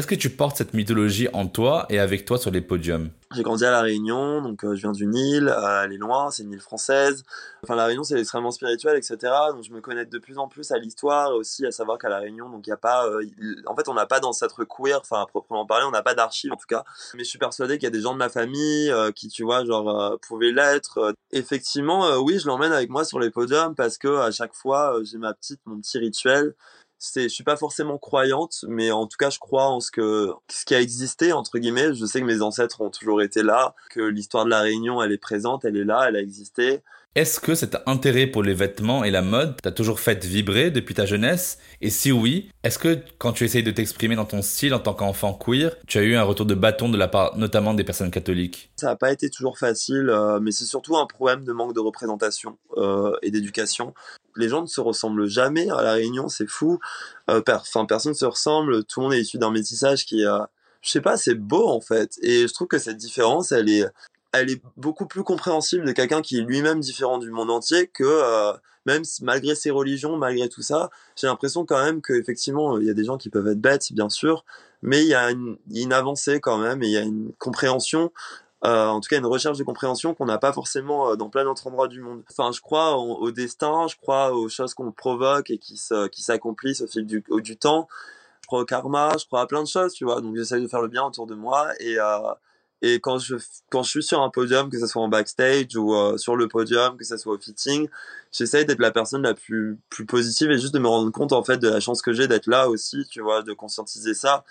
Est-ce 0.00 0.06
que 0.06 0.14
tu 0.14 0.30
portes 0.30 0.56
cette 0.56 0.72
mythologie 0.72 1.28
en 1.34 1.46
toi 1.46 1.84
et 1.90 1.98
avec 1.98 2.24
toi 2.24 2.38
sur 2.38 2.50
les 2.50 2.62
podiums 2.62 3.10
j'ai 3.32 3.44
grandi 3.44 3.64
à 3.64 3.70
La 3.70 3.82
Réunion, 3.82 4.42
donc 4.42 4.64
euh, 4.64 4.74
je 4.74 4.80
viens 4.80 4.90
d'une 4.90 5.14
île, 5.14 5.48
euh, 5.48 5.84
elle 5.84 5.92
est 5.92 5.98
loin, 5.98 6.32
c'est 6.32 6.42
une 6.42 6.50
île 6.50 6.60
française. 6.60 7.22
Enfin, 7.62 7.76
La 7.76 7.84
Réunion, 7.86 8.02
c'est 8.02 8.18
extrêmement 8.18 8.50
spirituel, 8.50 8.96
etc. 8.96 9.18
Donc, 9.52 9.62
je 9.62 9.70
me 9.70 9.80
connais 9.80 10.04
de 10.04 10.18
plus 10.18 10.36
en 10.38 10.48
plus 10.48 10.72
à 10.72 10.78
l'histoire 10.78 11.30
et 11.30 11.34
aussi 11.34 11.64
à 11.64 11.70
savoir 11.70 11.96
qu'à 11.96 12.08
La 12.08 12.18
Réunion, 12.18 12.50
donc 12.50 12.66
il 12.66 12.70
y 12.70 12.72
a 12.72 12.76
pas, 12.76 13.06
euh, 13.06 13.22
en 13.66 13.76
fait, 13.76 13.88
on 13.88 13.94
n'a 13.94 14.06
pas 14.06 14.18
d'ancêtre 14.18 14.64
queer, 14.64 14.98
enfin, 15.00 15.22
à 15.22 15.26
proprement 15.26 15.64
parler, 15.64 15.84
on 15.86 15.92
n'a 15.92 16.02
pas 16.02 16.14
d'archives 16.14 16.52
en 16.52 16.56
tout 16.56 16.66
cas. 16.66 16.82
Mais 17.14 17.22
je 17.22 17.28
suis 17.28 17.38
persuadé 17.38 17.78
qu'il 17.78 17.84
y 17.84 17.86
a 17.86 17.90
des 17.90 18.00
gens 18.00 18.14
de 18.14 18.18
ma 18.18 18.30
famille 18.30 18.92
qui, 19.14 19.28
tu 19.28 19.44
vois, 19.44 19.64
genre, 19.64 20.18
pouvaient 20.26 20.50
l'être. 20.50 21.14
Effectivement, 21.30 22.16
oui, 22.16 22.40
je 22.40 22.48
l'emmène 22.48 22.72
avec 22.72 22.90
moi 22.90 23.04
sur 23.04 23.20
les 23.20 23.30
podiums 23.30 23.76
parce 23.76 23.96
que 23.96 24.08
à 24.08 24.32
chaque 24.32 24.54
fois, 24.54 24.96
j'ai 25.04 25.18
ma 25.18 25.34
petite, 25.34 25.60
mon 25.66 25.78
petit 25.80 25.98
rituel 25.98 26.56
c'est, 27.00 27.24
je 27.24 27.28
suis 27.28 27.44
pas 27.44 27.56
forcément 27.56 27.96
croyante, 27.96 28.64
mais 28.68 28.90
en 28.90 29.06
tout 29.06 29.16
cas, 29.18 29.30
je 29.30 29.38
crois 29.38 29.66
en 29.68 29.80
ce 29.80 29.90
que, 29.90 30.32
ce 30.48 30.66
qui 30.66 30.74
a 30.74 30.80
existé, 30.80 31.32
entre 31.32 31.58
guillemets. 31.58 31.94
Je 31.94 32.04
sais 32.04 32.20
que 32.20 32.26
mes 32.26 32.42
ancêtres 32.42 32.82
ont 32.82 32.90
toujours 32.90 33.22
été 33.22 33.42
là, 33.42 33.74
que 33.88 34.00
l'histoire 34.00 34.44
de 34.44 34.50
la 34.50 34.60
Réunion, 34.60 35.02
elle 35.02 35.10
est 35.10 35.18
présente, 35.18 35.64
elle 35.64 35.78
est 35.78 35.84
là, 35.84 36.04
elle 36.08 36.16
a 36.16 36.20
existé. 36.20 36.82
Est-ce 37.16 37.40
que 37.40 37.56
cet 37.56 37.76
intérêt 37.86 38.28
pour 38.28 38.44
les 38.44 38.54
vêtements 38.54 39.02
et 39.02 39.10
la 39.10 39.20
mode 39.20 39.60
t'a 39.60 39.72
toujours 39.72 39.98
fait 39.98 40.24
vibrer 40.24 40.70
depuis 40.70 40.94
ta 40.94 41.06
jeunesse? 41.06 41.58
Et 41.80 41.90
si 41.90 42.12
oui, 42.12 42.52
est-ce 42.62 42.78
que 42.78 43.00
quand 43.18 43.32
tu 43.32 43.44
essayes 43.44 43.64
de 43.64 43.72
t'exprimer 43.72 44.14
dans 44.14 44.26
ton 44.26 44.42
style 44.42 44.72
en 44.74 44.78
tant 44.78 44.94
qu'enfant 44.94 45.34
queer, 45.34 45.74
tu 45.88 45.98
as 45.98 46.02
eu 46.02 46.14
un 46.14 46.22
retour 46.22 46.46
de 46.46 46.54
bâton 46.54 46.88
de 46.88 46.96
la 46.96 47.08
part 47.08 47.36
notamment 47.36 47.74
des 47.74 47.82
personnes 47.82 48.12
catholiques? 48.12 48.70
Ça 48.76 48.86
n'a 48.86 48.94
pas 48.94 49.10
été 49.10 49.28
toujours 49.28 49.58
facile, 49.58 50.08
euh, 50.08 50.38
mais 50.38 50.52
c'est 50.52 50.66
surtout 50.66 50.96
un 50.98 51.06
problème 51.06 51.42
de 51.42 51.52
manque 51.52 51.74
de 51.74 51.80
représentation 51.80 52.58
euh, 52.76 53.16
et 53.22 53.32
d'éducation. 53.32 53.92
Les 54.36 54.48
gens 54.48 54.62
ne 54.62 54.68
se 54.68 54.80
ressemblent 54.80 55.26
jamais 55.26 55.68
à 55.68 55.82
la 55.82 55.94
Réunion, 55.94 56.28
c'est 56.28 56.48
fou. 56.48 56.78
Euh, 57.28 57.42
enfin, 57.48 57.86
personne 57.86 58.12
ne 58.12 58.16
se 58.16 58.24
ressemble, 58.24 58.84
tout 58.84 59.00
le 59.00 59.06
monde 59.06 59.14
est 59.14 59.22
issu 59.22 59.38
d'un 59.38 59.50
métissage 59.50 60.06
qui 60.06 60.22
est 60.22 60.28
je 60.82 60.90
sais 60.90 61.00
pas, 61.00 61.16
c'est 61.16 61.34
beau 61.34 61.68
en 61.68 61.80
fait. 61.80 62.18
Et 62.22 62.48
je 62.48 62.54
trouve 62.54 62.68
que 62.68 62.78
cette 62.78 62.96
différence, 62.96 63.52
elle 63.52 63.68
est, 63.68 63.84
elle 64.32 64.50
est 64.50 64.62
beaucoup 64.76 65.06
plus 65.06 65.24
compréhensible 65.24 65.84
de 65.84 65.92
quelqu'un 65.92 66.22
qui 66.22 66.38
est 66.38 66.42
lui-même 66.42 66.80
différent 66.80 67.18
du 67.18 67.30
monde 67.30 67.50
entier 67.50 67.88
que 67.88 68.04
euh, 68.04 68.52
même 68.86 69.02
malgré 69.22 69.54
ses 69.54 69.70
religions, 69.70 70.16
malgré 70.16 70.48
tout 70.48 70.62
ça, 70.62 70.90
j'ai 71.16 71.26
l'impression 71.26 71.64
quand 71.66 71.82
même 71.82 72.00
qu'effectivement 72.00 72.78
il 72.78 72.86
y 72.86 72.90
a 72.90 72.94
des 72.94 73.04
gens 73.04 73.18
qui 73.18 73.28
peuvent 73.28 73.48
être 73.48 73.60
bêtes, 73.60 73.92
bien 73.92 74.08
sûr, 74.08 74.44
mais 74.82 75.02
il 75.02 75.08
y 75.08 75.14
a 75.14 75.30
une, 75.30 75.56
une 75.74 75.92
avancée 75.92 76.40
quand 76.40 76.58
même 76.58 76.82
et 76.82 76.86
il 76.86 76.92
y 76.92 76.96
a 76.96 77.02
une 77.02 77.32
compréhension. 77.38 78.12
Euh, 78.62 78.88
en 78.88 79.00
tout 79.00 79.08
cas, 79.08 79.16
une 79.16 79.26
recherche 79.26 79.56
de 79.56 79.64
compréhension 79.64 80.14
qu'on 80.14 80.26
n'a 80.26 80.36
pas 80.36 80.52
forcément 80.52 81.10
euh, 81.10 81.16
dans 81.16 81.30
plein 81.30 81.44
d'autres 81.44 81.66
endroits 81.66 81.88
du 81.88 82.00
monde. 82.02 82.22
Enfin, 82.30 82.52
je 82.52 82.60
crois 82.60 82.98
au 82.98 83.30
destin, 83.30 83.86
je 83.88 83.96
crois 83.96 84.34
aux 84.34 84.50
choses 84.50 84.74
qu'on 84.74 84.92
provoque 84.92 85.50
et 85.50 85.58
qui 85.58 85.78
s'accomplissent 85.78 86.82
au 86.82 86.86
fil 86.86 87.06
du, 87.06 87.24
au, 87.30 87.40
du 87.40 87.56
temps. 87.56 87.88
Je 88.42 88.46
crois 88.48 88.60
au 88.60 88.64
karma, 88.66 89.16
je 89.18 89.24
crois 89.24 89.40
à 89.40 89.46
plein 89.46 89.62
de 89.62 89.68
choses, 89.68 89.94
tu 89.94 90.04
vois. 90.04 90.20
Donc, 90.20 90.36
j'essaye 90.36 90.60
de 90.62 90.68
faire 90.68 90.82
le 90.82 90.88
bien 90.88 91.04
autour 91.04 91.26
de 91.26 91.34
moi 91.34 91.68
et, 91.80 91.98
euh, 91.98 92.18
et 92.82 92.98
quand 93.00 93.18
je, 93.18 93.36
quand 93.68 93.82
je 93.82 93.90
suis 93.90 94.02
sur 94.02 94.22
un 94.22 94.30
podium, 94.30 94.70
que 94.70 94.78
ce 94.78 94.86
soit 94.86 95.02
en 95.02 95.08
backstage 95.08 95.76
ou 95.76 95.94
euh, 95.94 96.16
sur 96.16 96.34
le 96.34 96.48
podium, 96.48 96.96
que 96.96 97.04
ce 97.04 97.16
soit 97.18 97.34
au 97.34 97.38
fitting, 97.38 97.88
j'essaye 98.32 98.64
d'être 98.64 98.80
la 98.80 98.90
personne 98.90 99.22
la 99.22 99.34
plus, 99.34 99.78
plus 99.90 100.06
positive 100.06 100.50
et 100.50 100.58
juste 100.58 100.72
de 100.72 100.78
me 100.78 100.88
rendre 100.88 101.10
compte 101.10 101.32
en 101.32 101.42
fait 101.42 101.58
de 101.58 101.68
la 101.68 101.80
chance 101.80 102.00
que 102.00 102.12
j'ai 102.12 102.26
d'être 102.26 102.46
là 102.46 102.70
aussi, 102.70 103.06
tu 103.10 103.20
vois, 103.20 103.42
de 103.42 103.52
conscientiser 103.52 104.14
ça, 104.14 104.44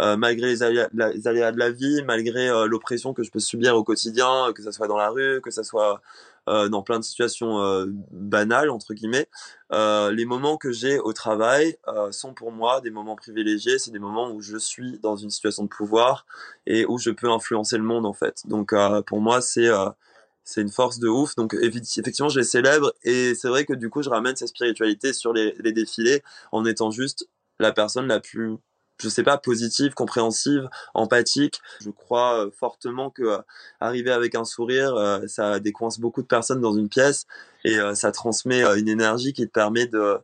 euh, 0.00 0.16
malgré 0.16 0.48
les 0.48 0.62
aléas, 0.64 0.88
les 0.92 1.28
aléas, 1.28 1.52
de 1.52 1.58
la 1.58 1.70
vie, 1.70 2.02
malgré 2.04 2.48
euh, 2.48 2.66
l'oppression 2.66 3.14
que 3.14 3.22
je 3.22 3.30
peux 3.30 3.40
subir 3.40 3.76
au 3.76 3.84
quotidien, 3.84 4.52
que 4.52 4.62
ce 4.62 4.72
soit 4.72 4.88
dans 4.88 4.98
la 4.98 5.10
rue, 5.10 5.40
que 5.40 5.52
ce 5.52 5.62
soit 5.62 6.02
euh, 6.48 6.68
dans 6.68 6.82
plein 6.82 6.98
de 6.98 7.04
situations 7.04 7.60
euh, 7.60 7.86
banales 8.12 8.70
entre 8.70 8.94
guillemets. 8.94 9.28
Euh, 9.72 10.12
les 10.12 10.24
moments 10.24 10.56
que 10.56 10.70
j'ai 10.70 10.98
au 10.98 11.12
travail 11.12 11.76
sont 12.10 12.34
pour 12.34 12.52
moi 12.52 12.80
des 12.80 12.90
moments 12.90 13.16
privilégiés. 13.16 13.78
C'est 13.78 13.90
des 13.90 13.98
moments 13.98 14.30
où 14.30 14.40
je 14.40 14.56
suis 14.56 14.98
dans 15.00 15.16
une 15.16 15.30
situation 15.30 15.64
de 15.64 15.68
pouvoir 15.68 16.26
et 16.66 16.86
où 16.86 16.98
je 16.98 17.10
peux 17.10 17.30
influencer 17.30 17.76
le 17.76 17.84
monde 17.84 18.06
en 18.06 18.12
fait. 18.12 18.42
Donc 18.46 18.74
pour 19.06 19.20
moi 19.20 19.40
c'est 19.40 19.68
c'est 20.44 20.60
une 20.62 20.70
force 20.70 20.98
de 21.00 21.08
ouf. 21.08 21.34
Donc 21.34 21.54
effectivement, 21.60 22.28
je 22.28 22.38
les 22.38 22.44
célèbre 22.44 22.94
et 23.02 23.34
c'est 23.34 23.48
vrai 23.48 23.64
que 23.64 23.74
du 23.74 23.90
coup, 23.90 24.02
je 24.02 24.08
ramène 24.08 24.36
cette 24.36 24.48
spiritualité 24.48 25.12
sur 25.12 25.32
les, 25.32 25.54
les, 25.58 25.72
défilés 25.72 26.22
en 26.52 26.64
étant 26.64 26.90
juste 26.92 27.28
la 27.58 27.72
personne 27.72 28.06
la 28.06 28.20
plus 28.20 28.56
je 29.00 29.08
sais 29.08 29.22
pas, 29.22 29.38
positive, 29.38 29.94
compréhensive, 29.94 30.68
empathique. 30.94 31.60
Je 31.80 31.90
crois 31.90 32.46
euh, 32.46 32.50
fortement 32.50 33.10
que 33.10 33.22
euh, 33.22 33.38
arriver 33.80 34.10
avec 34.10 34.34
un 34.34 34.44
sourire, 34.44 34.94
euh, 34.94 35.26
ça 35.26 35.60
décoince 35.60 36.00
beaucoup 36.00 36.22
de 36.22 36.26
personnes 36.26 36.60
dans 36.60 36.74
une 36.74 36.88
pièce 36.88 37.26
et 37.64 37.78
ça 37.94 38.12
transmet 38.12 38.62
une 38.78 38.88
énergie 38.88 39.32
qui 39.32 39.44
te 39.44 39.50
permet 39.50 39.88
de, 39.88 40.18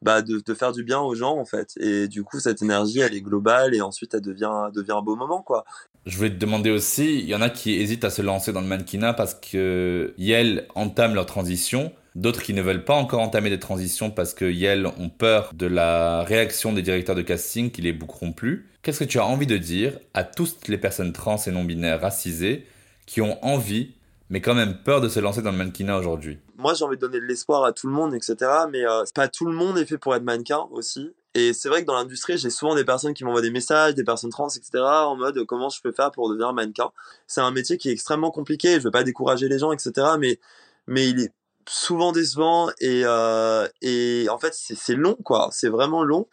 bah, 0.00 0.22
de, 0.22 0.54
faire 0.54 0.72
du 0.72 0.82
bien 0.82 0.98
aux 0.98 1.14
gens 1.14 1.36
en 1.36 1.44
fait. 1.44 1.72
Et 1.78 2.08
du 2.08 2.24
coup, 2.24 2.40
cette 2.40 2.62
énergie, 2.62 3.00
elle 3.00 3.12
est 3.12 3.20
globale 3.20 3.74
et 3.74 3.82
ensuite, 3.82 4.14
elle 4.14 4.22
devient, 4.22 4.70
devient 4.72 4.92
un 4.92 5.02
beau 5.02 5.14
moment 5.14 5.42
quoi. 5.42 5.66
Je 6.06 6.16
voulais 6.16 6.30
te 6.30 6.38
demander 6.38 6.70
aussi, 6.70 7.18
il 7.18 7.26
y 7.26 7.34
en 7.34 7.42
a 7.42 7.50
qui 7.50 7.74
hésitent 7.74 8.04
à 8.04 8.10
se 8.10 8.22
lancer 8.22 8.54
dans 8.54 8.62
le 8.62 8.66
mannequinat 8.66 9.12
parce 9.12 9.34
que 9.34 10.14
Yel 10.16 10.68
entament 10.74 11.14
leur 11.14 11.26
transition 11.26 11.92
d'autres 12.16 12.42
qui 12.42 12.54
ne 12.54 12.62
veulent 12.62 12.84
pas 12.84 12.94
encore 12.94 13.20
entamer 13.20 13.50
des 13.50 13.60
transitions 13.60 14.10
parce 14.10 14.32
que 14.32 14.46
Yale 14.46 14.86
ont 14.86 15.10
peur 15.10 15.50
de 15.54 15.66
la 15.66 16.24
réaction 16.24 16.72
des 16.72 16.82
directeurs 16.82 17.14
de 17.14 17.22
casting 17.22 17.70
qui 17.70 17.82
les 17.82 17.92
bouqueront 17.92 18.32
plus. 18.32 18.68
Qu'est-ce 18.82 19.00
que 19.00 19.04
tu 19.04 19.18
as 19.18 19.26
envie 19.26 19.46
de 19.46 19.58
dire 19.58 19.98
à 20.14 20.24
toutes 20.24 20.66
les 20.68 20.78
personnes 20.78 21.12
trans 21.12 21.36
et 21.36 21.50
non-binaires 21.50 22.00
racisées 22.00 22.66
qui 23.04 23.20
ont 23.20 23.44
envie 23.44 23.92
mais 24.28 24.40
quand 24.40 24.54
même 24.54 24.82
peur 24.82 25.00
de 25.00 25.08
se 25.08 25.20
lancer 25.20 25.42
dans 25.42 25.52
le 25.52 25.58
mannequinat 25.58 25.98
aujourd'hui? 25.98 26.38
Moi, 26.56 26.74
j'ai 26.74 26.84
envie 26.84 26.96
de 26.96 27.00
donner 27.00 27.20
de 27.20 27.26
l'espoir 27.26 27.62
à 27.64 27.72
tout 27.72 27.86
le 27.86 27.92
monde, 27.92 28.14
etc. 28.14 28.34
Mais 28.72 28.84
euh, 28.84 29.04
pas 29.14 29.28
tout 29.28 29.44
le 29.44 29.52
monde 29.52 29.78
est 29.78 29.84
fait 29.84 29.98
pour 29.98 30.16
être 30.16 30.24
mannequin 30.24 30.66
aussi. 30.72 31.12
Et 31.34 31.52
c'est 31.52 31.68
vrai 31.68 31.82
que 31.82 31.86
dans 31.86 31.94
l'industrie, 31.94 32.38
j'ai 32.38 32.48
souvent 32.48 32.74
des 32.74 32.84
personnes 32.84 33.12
qui 33.12 33.22
m'envoient 33.22 33.42
des 33.42 33.50
messages, 33.50 33.94
des 33.94 34.04
personnes 34.04 34.30
trans, 34.30 34.48
etc. 34.48 34.82
en 34.82 35.16
mode 35.16 35.44
comment 35.44 35.68
je 35.68 35.82
peux 35.82 35.92
faire 35.92 36.10
pour 36.10 36.30
devenir 36.30 36.52
mannequin? 36.54 36.90
C'est 37.26 37.42
un 37.42 37.50
métier 37.50 37.76
qui 37.76 37.90
est 37.90 37.92
extrêmement 37.92 38.30
compliqué. 38.30 38.80
Je 38.80 38.84
veux 38.84 38.90
pas 38.90 39.04
décourager 39.04 39.48
les 39.48 39.58
gens, 39.58 39.70
etc. 39.70 39.92
Mais 40.18 40.40
mais 40.86 41.08
il 41.08 41.20
est 41.20 41.32
souvent 41.68 42.12
décevant 42.12 42.70
et 42.80 43.02
euh, 43.04 43.68
et 43.82 44.26
en 44.30 44.38
fait 44.38 44.54
c'est 44.54 44.94
long 44.94 45.16
quoi. 45.24 45.48
C'est 45.52 45.68
vraiment 45.68 46.02
long. 46.02 46.28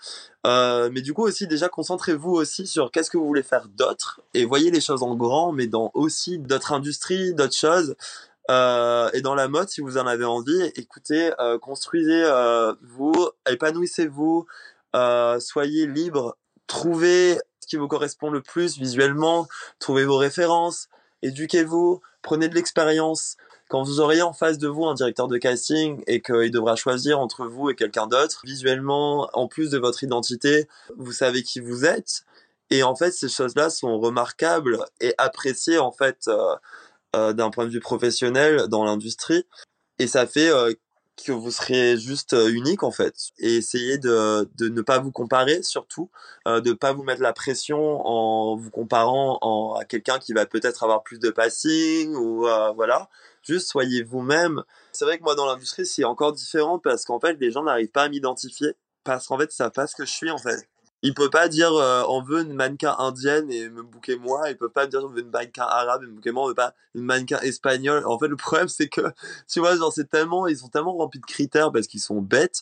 Euh, 0.46 0.89
mais 0.91 1.02
du 1.02 1.13
coup 1.13 1.24
aussi 1.24 1.48
déjà 1.48 1.69
concentrez-vous 1.69 2.32
aussi 2.32 2.67
sur 2.67 2.91
qu'est-ce 2.91 3.10
que 3.10 3.17
vous 3.17 3.26
voulez 3.26 3.43
faire 3.43 3.67
d'autre 3.69 4.22
et 4.34 4.46
voyez 4.46 4.72
les 4.72 4.82
choses 4.82 5.02
en 5.02 5.15
grand 5.15 5.54
mais 5.54 5.67
dans 5.67 5.89
aussi 5.93 6.38
d'autres 6.38 6.74
industries 6.74 7.34
d'autres 7.34 7.56
choses. 7.56 7.96
Euh, 8.52 9.10
et 9.13 9.22
dans 9.22 9.36
la 9.36 9.48
mode 9.48 9.69
si 9.69 9.82
vous 9.82 9.98
en 9.98 10.06
avez 10.06 10.26
envie 10.26 10.72
écoutez 10.76 11.32
euh, 11.39 11.58
construisez 11.58 12.24
euh, 12.26 12.74
vous 12.82 13.13
épanouissez-vous 13.50 14.46
euh, 14.98 15.39
soyez 15.39 15.88
libre 15.88 16.36
trouvez 16.67 17.39
ce 17.62 17.67
qui 17.67 17.78
vous 17.78 17.88
correspond 17.88 18.30
le 18.30 18.41
plus 18.41 18.78
visuellement 18.78 19.48
trouvez 19.80 20.04
vos 20.04 20.17
références 20.17 20.89
éduquez-vous 21.22 22.02
prenez 22.22 22.50
de 22.50 22.56
l'expérience 22.56 23.38
quand 23.73 23.81
vous 23.81 23.99
auriez 23.99 24.21
en 24.21 24.33
face 24.33 24.60
de 24.60 24.67
vous 24.67 24.85
un 24.85 24.93
directeur 24.93 25.27
de 25.27 25.35
casting 25.39 26.04
et 26.06 26.21
qu'il 26.21 26.52
devra 26.52 26.75
choisir 26.75 27.19
entre 27.19 27.48
vous 27.48 27.71
et 27.71 27.75
quelqu'un 27.75 28.06
d'autre, 28.06 28.41
visuellement, 28.45 29.31
en 29.33 29.48
plus 29.48 29.71
de 29.71 29.79
votre 29.79 30.04
identité, 30.04 30.67
vous 30.95 31.12
savez 31.12 31.41
qui 31.41 31.60
vous 31.60 31.83
êtes. 31.83 32.23
Et 32.69 32.83
en 32.83 32.95
fait, 32.95 33.10
ces 33.10 33.29
choses-là 33.29 33.71
sont 33.71 34.00
remarquables 34.00 34.77
et 35.02 35.15
appréciées 35.17 35.79
en 35.79 35.91
fait 35.91 36.27
euh, 36.27 36.56
euh, 37.15 37.33
d'un 37.33 37.50
point 37.50 37.65
de 37.65 37.71
vue 37.71 37.79
professionnel 37.79 38.67
dans 38.67 38.83
l'industrie. 38.83 39.43
Et 39.98 40.06
ça 40.06 40.27
fait 40.27 40.50
euh, 40.50 40.71
que 41.25 41.31
vous 41.31 41.50
seriez 41.50 41.98
juste 41.98 42.35
unique 42.50 42.83
en 42.83 42.91
fait 42.91 43.15
et 43.39 43.56
essayez 43.56 43.98
de, 43.98 44.48
de 44.56 44.69
ne 44.69 44.81
pas 44.81 44.98
vous 44.98 45.12
comparer 45.12 45.62
surtout 45.62 46.10
de 46.48 46.73
pas 46.73 46.91
vous 46.91 47.04
mettre 47.04 47.21
la 47.21 47.33
pression 47.33 48.02
en 48.04 48.56
vous 48.56 48.71
comparant 48.71 49.75
à 49.75 49.85
quelqu'un 49.85 50.17
qui 50.17 50.33
va 50.33 50.48
peut-être 50.48 50.83
avoir 50.83 51.04
plus 51.04 51.19
de 51.19 51.29
passing 51.29 52.15
ou 52.15 52.48
voilà 52.75 53.10
juste 53.44 53.69
soyez 53.69 54.04
vous-même 54.04 54.63
c'est 54.91 55.06
vrai 55.06 55.17
que 55.17 55.23
moi 55.23 55.35
dans 55.35 55.46
l'industrie 55.46 55.85
c'est 55.85 56.04
encore 56.04 56.33
différent 56.33 56.79
parce 56.79 57.06
qu'en 57.06 57.19
fait 57.19 57.37
les 57.39 57.52
gens 57.52 57.63
n'arrivent 57.63 57.91
pas 57.91 58.04
à 58.04 58.10
m'identifier 58.10 58.75
parce 59.04 59.27
qu'en 59.27 59.37
fait 59.37 59.52
ça 59.52 59.69
passe 59.69 59.91
ce 59.91 59.96
que 59.98 60.06
je 60.06 60.12
suis 60.12 60.31
en 60.31 60.37
fait 60.37 60.67
il 61.04 61.13
peut 61.13 61.29
pas 61.29 61.50
dire 61.50 61.73
euh, 61.73 62.04
on 62.08 62.21
veut 62.21 62.41
une 62.44 62.54
mannequin 62.54 62.96
indienne 62.98 63.52
et 63.52 63.69
me 63.69 63.83
bouquer 63.83 64.15
moi. 64.15 64.50
Il 64.50 64.58
peut 64.58 64.69
pas 64.69 64.87
dire 64.87 65.02
on 65.04 65.10
veut 65.10 65.19
une 65.19 65.29
mannequin 65.29 65.63
arabe 65.63 66.04
et 66.04 66.08
me 66.08 66.13
bouquer 66.13 66.31
moi. 66.31 66.46
On 66.46 66.48
veut 66.48 66.56
pas 66.56 66.73
une 66.96 67.04
mannequin 67.04 67.39
espagnole. 67.41 68.08
En 68.08 68.17
fait, 68.17 68.29
le 68.29 68.37
problème 68.37 68.67
c'est 68.69 68.87
que 68.87 69.02
tu 69.48 69.60
vois, 69.60 69.75
genre 69.75 69.91
c'est 69.91 70.10
tellement 70.10 70.48
ils 70.48 70.58
sont 70.58 70.69
tellement 70.69 70.96
remplis 70.96 71.19
de 71.19 71.25
critères 71.25 71.73
parce 71.73 71.87
qu'ils 71.87 72.00
sont 72.00 72.21
bêtes 72.21 72.62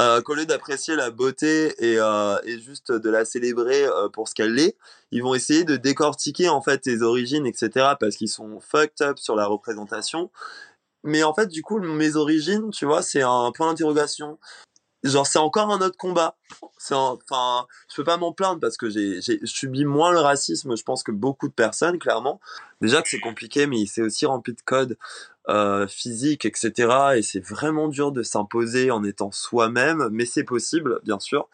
euh, 0.00 0.22
qu'au 0.22 0.34
lieu 0.34 0.46
d'apprécier 0.46 0.96
la 0.96 1.10
beauté 1.10 1.74
et, 1.78 1.98
euh, 1.98 2.38
et 2.44 2.58
juste 2.58 2.90
de 2.90 3.10
la 3.10 3.26
célébrer 3.26 3.84
euh, 3.84 4.08
pour 4.08 4.28
ce 4.28 4.34
qu'elle 4.34 4.58
est, 4.58 4.76
ils 5.10 5.22
vont 5.22 5.34
essayer 5.34 5.64
de 5.64 5.76
décortiquer 5.76 6.48
en 6.48 6.62
fait 6.62 6.78
tes 6.78 7.02
origines, 7.02 7.44
etc. 7.44 7.94
Parce 8.00 8.16
qu'ils 8.16 8.30
sont 8.30 8.60
fucked 8.60 9.02
up 9.02 9.18
sur 9.18 9.36
la 9.36 9.46
représentation. 9.46 10.30
Mais 11.04 11.22
en 11.22 11.34
fait, 11.34 11.48
du 11.48 11.62
coup, 11.62 11.78
mes 11.80 12.16
origines, 12.16 12.70
tu 12.70 12.86
vois, 12.86 13.02
c'est 13.02 13.22
un 13.22 13.52
point 13.52 13.68
d'interrogation 13.68 14.38
genre 15.04 15.26
c'est 15.26 15.38
encore 15.38 15.70
un 15.70 15.80
autre 15.80 15.96
combat 15.96 16.36
enfin 16.90 17.66
je 17.90 17.96
peux 17.96 18.04
pas 18.04 18.16
m'en 18.16 18.32
plaindre 18.32 18.60
parce 18.60 18.76
que 18.76 18.90
j'ai 18.90 19.20
subi 19.44 19.84
moins 19.84 20.12
le 20.12 20.18
racisme 20.18 20.76
je 20.76 20.82
pense 20.82 21.02
que 21.02 21.12
beaucoup 21.12 21.48
de 21.48 21.54
personnes 21.54 21.98
clairement 21.98 22.40
déjà 22.80 23.00
que 23.02 23.08
c'est 23.08 23.20
compliqué 23.20 23.66
mais 23.66 23.86
c'est 23.86 24.02
aussi 24.02 24.26
rempli 24.26 24.52
de 24.52 24.60
codes 24.60 24.98
euh, 25.48 25.86
physiques 25.88 26.44
etc 26.44 27.16
et 27.16 27.22
c'est 27.22 27.40
vraiment 27.40 27.88
dur 27.88 28.12
de 28.12 28.22
s'imposer 28.22 28.90
en 28.90 29.02
étant 29.04 29.30
soi-même 29.30 30.08
mais 30.12 30.26
c'est 30.26 30.44
possible 30.44 31.00
bien 31.04 31.18
sûr. 31.18 31.48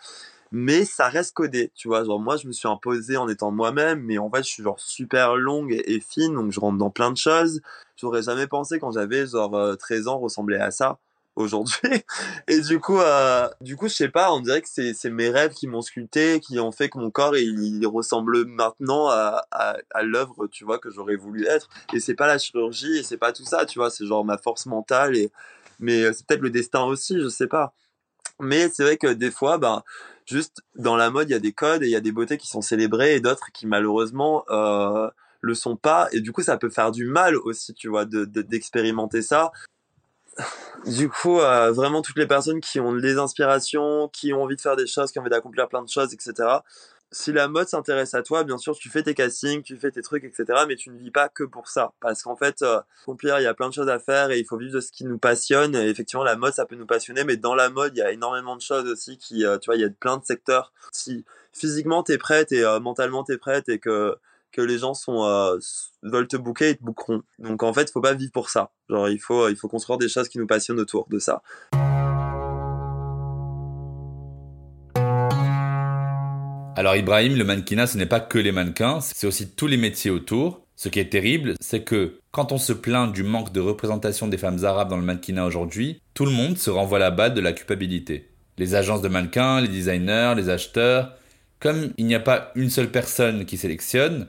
Mais 0.53 0.85
ça 0.85 1.09
reste 1.09 1.35
codé 1.35 1.73
tu 1.75 1.89
vois. 1.89 2.05
Genre 2.05 2.21
moi 2.21 2.37
je 2.37 2.47
me 2.47 2.53
suis 2.53 2.69
imposé 2.69 3.17
en 3.17 3.29
étant 3.29 3.51
moi-même 3.51 4.03
mais 4.03 4.19
en 4.19 4.31
fait 4.31 4.43
je 4.45 4.49
suis 4.49 4.63
genre 4.63 4.81
super 4.81 5.37
longue 5.37 5.73
et, 5.73 5.95
et 5.95 6.01
fine 6.01 6.35
donc 6.35 6.53
je 6.53 6.61
rentre 6.61 6.79
dans 6.79 6.91
plein 6.91 7.11
de 7.11 7.17
choses. 7.17 7.61
J'aurais 7.97 8.23
jamais 8.23 8.47
pensé 8.47 8.79
quand 8.79 8.93
j'avais 8.93 9.27
genre 9.27 9.55
euh, 9.57 9.77
13 9.77 10.09
ans 10.09 10.19
ressembler 10.19 10.57
à 10.57 10.71
ça 10.71 10.99
aujourd'hui. 11.37 11.77
Et 12.49 12.61
du 12.61 12.81
coup, 12.81 12.99
euh, 12.99 13.49
du 13.61 13.77
coup, 13.77 13.89
je 13.89 13.95
sais 13.95 14.09
pas, 14.09 14.33
on 14.33 14.41
dirait 14.41 14.63
que 14.63 14.69
c'est, 14.69 15.11
mes 15.11 15.29
rêves 15.29 15.53
qui 15.53 15.69
m'ont 15.69 15.83
sculpté, 15.83 16.41
qui 16.41 16.59
ont 16.59 16.73
fait 16.73 16.89
que 16.89 16.99
mon 16.99 17.11
corps, 17.11 17.37
il, 17.37 17.87
ressemble 17.87 18.45
maintenant 18.47 19.09
à, 19.09 19.45
à, 19.51 20.03
l'œuvre, 20.03 20.49
tu 20.49 20.65
vois, 20.65 20.79
que 20.79 20.91
j'aurais 20.91 21.17
voulu 21.17 21.47
être. 21.47 21.69
Et 21.93 22.01
c'est 22.01 22.15
pas 22.15 22.27
la 22.27 22.39
chirurgie, 22.39 22.99
et 22.99 23.03
c'est 23.03 23.19
pas 23.19 23.33
tout 23.33 23.45
ça, 23.45 23.67
tu 23.67 23.79
vois, 23.79 23.91
c'est 23.91 24.07
genre 24.07 24.25
ma 24.25 24.39
force 24.39 24.67
mentale, 24.67 25.17
et, 25.17 25.31
mais 25.79 26.03
euh, 26.03 26.13
c'est 26.13 26.27
peut-être 26.27 26.41
le 26.41 26.51
destin 26.51 26.85
aussi, 26.85 27.21
je 27.21 27.29
sais 27.29 27.47
pas. 27.47 27.75
Mais 28.41 28.69
c'est 28.69 28.83
vrai 28.83 28.97
que 28.97 29.09
des 29.09 29.31
fois, 29.31 29.59
bah, 29.59 29.85
juste 30.27 30.63
dans 30.75 30.97
la 30.97 31.11
mode, 31.11 31.29
il 31.31 31.33
y 31.33 31.37
a 31.37 31.41
des 31.41 31.53
codes 31.53 31.83
et 31.83 31.87
il 31.87 31.93
y 31.93 31.97
a 31.97 32.01
des 32.01 32.13
beautés 32.13 32.39
qui 32.39 32.49
sont 32.49 32.61
célébrées 32.61 33.15
et 33.15 33.21
d'autres 33.21 33.51
qui 33.53 33.67
malheureusement 33.67 34.45
euh, 34.51 35.09
le 35.41 35.55
sont 35.55 35.77
pas. 35.77 36.09
Et 36.13 36.21
du 36.21 36.33
coup, 36.33 36.43
ça 36.43 36.59
peut 36.59 36.69
faire 36.69 36.91
du 36.93 37.07
mal 37.07 37.37
aussi, 37.37 37.73
tu 37.75 37.89
vois, 37.89 38.05
de, 38.05 38.25
d'expérimenter 38.25 39.23
ça 39.23 39.53
du 40.87 41.09
coup, 41.09 41.41
euh, 41.41 41.73
vraiment 41.73 42.03
toutes 42.03 42.19
les 42.19 42.27
personnes 42.27 42.61
qui 42.61 42.81
ont 42.81 42.95
des 42.95 43.19
inspirations, 43.19 44.09
qui 44.13 44.33
ont 44.33 44.43
envie 44.43 44.57
de 44.57 44.61
faire 44.61 44.77
des 44.77 44.87
choses, 44.87 45.11
qui 45.13 45.19
ont 45.19 45.23
envie 45.23 45.31
d'accomplir 45.31 45.69
plein 45.69 45.83
de 45.83 45.89
choses, 45.89 46.13
etc. 46.13 46.61
Si 47.13 47.33
la 47.33 47.47
mode 47.47 47.69
s'intéresse 47.69 48.15
à 48.15 48.23
toi, 48.23 48.43
bien 48.43 48.59
sûr, 48.59 48.77
tu 48.77 48.91
fais 48.91 49.03
tes 49.03 49.15
castings, 49.15 49.63
tu 49.63 49.77
fais 49.77 49.93
tes 49.93 50.03
trucs, 50.03 50.25
etc. 50.25 50.45
Mais 50.67 50.75
tu 50.75 50.91
ne 50.91 50.99
vis 50.99 51.13
pas 51.13 51.29
que 51.29 51.45
pour 51.45 51.69
ça. 51.69 51.93
Parce 52.01 52.23
qu'en 52.23 52.37
fait, 52.37 52.63
euh, 52.63 52.81
il 53.09 53.29
y 53.29 53.47
a 53.47 53.55
plein 53.55 53.69
de 53.69 53.75
choses 53.75 53.89
à 53.89 54.01
faire 54.01 54.31
et 54.33 54.41
il 54.41 54.45
faut 54.45 54.57
vivre 54.57 54.75
de 54.75 54.81
ce 54.81 54.91
qui 54.91 55.05
nous 55.05 55.19
passionne. 55.19 55.77
Et 55.77 55.89
effectivement, 55.89 56.25
la 56.25 56.37
mode, 56.37 56.53
ça 56.53 56.67
peut 56.67 56.75
nous 56.75 56.87
passionner. 56.87 57.23
Mais 57.23 57.37
dans 57.37 57.55
la 57.55 57.71
mode, 57.71 57.93
il 57.95 58.01
y 58.01 58.03
a 58.03 58.11
énormément 58.11 58.57
de 58.57 58.61
choses 58.61 58.89
aussi 58.89 59.19
qui, 59.19 59.47
euh, 59.47 59.57
tu 59.59 59.67
vois, 59.67 59.77
il 59.77 59.83
y 59.83 59.85
a 59.85 59.89
plein 59.89 60.17
de 60.17 60.25
secteurs. 60.25 60.73
Si 60.91 61.25
physiquement, 61.53 62.03
t'es 62.03 62.19
prête 62.19 62.51
et 62.53 62.65
euh, 62.65 62.81
mentalement, 62.81 63.23
t'es 63.23 63.39
prête 63.39 63.69
et 63.69 63.79
que 63.79 64.17
que 64.57 64.63
les 64.63 64.79
gens 64.79 64.95
sont 64.95 65.25
euh, 65.25 65.59
veulent 66.03 66.29
te 66.29 66.37
booker 66.37 66.71
et 66.71 66.77
te 66.77 66.83
bookeront. 66.83 67.23
Donc 67.39 67.63
en 67.63 67.73
fait, 67.75 67.91
faut 67.91 68.01
pas 68.01 68.15
vivre 68.15 68.33
pour 68.33 68.49
ça. 68.49 68.71
Genre 68.89 69.09
il 69.09 69.19
faut 69.19 69.49
il 69.49 69.57
faut 69.57 69.69
construire 69.69 69.99
des 69.99 70.09
choses 70.09 70.29
qui 70.29 70.39
nous 70.39 70.47
passionnent 70.47 70.81
autour 70.81 71.07
de 71.11 71.19
ça. 71.19 71.43
Alors 76.79 76.95
Ibrahim, 76.97 77.37
le 77.37 77.45
mannequinat, 77.45 77.87
ce 77.87 77.97
n'est 77.97 78.07
pas 78.07 78.21
que 78.21 78.39
les 78.39 78.53
mannequins, 78.53 79.01
c'est 79.01 79.27
aussi 79.27 79.51
tous 79.51 79.67
les 79.67 79.79
métiers 79.79 80.11
autour. 80.11 80.63
Ce 80.77 80.91
qui 80.91 81.01
est 81.01 81.09
terrible, 81.09 81.55
c'est 81.59 81.83
que 81.83 82.21
quand 82.33 82.53
on 82.53 82.59
se 82.59 82.75
plaint 82.75 83.11
du 83.11 83.23
manque 83.23 83.51
de 83.51 83.61
représentation 83.61 84.29
des 84.29 84.37
femmes 84.37 84.63
arabes 84.63 84.91
dans 84.91 84.99
le 84.99 85.03
mannequinat 85.03 85.47
aujourd'hui, 85.47 86.03
tout 86.13 86.27
le 86.27 86.33
monde 86.33 86.59
se 86.59 86.69
renvoie 86.69 86.99
la 86.99 87.11
balle 87.11 87.33
de 87.33 87.41
la 87.41 87.55
culpabilité. 87.55 88.31
Les 88.59 88.75
agences 88.75 89.01
de 89.01 89.09
mannequins, 89.09 89.63
les 89.63 89.69
designers, 89.69 90.35
les 90.37 90.51
acheteurs, 90.51 91.15
comme 91.61 91.95
il 91.97 92.05
n'y 92.05 92.15
a 92.15 92.21
pas 92.21 92.53
une 92.57 92.69
seule 92.69 92.91
personne 92.91 93.47
qui 93.47 93.57
sélectionne, 93.57 94.29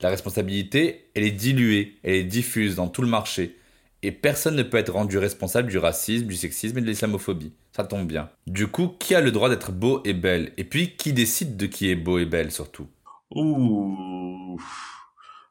la 0.00 0.10
responsabilité, 0.10 1.06
elle 1.14 1.24
est 1.24 1.30
diluée, 1.30 1.98
elle 2.02 2.14
est 2.14 2.24
diffuse 2.24 2.76
dans 2.76 2.88
tout 2.88 3.02
le 3.02 3.08
marché. 3.08 3.56
Et 4.02 4.12
personne 4.12 4.56
ne 4.56 4.62
peut 4.62 4.76
être 4.76 4.92
rendu 4.92 5.16
responsable 5.16 5.70
du 5.70 5.78
racisme, 5.78 6.26
du 6.26 6.36
sexisme 6.36 6.76
et 6.76 6.82
de 6.82 6.86
l'islamophobie. 6.86 7.52
Ça 7.74 7.84
tombe 7.84 8.06
bien. 8.06 8.28
Du 8.46 8.66
coup, 8.66 8.88
qui 8.88 9.14
a 9.14 9.20
le 9.22 9.32
droit 9.32 9.48
d'être 9.48 9.72
beau 9.72 10.02
et 10.04 10.12
belle? 10.12 10.52
Et 10.58 10.64
puis, 10.64 10.94
qui 10.94 11.14
décide 11.14 11.56
de 11.56 11.66
qui 11.66 11.88
est 11.88 11.94
beau 11.94 12.18
et 12.18 12.26
belle 12.26 12.52
surtout? 12.52 12.86
Ouh, 13.34 14.60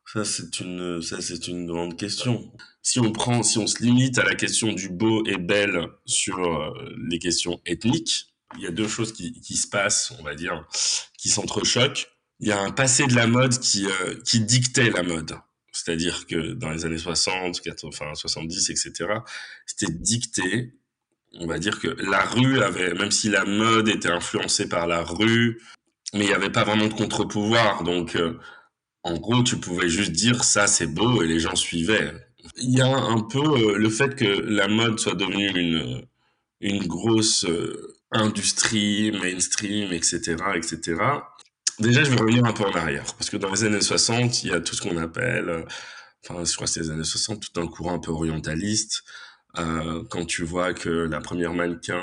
ça 0.06 0.24
c'est 0.24 0.60
une, 0.60 1.66
grande 1.66 1.98
question. 1.98 2.52
Si 2.84 3.00
on 3.00 3.12
prend, 3.12 3.42
si 3.42 3.58
on 3.58 3.66
se 3.66 3.82
limite 3.82 4.20
à 4.20 4.24
la 4.24 4.36
question 4.36 4.72
du 4.72 4.90
beau 4.90 5.26
et 5.26 5.38
belle 5.38 5.88
sur 6.06 6.38
euh, 6.38 6.70
les 7.10 7.18
questions 7.18 7.60
ethniques, 7.66 8.36
il 8.56 8.64
y 8.64 8.68
a 8.68 8.72
deux 8.72 8.88
choses 8.88 9.14
qui 9.14 9.58
se 9.58 9.68
passent, 9.68 10.14
on 10.20 10.24
va 10.24 10.36
dire, 10.36 10.68
qui 11.18 11.30
s'entrechoquent 11.30 12.08
il 12.40 12.48
y 12.48 12.52
a 12.52 12.60
un 12.62 12.72
passé 12.72 13.08
de 13.08 13.16
la 13.16 13.28
mode 13.28 13.58
qui, 13.60 13.86
euh, 13.86 14.16
qui 14.26 14.40
dictait 14.42 14.90
la 14.90 15.04
mode. 15.04 15.36
C'est-à-dire 15.72 16.28
que 16.28 16.54
dans 16.54 16.70
les 16.70 16.86
années 16.86 16.98
60, 16.98 17.62
80, 17.62 18.16
70, 18.16 18.70
etc., 18.70 19.10
c'était 19.66 19.92
dicté. 19.92 20.74
On 21.40 21.48
va 21.48 21.58
dire 21.58 21.80
que 21.80 21.88
la 21.88 22.24
rue 22.26 22.62
avait, 22.62 22.94
même 22.94 23.12
si 23.12 23.30
la 23.30 23.46
mode 23.46 23.88
était 23.88 24.12
influencée 24.12 24.70
par 24.70 24.88
la 24.88 25.04
rue, 25.04 25.62
mais 26.14 26.26
il 26.26 26.28
n'y 26.28 26.34
avait 26.34 26.52
pas 26.52 26.64
vraiment 26.64 26.88
de 26.88 26.94
contre-pouvoir. 26.94 27.84
Donc, 27.84 28.16
euh, 28.16 28.38
en 29.04 29.18
gros, 29.18 29.42
tu 29.42 29.58
pouvais 29.58 29.90
juste 29.90 30.12
dire 30.12 30.44
ça, 30.44 30.68
c'est 30.68 30.88
beau, 30.88 31.24
et 31.24 31.28
les 31.28 31.40
gens 31.40 31.56
suivaient. 31.56 32.14
Il 32.58 32.78
y 32.78 32.82
a 32.82 32.88
un 32.88 33.22
peu 33.22 33.40
euh, 33.40 33.78
le 33.78 33.90
fait 33.90 34.16
que 34.16 34.26
la 34.26 34.68
mode 34.68 35.00
soit 35.00 35.16
devenue 35.16 35.50
une, 35.50 36.06
une 36.62 36.86
grosse 36.86 37.48
industrie, 38.12 39.12
mainstream, 39.12 39.92
etc., 39.92 40.36
etc. 40.56 40.96
Déjà, 41.84 42.02
je 42.06 42.12
vais 42.12 42.16
revenir 42.16 42.46
un 42.46 42.54
peu 42.54 42.64
en 42.64 42.72
arrière, 42.72 43.04
parce 43.18 43.30
que 43.30 43.36
dans 43.36 43.52
les 43.52 43.66
années 43.66 43.82
60, 43.82 44.46
il 44.46 44.52
y 44.52 44.54
a 44.54 44.62
tout 44.62 44.74
ce 44.74 44.82
qu'on 44.82 44.96
appelle, 44.96 45.50
euh, 45.50 45.64
enfin, 46.24 46.46
je 46.46 46.56
crois 46.56 46.66
que 46.66 46.72
c'est 46.72 46.80
les 46.80 46.92
années 46.92 47.04
60, 47.04 47.42
tout 47.42 47.60
un 47.60 47.68
courant 47.68 47.96
un 47.96 48.00
peu 48.00 48.12
orientaliste. 48.12 49.04
Euh, 49.60 50.02
quand 50.10 50.26
tu 50.26 50.46
vois 50.46 50.74
que 50.74 50.90
la 50.90 51.20
première 51.20 51.54
mannequin 51.54 52.02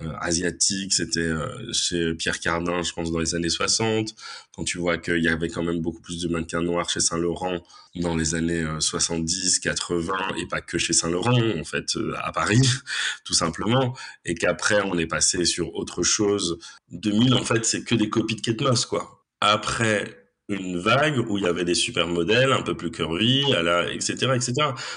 euh, 0.00 0.12
asiatique, 0.20 0.92
c'était 0.92 1.20
euh, 1.20 1.72
chez 1.72 2.14
Pierre 2.14 2.38
Cardin, 2.38 2.82
je 2.82 2.92
pense, 2.92 3.10
dans 3.10 3.18
les 3.18 3.34
années 3.34 3.48
60. 3.48 4.14
Quand 4.54 4.62
tu 4.62 4.78
vois 4.78 4.96
qu'il 4.96 5.22
y 5.22 5.28
avait 5.28 5.48
quand 5.48 5.64
même 5.64 5.80
beaucoup 5.80 6.00
plus 6.00 6.20
de 6.22 6.28
mannequins 6.28 6.62
noirs 6.62 6.88
chez 6.88 7.00
Saint-Laurent 7.00 7.64
dans 7.96 8.14
les 8.14 8.36
années 8.36 8.64
70, 8.78 9.58
80, 9.58 10.14
et 10.40 10.46
pas 10.46 10.60
que 10.60 10.78
chez 10.78 10.92
Saint-Laurent, 10.92 11.40
en 11.58 11.64
fait, 11.64 11.96
euh, 11.96 12.14
à 12.22 12.30
Paris, 12.30 12.62
tout 13.24 13.34
simplement. 13.34 13.96
Et 14.24 14.34
qu'après, 14.34 14.80
on 14.82 14.96
est 14.98 15.06
passé 15.06 15.44
sur 15.44 15.74
autre 15.74 16.04
chose. 16.04 16.58
2000, 16.92 17.34
en 17.34 17.42
fait, 17.42 17.64
c'est 17.64 17.82
que 17.82 17.96
des 17.96 18.08
copies 18.08 18.36
de 18.36 18.40
Kate 18.40 18.60
Moss, 18.60 18.86
quoi. 18.86 19.24
Après 19.40 20.28
une 20.48 20.78
vague 20.78 21.18
où 21.28 21.38
il 21.38 21.44
y 21.44 21.46
avait 21.46 21.64
des 21.64 21.74
super 21.74 22.06
modèles 22.06 22.52
un 22.52 22.62
peu 22.62 22.76
plus 22.76 22.90
curvy, 22.90 23.44
à 23.52 23.62
la, 23.62 23.92
etc., 23.92 24.32
etc. 24.34 24.52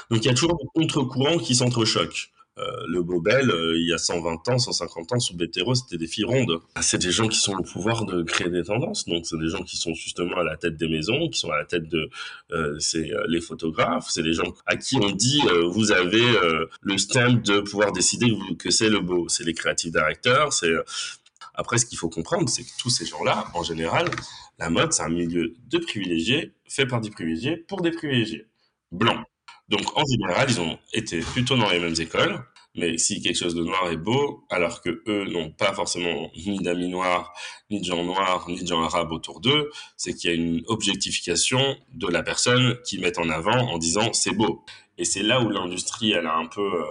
Donc 0.10 0.24
il 0.24 0.26
y 0.26 0.30
a 0.30 0.34
toujours 0.34 0.58
des 0.58 0.68
contre-courants 0.74 1.39
qui 1.39 1.56
s'entrechoquent. 1.56 2.32
Euh, 2.58 2.86
le 2.88 3.02
Bobel, 3.02 3.49
euh, 3.49 3.78
il 3.80 3.88
y 3.88 3.93
a 3.93 3.97
120 3.97 4.49
ans, 4.49 4.58
150 4.58 5.14
ans, 5.14 5.20
sous 5.20 5.36
Bétéro, 5.36 5.74
c'était 5.74 5.97
des 5.97 6.08
filles 6.08 6.26
rondes. 6.26 6.60
Ah, 6.76 6.82
c'est 6.82 6.97
des 6.97 7.12
gens 7.12 7.28
qui 7.28 7.38
sont 7.38 7.56
le 7.56 7.64
pouvoir 7.64 8.06
de 8.06 8.24
créer 8.24 8.49
des 8.49 8.64
tendances. 8.64 9.06
Donc, 9.06 9.26
c'est 9.26 9.39
des 9.39 9.47
gens 9.47 9.64
qui 9.64 9.78
sont 9.78 9.93
justement 9.93 10.38
à 10.38 10.43
la 10.43 10.58
tête 10.58 10.76
des 10.76 10.89
maisons, 10.89 11.30
qui 11.30 11.39
sont 11.39 11.49
à 11.49 11.58
la 11.58 11.66
tête 11.66 11.88
de, 11.88 12.10
euh, 12.52 12.78
c'est 12.80 13.10
les 13.30 13.39
photographes, 13.39 14.08
c'est 14.10 14.24
des 14.24 14.34
gens 14.34 14.54
à 14.66 14.76
qui 14.76 14.97
on 14.97 15.12
dit, 15.12 15.41
vous 15.70 15.91
avez 15.91 16.26
le 16.82 16.97
stamp 16.97 17.41
de 17.41 17.62
pouvoir 17.62 17.91
décider 17.91 18.34
que 18.60 18.70
c'est 18.70 18.89
le 18.89 18.99
beau. 18.99 19.30
C'est 19.30 19.45
les 19.45 19.54
créatifs 19.54 19.91
directeurs, 19.91 20.52
c'est, 20.52 20.72
après, 21.54 21.78
ce 21.78 21.86
qu'il 21.86 21.97
faut 21.97 22.10
comprendre, 22.10 22.49
c'est 22.49 22.64
que 22.64 22.72
tous 22.80 22.89
ces 22.89 23.06
gens-là, 23.06 23.45
en 23.54 23.64
général, 23.64 24.10
la 24.60 24.70
mode, 24.70 24.93
c'est 24.93 25.04
un 25.04 25.10
milieu 25.10 25.54
de 25.70 25.78
privilégiés, 25.78 26.54
fait 26.68 26.86
par 26.86 27.02
des 27.02 27.10
privilégiés, 27.10 27.58
pour 27.58 27.82
des 27.82 27.91
privilégiés. 27.91 28.47
Blancs. 28.91 29.26
Donc, 29.72 29.97
en 29.97 30.03
général, 30.05 30.47
ils 30.49 30.59
ont 30.59 30.78
été 30.91 31.22
plutôt 31.22 31.55
dans 31.55 31.69
les 31.69 31.80
mêmes 31.80 31.95
écoles. 31.97 32.43
Mais 32.76 32.97
si 32.97 33.22
quelque 33.22 33.38
chose 33.38 33.55
de 33.55 33.63
noir 33.63 33.89
est 33.89 33.97
beau, 33.97 34.45
alors 34.49 34.82
que 34.82 35.01
eux 35.07 35.26
n'ont 35.26 35.51
pas 35.51 35.74
forcément 35.74 36.32
ni 36.36 36.59
d'amis 36.59 36.88
noirs, 36.88 37.34
ni 37.69 37.80
de 37.80 37.86
gens 37.86 38.03
noirs, 38.03 38.45
ni 38.47 38.61
de 38.61 38.67
gens 38.67 38.82
arabes 38.82 39.11
autour 39.11 39.41
d'eux, 39.41 39.69
c'est 39.97 40.13
qu'il 40.13 40.30
y 40.30 40.34
a 40.34 40.36
une 40.36 40.61
objectification 40.67 41.78
de 41.93 42.07
la 42.07 42.24
personne 42.24 42.78
qui 42.86 42.97
met 42.99 43.17
en 43.19 43.30
avant 43.30 43.72
en 43.72 43.78
disant 43.78 44.13
c'est 44.13 44.32
beau. 44.34 44.63
Et 44.97 45.05
c'est 45.05 45.24
là 45.24 45.41
où 45.41 45.49
l'industrie, 45.49 46.11
elle 46.11 46.28
a 46.28 46.36
un 46.36 46.47
peu, 46.47 46.61
euh, 46.61 46.86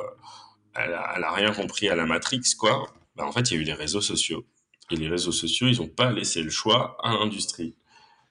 elle 0.74 0.92
a, 0.92 1.32
rien 1.32 1.52
compris 1.52 1.88
à 1.88 1.94
la 1.94 2.04
Matrix, 2.04 2.42
quoi. 2.58 2.86
Bah, 3.16 3.24
en 3.24 3.32
fait, 3.32 3.50
il 3.50 3.54
y 3.54 3.58
a 3.58 3.60
eu 3.60 3.64
les 3.64 3.74
réseaux 3.74 4.02
sociaux. 4.02 4.44
Et 4.90 4.96
les 4.96 5.08
réseaux 5.08 5.32
sociaux, 5.32 5.68
ils 5.68 5.78
n'ont 5.78 5.88
pas 5.88 6.10
laissé 6.10 6.42
le 6.42 6.50
choix 6.50 6.98
à 7.02 7.12
l'industrie. 7.12 7.74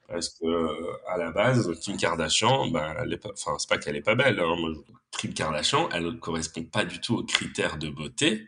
Parce 0.09 0.29
que 0.29 1.07
à 1.07 1.17
la 1.17 1.31
base, 1.31 1.71
Kim 1.79 1.97
Kardashian, 1.97 2.69
ben, 2.69 2.95
elle 2.99 3.13
est 3.13 3.17
pas, 3.17 3.29
enfin 3.31 3.55
c'est 3.59 3.69
pas 3.69 3.77
qu'elle 3.77 3.95
est 3.95 4.01
pas 4.01 4.15
belle. 4.15 4.39
Hein. 4.39 4.55
Kim 5.11 5.33
Kardashian, 5.33 5.89
elle 5.93 6.05
ne 6.05 6.11
correspond 6.11 6.63
pas 6.63 6.85
du 6.85 6.99
tout 6.99 7.17
aux 7.17 7.23
critères 7.23 7.77
de 7.77 7.89
beauté 7.89 8.47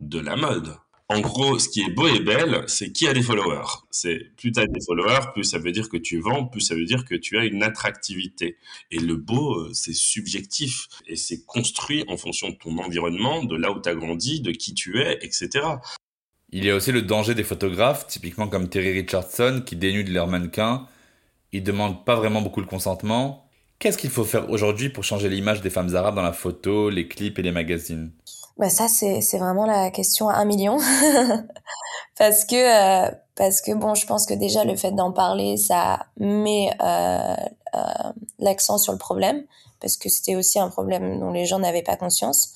de 0.00 0.20
la 0.20 0.36
mode. 0.36 0.76
En 1.08 1.20
gros, 1.20 1.56
ce 1.60 1.68
qui 1.68 1.82
est 1.82 1.90
beau 1.90 2.08
et 2.08 2.18
belle, 2.18 2.64
c'est 2.66 2.90
qui 2.90 3.06
a 3.06 3.12
des 3.12 3.22
followers. 3.22 3.84
C'est 3.90 4.32
plus 4.36 4.50
tu 4.50 4.58
as 4.58 4.66
des 4.66 4.80
followers, 4.84 5.32
plus 5.32 5.44
ça 5.44 5.58
veut 5.58 5.70
dire 5.70 5.88
que 5.88 5.96
tu 5.96 6.18
vends, 6.18 6.46
plus 6.46 6.60
ça 6.60 6.74
veut 6.74 6.84
dire 6.84 7.04
que 7.04 7.14
tu 7.14 7.38
as 7.38 7.44
une 7.44 7.62
attractivité. 7.62 8.56
Et 8.90 8.98
le 8.98 9.14
beau, 9.14 9.54
euh, 9.54 9.72
c'est 9.72 9.94
subjectif 9.94 10.88
et 11.06 11.14
c'est 11.14 11.44
construit 11.44 12.04
en 12.08 12.16
fonction 12.16 12.48
de 12.50 12.56
ton 12.56 12.76
environnement, 12.78 13.44
de 13.44 13.54
là 13.54 13.70
où 13.70 13.80
tu 13.80 13.88
as 13.88 13.94
grandi, 13.94 14.40
de 14.40 14.50
qui 14.50 14.74
tu 14.74 15.00
es, 15.00 15.18
etc. 15.22 15.48
Il 16.50 16.64
y 16.64 16.70
a 16.70 16.76
aussi 16.76 16.92
le 16.92 17.02
danger 17.02 17.34
des 17.34 17.42
photographes, 17.42 18.06
typiquement 18.06 18.48
comme 18.48 18.68
Terry 18.68 18.92
Richardson, 18.92 19.62
qui 19.66 19.76
dénudent 19.76 20.12
leurs 20.12 20.28
mannequins. 20.28 20.86
Ils 21.52 21.62
demandent 21.62 22.04
pas 22.04 22.14
vraiment 22.14 22.40
beaucoup 22.40 22.62
de 22.62 22.66
consentement. 22.66 23.46
Qu'est-ce 23.78 23.98
qu'il 23.98 24.10
faut 24.10 24.24
faire 24.24 24.48
aujourd'hui 24.50 24.88
pour 24.88 25.04
changer 25.04 25.28
l'image 25.28 25.60
des 25.60 25.70
femmes 25.70 25.94
arabes 25.94 26.14
dans 26.14 26.22
la 26.22 26.32
photo, 26.32 26.88
les 26.88 27.08
clips 27.08 27.38
et 27.38 27.42
les 27.42 27.52
magazines? 27.52 28.10
Bah 28.58 28.70
ça 28.70 28.88
c'est 28.88 29.20
c'est 29.20 29.36
vraiment 29.36 29.66
la 29.66 29.90
question 29.90 30.30
à 30.30 30.36
un 30.36 30.46
million 30.46 30.78
parce 32.18 32.46
que 32.46 32.54
euh, 33.06 33.10
parce 33.34 33.60
que 33.60 33.72
bon 33.72 33.94
je 33.94 34.06
pense 34.06 34.24
que 34.24 34.32
déjà 34.32 34.64
le 34.64 34.76
fait 34.76 34.92
d'en 34.92 35.12
parler 35.12 35.58
ça 35.58 36.06
met 36.18 36.70
euh, 36.82 37.36
euh, 37.74 38.12
l'accent 38.38 38.78
sur 38.78 38.92
le 38.94 38.98
problème 38.98 39.44
parce 39.78 39.98
que 39.98 40.08
c'était 40.08 40.36
aussi 40.36 40.58
un 40.58 40.70
problème 40.70 41.20
dont 41.20 41.32
les 41.32 41.44
gens 41.44 41.58
n'avaient 41.58 41.82
pas 41.82 41.96
conscience 41.96 42.54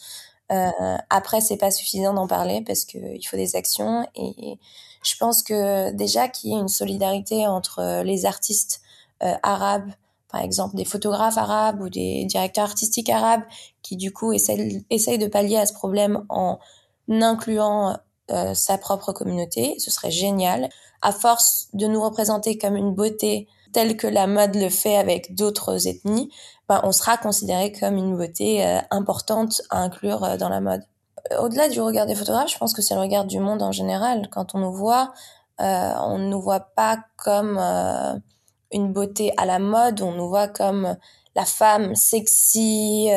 euh, 0.50 0.96
après, 1.10 1.40
c'est 1.40 1.56
pas 1.56 1.70
suffisant 1.70 2.12
d'en 2.12 2.26
parler 2.26 2.62
parce 2.66 2.84
qu'il 2.84 3.26
faut 3.26 3.36
des 3.36 3.56
actions 3.56 4.06
et 4.16 4.58
je 5.02 5.16
pense 5.18 5.42
que 5.42 5.92
déjà 5.92 6.28
qu'il 6.28 6.50
y 6.50 6.54
ait 6.54 6.58
une 6.60 6.68
solidarité 6.68 7.46
entre 7.46 8.02
les 8.02 8.26
artistes 8.26 8.80
euh, 9.22 9.34
arabes, 9.42 9.90
par 10.28 10.42
exemple 10.42 10.76
des 10.76 10.84
photographes 10.84 11.38
arabes 11.38 11.80
ou 11.80 11.88
des 11.88 12.24
directeurs 12.24 12.64
artistiques 12.64 13.10
arabes, 13.10 13.42
qui 13.82 13.96
du 13.96 14.12
coup 14.12 14.32
essayent, 14.32 14.84
essayent 14.90 15.18
de 15.18 15.26
pallier 15.26 15.56
à 15.56 15.66
ce 15.66 15.72
problème 15.72 16.24
en 16.28 16.58
incluant 17.08 17.96
euh, 18.30 18.54
sa 18.54 18.78
propre 18.78 19.12
communauté, 19.12 19.74
ce 19.78 19.90
serait 19.90 20.10
génial. 20.10 20.68
À 21.02 21.12
force 21.12 21.68
de 21.72 21.86
nous 21.86 22.00
représenter 22.00 22.58
comme 22.58 22.76
une 22.76 22.94
beauté 22.94 23.48
telle 23.72 23.96
que 23.96 24.06
la 24.06 24.26
mode 24.26 24.54
le 24.54 24.68
fait 24.68 24.96
avec 24.96 25.34
d'autres 25.34 25.86
ethnies, 25.86 26.30
on 26.84 26.92
sera 26.92 27.16
considéré 27.16 27.72
comme 27.72 27.96
une 27.96 28.16
beauté 28.16 28.64
euh, 28.64 28.78
importante 28.90 29.62
à 29.70 29.82
inclure 29.82 30.24
euh, 30.24 30.36
dans 30.36 30.48
la 30.48 30.60
mode. 30.60 30.82
Euh, 31.32 31.42
au-delà 31.42 31.68
du 31.68 31.80
regard 31.80 32.06
des 32.06 32.14
photographes, 32.14 32.52
je 32.52 32.58
pense 32.58 32.72
que 32.72 32.82
c'est 32.82 32.94
le 32.94 33.00
regard 33.00 33.24
du 33.24 33.40
monde 33.40 33.62
en 33.62 33.72
général. 33.72 34.28
Quand 34.30 34.54
on 34.54 34.58
nous 34.58 34.72
voit, 34.72 35.12
on 35.58 36.16
ne 36.16 36.28
nous 36.28 36.40
voit 36.40 36.60
pas 36.74 37.00
comme 37.16 37.58
une 38.72 38.92
beauté 38.94 39.34
à 39.36 39.44
la 39.44 39.58
mode, 39.58 40.00
on 40.00 40.12
nous 40.12 40.26
voit 40.26 40.48
comme 40.48 40.96
la 41.36 41.44
femme 41.44 41.94
sexy. 41.94 43.10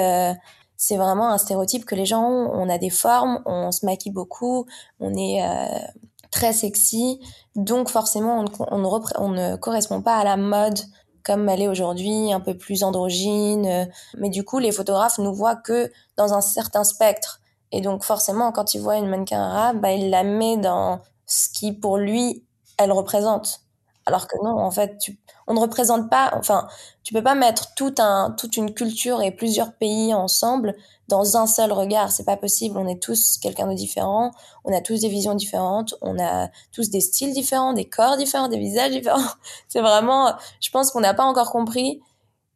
c'est 0.75 0.97
vraiment 0.97 1.29
un 1.29 1.37
stéréotype 1.37 1.85
que 1.85 1.95
les 1.95 2.05
gens 2.05 2.21
ont. 2.21 2.51
On 2.53 2.67
a 2.67 2.77
des 2.77 2.89
formes, 2.89 3.41
on 3.45 3.71
se 3.71 3.85
maquille 3.85 4.11
beaucoup, 4.11 4.65
on 4.99 5.15
est 5.15 5.41
très 6.31 6.51
sexy. 6.51 7.21
Donc 7.55 7.87
forcément, 7.87 8.43
on 8.59 8.79
ne 9.29 9.55
correspond 9.55 10.01
pas 10.01 10.17
à 10.17 10.25
la 10.25 10.35
mode 10.35 10.79
comme 11.23 11.47
elle 11.49 11.61
est 11.61 11.67
aujourd'hui, 11.67 12.33
un 12.33 12.39
peu 12.39 12.55
plus 12.55 12.83
androgyne. 12.83 13.89
Mais 14.17 14.29
du 14.29 14.43
coup, 14.43 14.59
les 14.59 14.71
photographes 14.71 15.17
nous 15.17 15.33
voient 15.33 15.55
que 15.55 15.91
dans 16.17 16.33
un 16.33 16.41
certain 16.41 16.83
spectre. 16.83 17.39
Et 17.71 17.81
donc 17.81 18.03
forcément, 18.03 18.51
quand 18.51 18.75
ils 18.75 18.81
voient 18.81 18.97
une 18.97 19.07
mannequin 19.07 19.41
arabe, 19.41 19.81
bah, 19.81 19.91
il 19.91 20.09
la 20.09 20.23
met 20.23 20.57
dans 20.57 21.01
ce 21.25 21.49
qui, 21.49 21.71
pour 21.71 21.97
lui, 21.97 22.45
elle 22.77 22.91
représente. 22.91 23.62
Alors 24.05 24.27
que 24.27 24.35
non, 24.43 24.57
en 24.57 24.71
fait, 24.71 24.97
on 25.47 25.53
ne 25.53 25.59
représente 25.59 26.09
pas, 26.09 26.31
enfin, 26.35 26.67
tu 27.03 27.13
peux 27.13 27.23
pas 27.23 27.35
mettre 27.35 27.73
un, 27.99 28.31
toute 28.37 28.57
une 28.57 28.73
culture 28.73 29.21
et 29.21 29.31
plusieurs 29.31 29.73
pays 29.73 30.13
ensemble 30.13 30.75
dans 31.07 31.37
un 31.37 31.47
seul 31.47 31.71
regard. 31.71 32.11
C'est 32.11 32.25
pas 32.25 32.37
possible. 32.37 32.77
On 32.77 32.87
est 32.87 33.01
tous 33.01 33.37
quelqu'un 33.37 33.67
de 33.67 33.73
différent. 33.73 34.31
On 34.65 34.75
a 34.75 34.81
tous 34.81 35.01
des 35.01 35.09
visions 35.09 35.35
différentes. 35.35 35.95
On 36.01 36.19
a 36.19 36.49
tous 36.71 36.89
des 36.89 37.01
styles 37.01 37.33
différents, 37.33 37.73
des 37.73 37.85
corps 37.85 38.17
différents, 38.17 38.49
des 38.49 38.59
visages 38.59 38.91
différents. 38.91 39.21
C'est 39.67 39.81
vraiment, 39.81 40.33
je 40.59 40.69
pense 40.69 40.91
qu'on 40.91 41.01
n'a 41.01 41.13
pas 41.13 41.23
encore 41.23 41.51
compris 41.51 42.01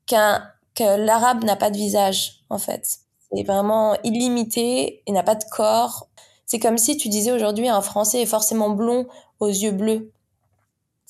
qu'un, 0.05 0.43
que 0.75 0.97
l'arabe 0.97 1.43
n'a 1.43 1.55
pas 1.55 1.69
de 1.71 1.77
visage, 1.77 2.43
en 2.49 2.57
fait. 2.57 2.99
C'est 3.31 3.43
vraiment 3.43 3.95
illimité 4.03 5.03
et 5.05 5.11
n'a 5.11 5.23
pas 5.23 5.35
de 5.35 5.43
corps. 5.51 6.07
C'est 6.45 6.59
comme 6.59 6.77
si 6.77 6.95
tu 6.95 7.09
disais 7.09 7.31
aujourd'hui 7.31 7.67
un 7.67 7.81
Français 7.81 8.21
est 8.21 8.25
forcément 8.25 8.69
blond 8.69 9.05
aux 9.39 9.49
yeux 9.49 9.71
bleus. 9.71 10.11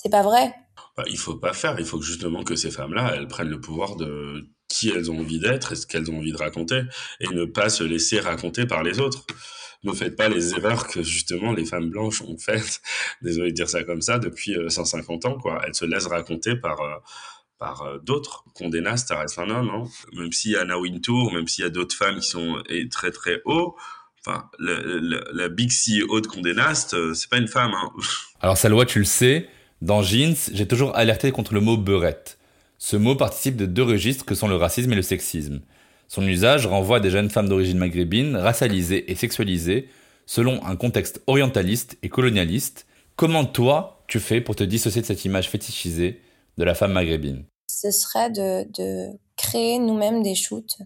C'est 0.08 0.12
pas 0.12 0.24
vrai. 0.24 0.54
Bah, 0.96 1.04
il 1.08 1.18
faut 1.18 1.36
pas 1.36 1.52
faire. 1.52 1.76
Il 1.80 1.86
faut 1.86 2.02
justement 2.02 2.46
que 2.46 2.56
ces 2.56 2.72
femmes-là, 2.72 3.12
elles 3.14 3.28
prennent 3.28 3.50
le 3.50 3.60
pouvoir 3.60 3.98
de 3.98 4.48
qui 4.70 4.90
elles 4.90 5.12
ont 5.12 5.20
envie 5.20 5.38
d'être 5.40 5.74
et 5.74 5.76
ce 5.76 5.86
qu'elles 5.86 6.10
ont 6.10 6.20
envie 6.20 6.32
de 6.32 6.38
raconter 6.38 6.84
et 7.20 7.28
ne 7.28 7.44
pas 7.44 7.68
se 7.68 7.84
laisser 7.84 8.22
raconter 8.22 8.66
par 8.66 8.84
les 8.84 9.02
autres. 9.02 9.26
Ne 9.84 9.92
faites 9.92 10.16
pas 10.16 10.30
les 10.30 10.54
erreurs 10.54 10.88
que 10.88 11.04
justement 11.04 11.52
les 11.52 11.66
femmes 11.66 11.90
blanches 11.90 12.22
ont 12.22 12.38
faites. 12.38 12.80
Désolé 13.22 13.50
de 13.50 13.56
dire 13.56 13.68
ça 13.68 13.84
comme 13.84 14.02
ça 14.02 14.18
depuis 14.18 14.56
150 14.70 15.26
euh, 15.26 15.28
ans 15.28 15.38
quoi. 15.38 15.62
Elles 15.68 15.76
se 15.76 15.84
laissent 15.84 16.08
raconter 16.08 16.56
par 16.56 16.80
euh, 16.80 16.96
par 17.60 17.82
euh, 17.82 17.98
d'autres. 17.98 18.46
Condé 18.54 18.80
Nast, 18.80 19.10
ça 19.10 19.20
reste 19.20 19.40
un 19.40 19.50
homme, 19.50 19.70
hein. 19.70 19.90
Même 20.14 20.32
s'il 20.32 20.52
y 20.52 20.56
a 20.56 20.62
Anna 20.62 20.80
Wintour, 20.80 21.34
même 21.34 21.50
s'il 21.50 21.66
y 21.66 21.68
a 21.68 21.70
d'autres 21.70 21.98
femmes 21.98 22.22
qui 22.22 22.30
sont 22.30 22.64
très 22.92 23.12
très 23.12 23.42
hauts, 23.44 23.76
enfin, 24.26 24.50
la 24.58 25.50
big 25.50 25.70
CEO 25.70 26.22
de 26.22 26.28
Condé 26.28 26.54
Nast, 26.54 26.96
c'est 27.14 27.30
pas 27.30 27.40
une 27.40 27.50
femme. 27.50 27.74
Hein. 27.74 27.92
Alors 28.40 28.58
Salwa, 28.58 28.86
tu 28.86 29.00
le 29.00 29.06
sais, 29.06 29.50
dans 29.82 30.02
Jeans, 30.02 30.36
j'ai 30.52 30.68
toujours 30.68 30.96
alerté 30.96 31.32
contre 31.32 31.54
le 31.54 31.62
mot 31.62 31.78
beurette. 31.78 32.38
Ce 32.80 32.96
mot 32.96 33.16
participe 33.16 33.56
de 33.56 33.66
deux 33.66 33.84
registres 33.84 34.26
que 34.26 34.36
sont 34.36 34.48
le 34.48 34.56
racisme 34.56 34.92
et 34.92 34.96
le 34.96 35.02
sexisme. 35.02 35.62
Son 36.08 36.26
usage 36.26 36.66
renvoie 36.66 36.98
à 36.98 37.00
des 37.00 37.10
jeunes 37.10 37.30
femmes 37.30 37.50
d'origine 37.50 37.78
maghrébine, 37.78 38.36
racialisées 38.36 39.12
et 39.12 39.16
sexualisées, 39.16 39.90
selon 40.26 40.64
un 40.66 40.76
contexte 40.76 41.22
orientaliste 41.28 41.98
et 42.02 42.10
colonialiste. 42.10 42.86
Comment 43.16 43.46
toi, 43.46 44.04
tu 44.08 44.20
fais 44.20 44.42
pour 44.42 44.56
te 44.56 44.64
dissocier 44.64 45.02
de 45.02 45.06
cette 45.06 45.26
image 45.26 45.50
fétichisée 45.50 46.22
de 46.58 46.64
la 46.64 46.76
femme 46.76 46.94
maghrébine? 46.94 47.46
Ce 47.68 47.92
serait 47.92 48.30
de, 48.30 49.18
créer 49.36 49.80
nous-mêmes 49.80 50.24
des 50.24 50.36
shoots 50.36 50.78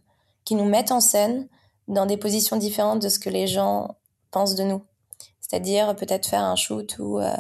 qui 0.44 0.56
nous 0.56 0.66
mettent 0.66 0.92
en 0.92 1.00
scène 1.00 1.48
dans 1.88 2.06
des 2.06 2.18
positions 2.18 2.58
différentes 2.58 3.02
de 3.02 3.10
ce 3.10 3.20
que 3.20 3.30
les 3.30 3.48
gens 3.48 3.96
pensent 4.32 4.56
de 4.56 4.64
nous. 4.64 4.84
C'est-à-dire 5.39 5.96
peut-être 5.96 6.28
faire 6.28 6.44
un 6.44 6.56
shoot 6.56 6.98
où 7.00 7.20
euh, 7.20 7.32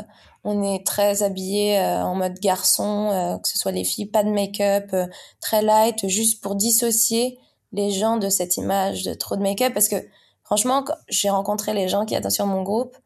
on 0.43 0.63
est 0.63 0.85
très 0.85 1.23
habillé 1.23 1.77
euh, 1.77 2.03
en 2.03 2.15
mode 2.15 2.39
garçon, 2.39 3.11
euh, 3.11 3.37
que 3.37 3.47
ce 3.47 3.57
soit 3.57 3.71
les 3.71 3.83
filles, 3.83 4.07
pas 4.07 4.23
de 4.23 4.29
make-up, 4.29 4.93
très 5.39 5.61
light, 5.61 6.07
juste 6.07 6.41
pour 6.41 6.55
dissocier 6.55 7.37
les 7.71 7.91
gens 7.91 8.17
de 8.17 8.29
cette 8.29 8.57
image 8.57 9.03
de 9.03 9.13
trop 9.13 9.35
de 9.35 9.41
make-up. 9.41 9.73
Parce 9.73 9.87
que 9.87 9.97
franchement, 10.43 10.83
j'ai 11.07 11.29
rencontré 11.29 11.73
les 11.73 11.87
gens 11.87 12.05
qui 12.05 12.15
étaient 12.15 12.29
sur 12.29 12.45
mon 12.45 12.63
groupe, 12.63 12.97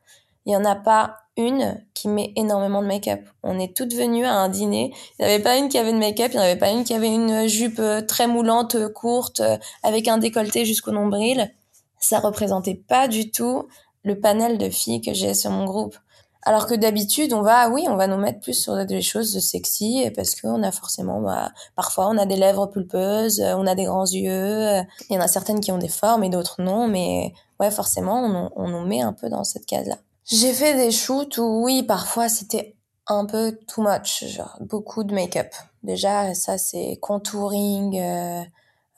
il 0.45 0.53
y 0.53 0.55
en 0.55 0.65
a 0.65 0.75
pas 0.75 1.17
une 1.37 1.83
qui 1.93 2.07
met 2.07 2.31
énormément 2.35 2.81
de 2.81 2.87
make-up. 2.87 3.21
On 3.43 3.59
est 3.59 3.75
toutes 3.75 3.93
venues 3.93 4.25
à 4.25 4.33
un 4.33 4.47
dîner. 4.47 4.93
Il 5.19 5.25
n'y 5.25 5.33
avait 5.33 5.43
pas 5.43 5.57
une 5.57 5.67
qui 5.67 5.77
avait 5.77 5.91
de 5.91 5.97
make-up, 5.97 6.31
il 6.33 6.37
n'y 6.37 6.41
en 6.41 6.45
avait 6.45 6.55
pas 6.55 6.69
une 6.69 6.83
qui 6.83 6.93
avait 6.93 7.13
une 7.13 7.47
jupe 7.47 7.81
très 8.07 8.27
moulante, 8.27 8.87
courte, 8.93 9.41
avec 9.83 10.07
un 10.07 10.17
décolleté 10.17 10.63
jusqu'au 10.63 10.91
nombril. 10.91 11.51
Ça 11.99 12.19
représentait 12.19 12.75
pas 12.75 13.07
du 13.07 13.31
tout 13.31 13.67
le 14.03 14.19
panel 14.19 14.57
de 14.57 14.69
filles 14.69 15.01
que 15.01 15.13
j'ai 15.13 15.33
sur 15.33 15.49
mon 15.49 15.65
groupe. 15.65 15.97
Alors 16.45 16.67
que 16.67 16.75
d'habitude, 16.75 17.33
on 17.33 17.41
va, 17.41 17.69
oui, 17.69 17.85
on 17.89 17.95
va 17.95 18.07
nous 18.07 18.17
mettre 18.17 18.39
plus 18.39 18.53
sur 18.53 18.85
des 18.85 19.01
choses 19.01 19.33
de 19.33 19.39
sexy 19.39 20.09
parce 20.15 20.39
qu'on 20.39 20.61
a 20.61 20.71
forcément, 20.71 21.19
bah, 21.19 21.51
parfois, 21.75 22.07
on 22.07 22.17
a 22.17 22.25
des 22.25 22.35
lèvres 22.35 22.67
pulpeuses, 22.67 23.41
euh, 23.41 23.55
on 23.57 23.65
a 23.65 23.73
des 23.73 23.85
grands 23.85 24.05
yeux. 24.05 24.81
Il 25.09 25.15
y 25.15 25.17
en 25.17 25.21
a 25.21 25.27
certaines 25.27 25.59
qui 25.59 25.71
ont 25.71 25.79
des 25.79 25.87
formes 25.87 26.23
et 26.23 26.29
d'autres 26.29 26.61
non, 26.61 26.87
mais 26.87 27.33
ouais, 27.59 27.71
forcément, 27.71 28.23
on, 28.23 28.51
on 28.55 28.69
nous 28.69 28.85
met 28.85 29.01
un 29.01 29.13
peu 29.13 29.27
dans 29.27 29.43
cette 29.43 29.65
case-là. 29.65 29.97
J'ai 30.25 30.53
fait 30.53 30.75
des 30.75 30.91
shoots 30.91 31.37
où, 31.37 31.63
oui, 31.63 31.83
parfois, 31.83 32.29
c'était 32.29 32.75
un 33.07 33.25
peu 33.25 33.57
too 33.67 33.81
much, 33.81 34.25
genre 34.25 34.57
beaucoup 34.61 35.03
de 35.03 35.13
make-up. 35.13 35.53
Déjà, 35.83 36.33
ça, 36.33 36.57
c'est 36.57 36.97
contouring, 37.01 37.99
euh, 37.99 38.41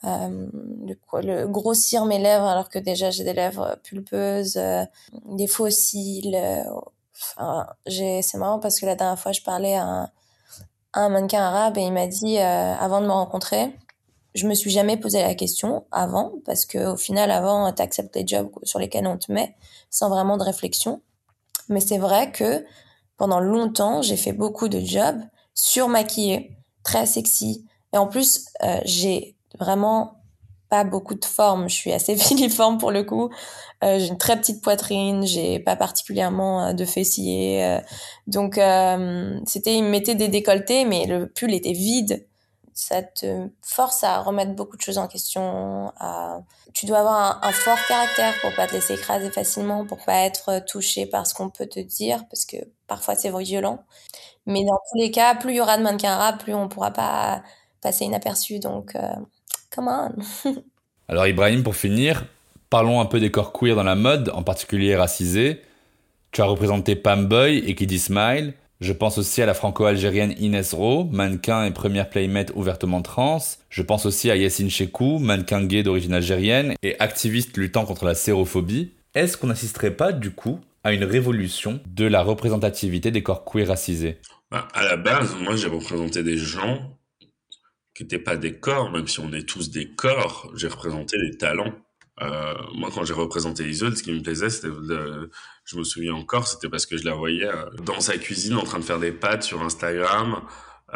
euh, 0.04 0.46
le, 1.22 1.46
grossir 1.46 2.04
mes 2.04 2.18
lèvres 2.18 2.46
alors 2.46 2.68
que 2.68 2.78
déjà 2.78 3.10
j'ai 3.10 3.24
des 3.24 3.32
lèvres 3.32 3.78
pulpeuses, 3.82 4.56
euh, 4.56 4.84
des 5.26 5.46
fossiles. 5.46 6.36
Euh, 7.40 7.62
j'ai, 7.86 8.22
c'est 8.22 8.38
marrant 8.38 8.58
parce 8.58 8.80
que 8.80 8.86
la 8.86 8.94
dernière 8.94 9.18
fois 9.18 9.32
je 9.32 9.42
parlais 9.42 9.76
à 9.76 10.10
un, 10.94 11.08
mannequin 11.08 11.42
arabe 11.42 11.78
et 11.78 11.82
il 11.82 11.92
m'a 11.92 12.06
dit 12.06 12.38
avant 12.38 13.00
de 13.00 13.06
me 13.06 13.12
rencontrer, 13.12 13.76
je 14.34 14.46
me 14.48 14.54
suis 14.54 14.70
jamais 14.70 14.96
posé 14.96 15.22
la 15.22 15.34
question 15.34 15.84
avant 15.90 16.32
parce 16.44 16.66
que 16.66 16.92
au 16.92 16.96
final 16.96 17.30
avant 17.30 17.72
tu 17.72 17.82
acceptes 17.82 18.16
les 18.16 18.26
jobs 18.26 18.50
sur 18.62 18.78
lesquels 18.78 19.06
on 19.06 19.16
te 19.16 19.30
met 19.30 19.56
sans 19.90 20.08
vraiment 20.08 20.36
de 20.36 20.42
réflexion. 20.42 21.00
Mais 21.68 21.80
c'est 21.80 21.98
vrai 21.98 22.32
que 22.32 22.64
pendant 23.16 23.40
longtemps 23.40 24.02
j'ai 24.02 24.16
fait 24.16 24.32
beaucoup 24.32 24.68
de 24.68 24.80
jobs 24.80 25.20
surmaquillés, 25.54 26.56
très 26.82 27.06
sexy. 27.06 27.66
Et 27.92 27.98
en 27.98 28.06
plus, 28.06 28.48
j'ai 28.84 29.36
vraiment 29.58 30.17
pas 30.68 30.84
beaucoup 30.84 31.14
de 31.14 31.24
forme. 31.24 31.68
Je 31.68 31.74
suis 31.74 31.92
assez 31.92 32.16
filiforme 32.16 32.78
pour 32.78 32.90
le 32.90 33.04
coup. 33.04 33.30
Euh, 33.84 33.98
j'ai 33.98 34.08
une 34.08 34.18
très 34.18 34.36
petite 34.36 34.62
poitrine, 34.62 35.24
j'ai 35.26 35.58
pas 35.60 35.76
particulièrement 35.76 36.66
euh, 36.66 36.72
de 36.72 36.84
fessiers. 36.84 37.64
Euh. 37.64 37.80
donc 38.26 38.58
euh, 38.58 39.38
c'était, 39.46 39.74
il 39.74 39.84
me 39.84 39.90
mettait 39.90 40.14
des 40.14 40.28
décolletés, 40.28 40.84
mais 40.84 41.06
le 41.06 41.28
pull 41.28 41.54
était 41.54 41.72
vide. 41.72 42.26
Ça 42.74 43.02
te 43.02 43.48
force 43.60 44.04
à 44.04 44.20
remettre 44.20 44.54
beaucoup 44.54 44.76
de 44.76 44.82
choses 44.82 44.98
en 44.98 45.08
question. 45.08 45.92
À... 45.98 46.40
Tu 46.74 46.86
dois 46.86 46.98
avoir 46.98 47.42
un, 47.42 47.48
un, 47.48 47.52
fort 47.52 47.78
caractère 47.88 48.32
pour 48.40 48.54
pas 48.54 48.68
te 48.68 48.74
laisser 48.74 48.94
écraser 48.94 49.30
facilement, 49.30 49.84
pour 49.84 49.98
pas 50.04 50.20
être 50.20 50.64
touché 50.64 51.04
par 51.06 51.26
ce 51.26 51.34
qu'on 51.34 51.50
peut 51.50 51.66
te 51.66 51.80
dire, 51.80 52.24
parce 52.30 52.46
que 52.46 52.56
parfois 52.86 53.16
c'est 53.16 53.36
violent. 53.36 53.80
Mais 54.48 54.64
dans 54.64 54.78
tous 54.90 54.98
les 54.98 55.10
cas, 55.10 55.34
plus 55.34 55.52
il 55.52 55.56
y 55.56 55.60
aura 55.60 55.76
de 55.76 55.82
mannequins 55.82 56.12
arabes, 56.12 56.38
plus 56.38 56.54
on 56.54 56.68
pourra 56.68 56.90
pas 56.90 57.42
passer 57.82 58.04
inaperçu. 58.06 58.58
Donc, 58.58 58.96
euh, 58.96 59.14
come 59.70 59.88
on. 59.88 60.52
Alors 61.08 61.26
Ibrahim, 61.26 61.62
pour 61.62 61.76
finir, 61.76 62.26
parlons 62.70 63.00
un 63.00 63.06
peu 63.06 63.20
des 63.20 63.30
corps 63.30 63.52
queer 63.52 63.74
dans 63.74 63.82
la 63.82 63.94
mode, 63.94 64.30
en 64.34 64.42
particulier 64.42 64.94
racisés. 64.96 65.62
Tu 66.32 66.42
as 66.42 66.44
représenté 66.44 66.96
Pam 66.96 67.26
Boy 67.26 67.58
et 67.58 67.74
Kiddy 67.74 67.98
Smile. 67.98 68.54
Je 68.80 68.92
pense 68.92 69.18
aussi 69.18 69.42
à 69.42 69.46
la 69.46 69.54
franco-algérienne 69.54 70.34
Inès 70.38 70.72
Rowe, 70.72 71.08
mannequin 71.10 71.64
et 71.64 71.72
première 71.72 72.10
playmate 72.10 72.52
ouvertement 72.54 73.02
trans. 73.02 73.38
Je 73.70 73.82
pense 73.82 74.06
aussi 74.06 74.30
à 74.30 74.36
Yassine 74.36 74.70
Chekou, 74.70 75.18
mannequin 75.18 75.64
gay 75.64 75.82
d'origine 75.82 76.14
algérienne 76.14 76.74
et 76.82 76.94
activiste 77.00 77.56
luttant 77.56 77.86
contre 77.86 78.04
la 78.04 78.14
sérophobie. 78.14 78.92
Est-ce 79.14 79.36
qu'on 79.36 79.48
n'assisterait 79.48 79.96
pas, 79.96 80.12
du 80.12 80.30
coup, 80.30 80.60
à 80.84 80.92
une 80.92 81.02
révolution 81.02 81.80
de 81.86 82.04
la 82.04 82.22
représentativité 82.22 83.10
des 83.10 83.22
corps 83.22 83.44
queer 83.44 83.66
racisés? 83.66 84.18
Bah, 84.50 84.68
À 84.74 84.84
la 84.84 84.96
base, 84.96 85.34
moi 85.40 85.56
j'ai 85.56 85.68
représenté 85.68 86.22
des 86.22 86.36
gens 86.36 86.78
qui 87.98 88.04
n'étaient 88.04 88.20
pas 88.20 88.36
des 88.36 88.52
corps, 88.60 88.92
même 88.92 89.08
si 89.08 89.18
on 89.18 89.32
est 89.32 89.42
tous 89.42 89.70
des 89.70 89.90
corps, 89.90 90.52
j'ai 90.54 90.68
représenté 90.68 91.18
des 91.18 91.36
talents. 91.36 91.74
Euh, 92.22 92.54
moi, 92.72 92.90
quand 92.94 93.04
j'ai 93.04 93.12
représenté 93.12 93.68
Isolde, 93.68 93.96
ce 93.96 94.04
qui 94.04 94.12
me 94.12 94.22
plaisait, 94.22 94.50
c'était, 94.50 94.68
je 95.64 95.76
me 95.76 95.82
souviens 95.82 96.14
encore, 96.14 96.46
c'était 96.46 96.68
parce 96.68 96.86
que 96.86 96.96
je 96.96 97.04
la 97.04 97.14
voyais 97.14 97.48
euh, 97.48 97.68
dans 97.82 97.98
sa 97.98 98.16
cuisine 98.16 98.54
en 98.54 98.62
train 98.62 98.78
de 98.78 98.84
faire 98.84 99.00
des 99.00 99.10
pâtes 99.10 99.42
sur 99.42 99.62
Instagram 99.62 100.42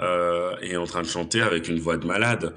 euh, 0.00 0.55
et 0.61 0.76
en 0.76 0.84
train 0.84 1.03
de 1.03 1.09
chanter 1.09 1.42
avec 1.42 1.66
une 1.66 1.80
voix 1.80 1.96
de 1.96 2.07
malade. 2.07 2.55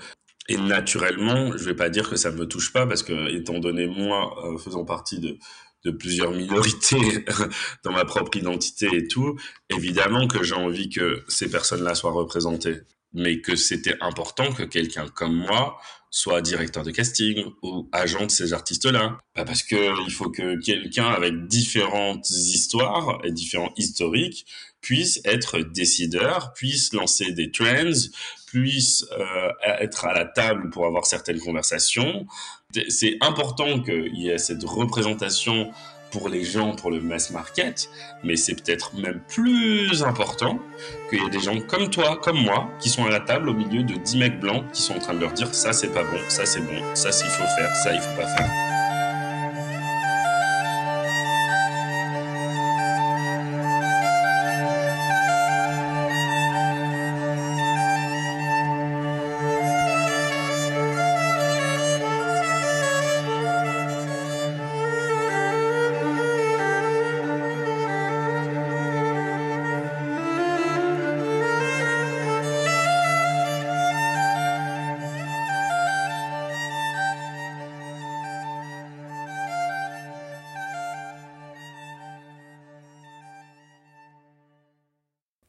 Et 0.48 0.58
naturellement, 0.58 1.58
je 1.58 1.66
vais 1.66 1.76
pas 1.76 1.90
dire 1.90 2.08
que 2.08 2.16
ça 2.16 2.30
me 2.30 2.48
touche 2.48 2.72
pas 2.72 2.86
parce 2.86 3.02
que, 3.02 3.36
étant 3.36 3.58
donné 3.58 3.88
moi, 3.88 4.60
faisant 4.64 4.86
partie 4.86 5.20
de, 5.20 5.40
de 5.86 5.90
plusieurs 5.90 6.34
minorités 6.34 7.26
dans 7.84 7.94
ma 7.94 8.06
propre 8.06 8.38
identité 8.38 8.90
et 8.94 9.08
tout, 9.08 9.40
évidemment 9.72 10.28
que 10.28 10.44
j'ai 10.44 10.54
envie 10.54 10.90
que 10.90 11.24
ces 11.28 11.50
personnes-là 11.50 11.96
soient 11.96 12.12
représentées 12.12 12.84
mais 13.16 13.42
que 13.42 13.56
c'était 13.56 13.96
important 14.02 14.52
que 14.52 14.64
quelqu'un 14.64 15.08
comme 15.08 15.36
moi 15.36 15.80
soit 16.12 16.42
directeur 16.42 16.84
de 16.84 16.92
casting 16.92 17.44
ou 17.62 17.90
agent 17.92 18.28
de 18.28 18.32
ces 18.32 18.54
artistes-là. 18.54 19.20
Parce 19.34 19.64
que 19.64 20.06
il 20.06 20.12
faut 20.12 20.30
que 20.30 20.62
quelqu'un 20.62 21.08
avec 21.08 21.48
différentes 21.48 22.30
histoires 22.30 23.20
et 23.26 23.32
différents 23.32 23.74
historiques 23.76 24.46
puisse 24.80 25.20
être 25.26 25.60
décideur, 25.60 26.54
puisse 26.54 26.94
lancer 26.94 27.32
des 27.32 27.52
trends, 27.52 28.08
puisse 28.48 29.06
euh, 29.12 29.52
être 29.80 30.06
à 30.06 30.14
la 30.14 30.26
table 30.26 30.70
pour 30.70 30.86
avoir 30.86 31.06
certaines 31.06 31.40
conversations. 31.40 32.28
C'est 32.88 33.18
important 33.20 33.82
qu'il 33.82 34.16
y 34.16 34.30
ait 34.30 34.38
cette 34.38 34.64
représentation 34.64 35.72
pour 36.12 36.30
les 36.30 36.44
gens, 36.44 36.76
pour 36.76 36.92
le 36.92 37.02
mass 37.02 37.32
market, 37.32 37.90
mais 38.24 38.36
c'est 38.36 38.56
peut-être 38.56 38.96
même 38.96 39.20
plus 39.28 40.04
important 40.04 40.60
qu'il 41.10 41.22
y 41.22 41.26
ait 41.26 41.30
des 41.30 41.40
gens 41.40 41.60
comme 41.62 41.90
toi, 41.90 42.18
comme 42.22 42.42
moi, 42.42 42.70
qui 42.80 42.90
sont 42.90 43.06
à 43.06 43.10
la 43.10 43.20
table 43.20 43.50
au 43.50 43.54
milieu 43.54 43.84
de 43.84 43.96
10 43.96 44.18
mecs 44.18 44.40
blancs 44.40 44.64
qui 44.72 44.82
sont 44.82 44.96
en 44.96 45.00
train 45.00 45.14
de 45.14 45.20
leur 45.20 45.34
dire 45.34 45.54
ça 45.54 45.74
c'est 45.74 45.94
pas 45.94 46.04
bon, 46.04 46.20
ça 46.28 46.46
c'est 46.46 46.62
bon, 46.62 46.82
ça 46.94 47.10
il 47.10 47.30
faut 47.30 47.48
faire, 47.58 47.76
ça 47.76 47.94
il 47.94 48.00
faut 48.00 48.16
pas 48.22 48.28
faire. 48.28 48.75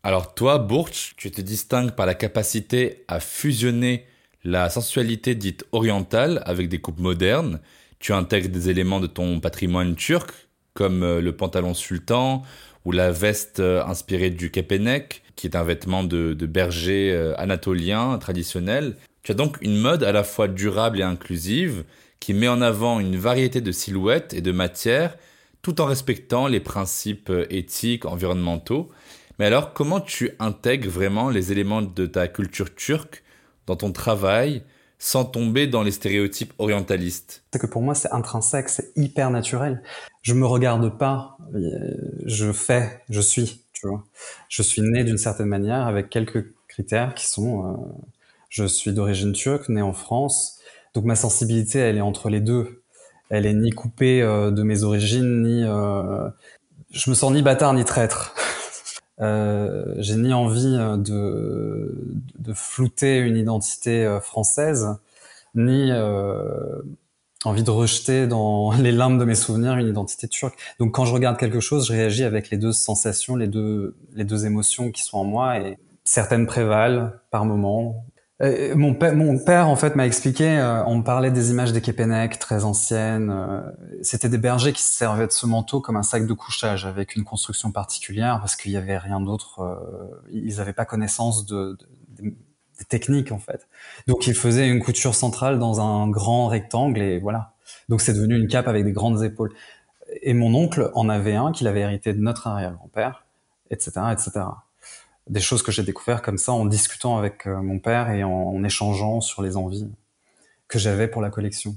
Alors 0.06 0.34
toi, 0.34 0.58
Burch, 0.58 1.14
tu 1.16 1.32
te 1.32 1.40
distingues 1.40 1.90
par 1.90 2.06
la 2.06 2.14
capacité 2.14 3.02
à 3.08 3.18
fusionner 3.18 4.06
la 4.44 4.70
sensualité 4.70 5.34
dite 5.34 5.64
orientale 5.72 6.44
avec 6.46 6.68
des 6.68 6.78
coupes 6.78 7.00
modernes. 7.00 7.58
Tu 7.98 8.12
intègres 8.12 8.50
des 8.50 8.70
éléments 8.70 9.00
de 9.00 9.08
ton 9.08 9.40
patrimoine 9.40 9.96
turc, 9.96 10.30
comme 10.74 11.02
euh, 11.02 11.20
le 11.20 11.34
pantalon 11.34 11.74
sultan 11.74 12.44
ou 12.84 12.92
la 12.92 13.10
veste 13.10 13.58
euh, 13.58 13.84
inspirée 13.84 14.30
du 14.30 14.52
kepenek, 14.52 15.24
qui 15.34 15.48
est 15.48 15.56
un 15.56 15.64
vêtement 15.64 16.04
de, 16.04 16.34
berger 16.34 17.10
euh, 17.10 17.34
anatolien 17.36 18.16
traditionnel. 18.18 18.94
Tu 19.24 19.32
as 19.32 19.34
donc 19.34 19.58
une 19.60 19.76
mode 19.76 20.04
à 20.04 20.12
la 20.12 20.22
fois 20.22 20.46
durable 20.46 21.00
et 21.00 21.02
inclusive, 21.02 21.82
qui 22.20 22.32
met 22.32 22.46
en 22.46 22.62
avant 22.62 23.00
une 23.00 23.16
variété 23.16 23.60
de 23.60 23.72
silhouettes 23.72 24.34
et 24.34 24.40
de 24.40 24.52
matières, 24.52 25.16
tout 25.62 25.80
en 25.80 25.86
respectant 25.86 26.46
les 26.46 26.60
principes 26.60 27.32
éthiques, 27.50 28.04
environnementaux. 28.04 28.92
Mais 29.38 29.46
alors, 29.46 29.74
comment 29.74 30.00
tu 30.00 30.30
intègres 30.38 30.88
vraiment 30.88 31.28
les 31.28 31.52
éléments 31.52 31.82
de 31.82 32.06
ta 32.06 32.26
culture 32.28 32.74
turque 32.74 33.22
dans 33.66 33.76
ton 33.76 33.92
travail 33.92 34.62
sans 34.98 35.26
tomber 35.26 35.66
dans 35.66 35.82
les 35.82 35.90
stéréotypes 35.90 36.54
orientalistes? 36.58 37.44
C'est 37.52 37.58
que 37.58 37.66
pour 37.66 37.82
moi, 37.82 37.94
c'est 37.94 38.10
intrinsèque, 38.12 38.70
c'est 38.70 38.92
hyper 38.96 39.30
naturel. 39.30 39.82
Je 40.22 40.32
me 40.32 40.46
regarde 40.46 40.96
pas, 40.96 41.36
euh, 41.54 41.60
je 42.24 42.50
fais, 42.50 43.02
je 43.10 43.20
suis, 43.20 43.62
tu 43.74 43.86
vois. 43.86 44.04
Je 44.48 44.62
suis 44.62 44.80
né 44.80 45.04
d'une 45.04 45.18
certaine 45.18 45.48
manière 45.48 45.86
avec 45.86 46.08
quelques 46.08 46.46
critères 46.66 47.14
qui 47.14 47.26
sont, 47.26 47.66
euh, 47.66 47.76
je 48.48 48.64
suis 48.64 48.92
d'origine 48.92 49.32
turque, 49.32 49.68
né 49.68 49.82
en 49.82 49.92
France, 49.92 50.58
donc 50.94 51.04
ma 51.04 51.16
sensibilité, 51.16 51.78
elle 51.78 51.98
est 51.98 52.02
entre 52.02 52.30
les 52.30 52.40
deux. 52.40 52.82
Elle 53.28 53.44
est 53.44 53.54
ni 53.54 53.70
coupée 53.70 54.22
euh, 54.22 54.50
de 54.50 54.62
mes 54.62 54.82
origines, 54.82 55.42
ni, 55.42 55.62
je 56.90 57.10
me 57.10 57.14
sens 57.14 57.32
ni 57.32 57.42
bâtard 57.42 57.74
ni 57.74 57.84
traître. 57.84 58.34
Euh, 59.20 59.94
j'ai 59.98 60.16
ni 60.16 60.32
envie 60.32 60.76
euh, 60.76 60.96
de, 60.96 62.20
de, 62.38 62.52
flouter 62.52 63.18
une 63.18 63.36
identité 63.36 64.04
euh, 64.04 64.20
française, 64.20 64.98
ni 65.54 65.90
euh, 65.90 66.82
envie 67.44 67.62
de 67.62 67.70
rejeter 67.70 68.26
dans 68.26 68.72
les 68.78 68.92
limbes 68.92 69.18
de 69.18 69.24
mes 69.24 69.34
souvenirs 69.34 69.76
une 69.76 69.88
identité 69.88 70.28
turque. 70.28 70.58
Donc 70.78 70.94
quand 70.94 71.06
je 71.06 71.14
regarde 71.14 71.38
quelque 71.38 71.60
chose, 71.60 71.86
je 71.88 71.92
réagis 71.92 72.24
avec 72.24 72.50
les 72.50 72.58
deux 72.58 72.72
sensations, 72.72 73.36
les 73.36 73.48
deux, 73.48 73.94
les 74.14 74.24
deux 74.24 74.44
émotions 74.44 74.90
qui 74.90 75.02
sont 75.02 75.18
en 75.18 75.24
moi, 75.24 75.60
et 75.60 75.78
certaines 76.04 76.46
prévalent 76.46 77.12
par 77.30 77.46
moment, 77.46 78.04
euh, 78.42 78.74
mon, 78.76 78.94
père, 79.38 79.68
en 79.68 79.76
fait, 79.76 79.96
m'a 79.96 80.06
expliqué, 80.06 80.58
euh, 80.58 80.84
on 80.84 80.96
me 80.96 81.02
parlait 81.02 81.30
des 81.30 81.50
images 81.50 81.72
des 81.72 81.80
Képenèques 81.80 82.38
très 82.38 82.64
anciennes. 82.64 83.30
Euh, 83.30 83.62
C'était 84.02 84.28
des 84.28 84.38
bergers 84.38 84.74
qui 84.74 84.82
se 84.82 84.92
servaient 84.92 85.26
de 85.26 85.32
ce 85.32 85.46
manteau 85.46 85.80
comme 85.80 85.96
un 85.96 86.02
sac 86.02 86.26
de 86.26 86.32
couchage 86.34 86.84
avec 86.84 87.16
une 87.16 87.24
construction 87.24 87.72
particulière 87.72 88.38
parce 88.40 88.54
qu'il 88.54 88.72
y 88.72 88.76
avait 88.76 88.98
rien 88.98 89.20
d'autre. 89.20 89.60
Ils 90.30 90.56
n'avaient 90.56 90.74
pas 90.74 90.84
connaissance 90.84 91.46
de, 91.46 91.78
de, 92.18 92.34
des 92.78 92.84
techniques, 92.84 93.32
en 93.32 93.38
fait. 93.38 93.68
Donc, 94.06 94.26
ils 94.26 94.34
faisaient 94.34 94.68
une 94.68 94.80
couture 94.80 95.14
centrale 95.14 95.58
dans 95.58 95.80
un 95.80 96.08
grand 96.08 96.48
rectangle 96.48 97.00
et 97.00 97.18
voilà. 97.18 97.54
Donc, 97.88 98.02
c'est 98.02 98.12
devenu 98.12 98.36
une 98.38 98.48
cape 98.48 98.68
avec 98.68 98.84
des 98.84 98.92
grandes 98.92 99.24
épaules. 99.24 99.52
Et 100.22 100.34
mon 100.34 100.54
oncle 100.54 100.90
en 100.94 101.08
avait 101.08 101.36
un 101.36 101.52
qu'il 101.52 101.68
avait 101.68 101.80
hérité 101.80 102.12
de 102.12 102.20
notre 102.20 102.46
arrière-grand-père, 102.46 103.24
etc., 103.70 103.92
etc 104.12 104.44
des 105.28 105.40
choses 105.40 105.62
que 105.62 105.72
j'ai 105.72 105.82
découvert 105.82 106.22
comme 106.22 106.38
ça 106.38 106.52
en 106.52 106.64
discutant 106.64 107.18
avec 107.18 107.46
euh, 107.46 107.60
mon 107.60 107.78
père 107.78 108.10
et 108.10 108.22
en, 108.22 108.62
échangeant 108.64 109.20
sur 109.20 109.42
les 109.42 109.56
envies 109.56 109.88
que 110.68 110.78
j'avais 110.78 111.08
pour 111.08 111.22
la 111.22 111.30
collection. 111.30 111.76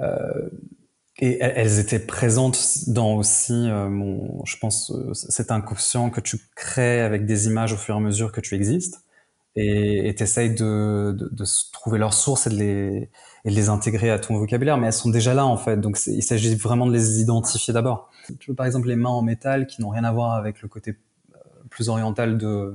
Euh, 0.00 0.50
et 1.18 1.38
elles 1.40 1.78
étaient 1.78 2.00
présentes 2.00 2.88
dans 2.88 3.14
aussi 3.14 3.52
euh, 3.52 3.88
mon, 3.88 4.44
je 4.44 4.56
pense, 4.58 4.92
cet 5.12 5.52
inconscient 5.52 6.10
que 6.10 6.20
tu 6.20 6.38
crées 6.56 7.00
avec 7.00 7.24
des 7.24 7.46
images 7.46 7.72
au 7.72 7.76
fur 7.76 7.94
et 7.94 7.98
à 7.98 8.00
mesure 8.00 8.32
que 8.32 8.40
tu 8.40 8.56
existes 8.56 9.04
et 9.56 10.12
tu 10.16 10.22
essayes 10.24 10.52
de, 10.52 11.16
de, 11.16 11.44
trouver 11.72 11.98
leurs 11.98 12.12
sources 12.12 12.48
et 12.48 12.50
de, 12.50 12.56
les, 12.56 13.10
et 13.44 13.50
les 13.50 13.68
intégrer 13.68 14.10
à 14.10 14.18
ton 14.18 14.36
vocabulaire, 14.36 14.78
mais 14.78 14.88
elles 14.88 14.92
sont 14.92 15.10
déjà 15.10 15.32
là 15.32 15.46
en 15.46 15.56
fait, 15.56 15.76
donc 15.76 15.96
il 16.06 16.24
s'agit 16.24 16.56
vraiment 16.56 16.86
de 16.86 16.92
les 16.92 17.20
identifier 17.20 17.72
d'abord. 17.72 18.10
Tu 18.40 18.50
veux 18.50 18.56
par 18.56 18.66
exemple 18.66 18.88
les 18.88 18.96
mains 18.96 19.10
en 19.10 19.22
métal 19.22 19.68
qui 19.68 19.80
n'ont 19.80 19.90
rien 19.90 20.02
à 20.02 20.10
voir 20.10 20.32
avec 20.32 20.60
le 20.60 20.66
côté 20.66 20.96
plus 21.74 21.88
orientale 21.88 22.38
de, 22.38 22.72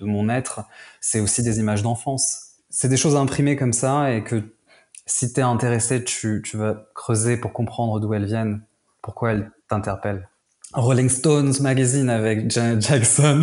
mon 0.00 0.28
être, 0.28 0.64
c'est 1.00 1.20
aussi 1.20 1.44
des 1.44 1.60
images 1.60 1.82
d'enfance. 1.82 2.56
C'est 2.70 2.88
des 2.88 2.96
choses 2.96 3.14
imprimées 3.14 3.54
comme 3.54 3.72
ça 3.72 4.12
et 4.12 4.24
que 4.24 4.42
si 5.06 5.32
t'es 5.32 5.42
intéressé, 5.42 6.02
tu, 6.02 6.42
tu 6.44 6.56
vas 6.56 6.88
creuser 6.92 7.36
pour 7.36 7.52
comprendre 7.52 8.00
d'où 8.00 8.12
elles 8.12 8.24
viennent, 8.24 8.62
pourquoi 9.00 9.30
elles 9.30 9.52
t'interpellent. 9.68 10.28
Rolling 10.72 11.08
Stones 11.08 11.52
magazine 11.60 12.10
avec 12.10 12.50
Janet 12.50 12.80
Jackson. 12.80 13.42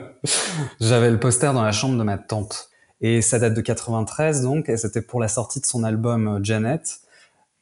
J'avais 0.80 1.10
le 1.10 1.18
poster 1.18 1.54
dans 1.54 1.62
la 1.62 1.72
chambre 1.72 1.96
de 1.96 2.02
ma 2.02 2.18
tante. 2.18 2.68
Et 3.00 3.22
ça 3.22 3.38
date 3.38 3.54
de 3.54 3.60
93 3.62 4.42
donc, 4.42 4.68
et 4.68 4.76
c'était 4.76 5.02
pour 5.02 5.20
la 5.20 5.28
sortie 5.28 5.60
de 5.60 5.66
son 5.66 5.82
album 5.82 6.28
euh, 6.28 6.40
Janet. 6.42 7.00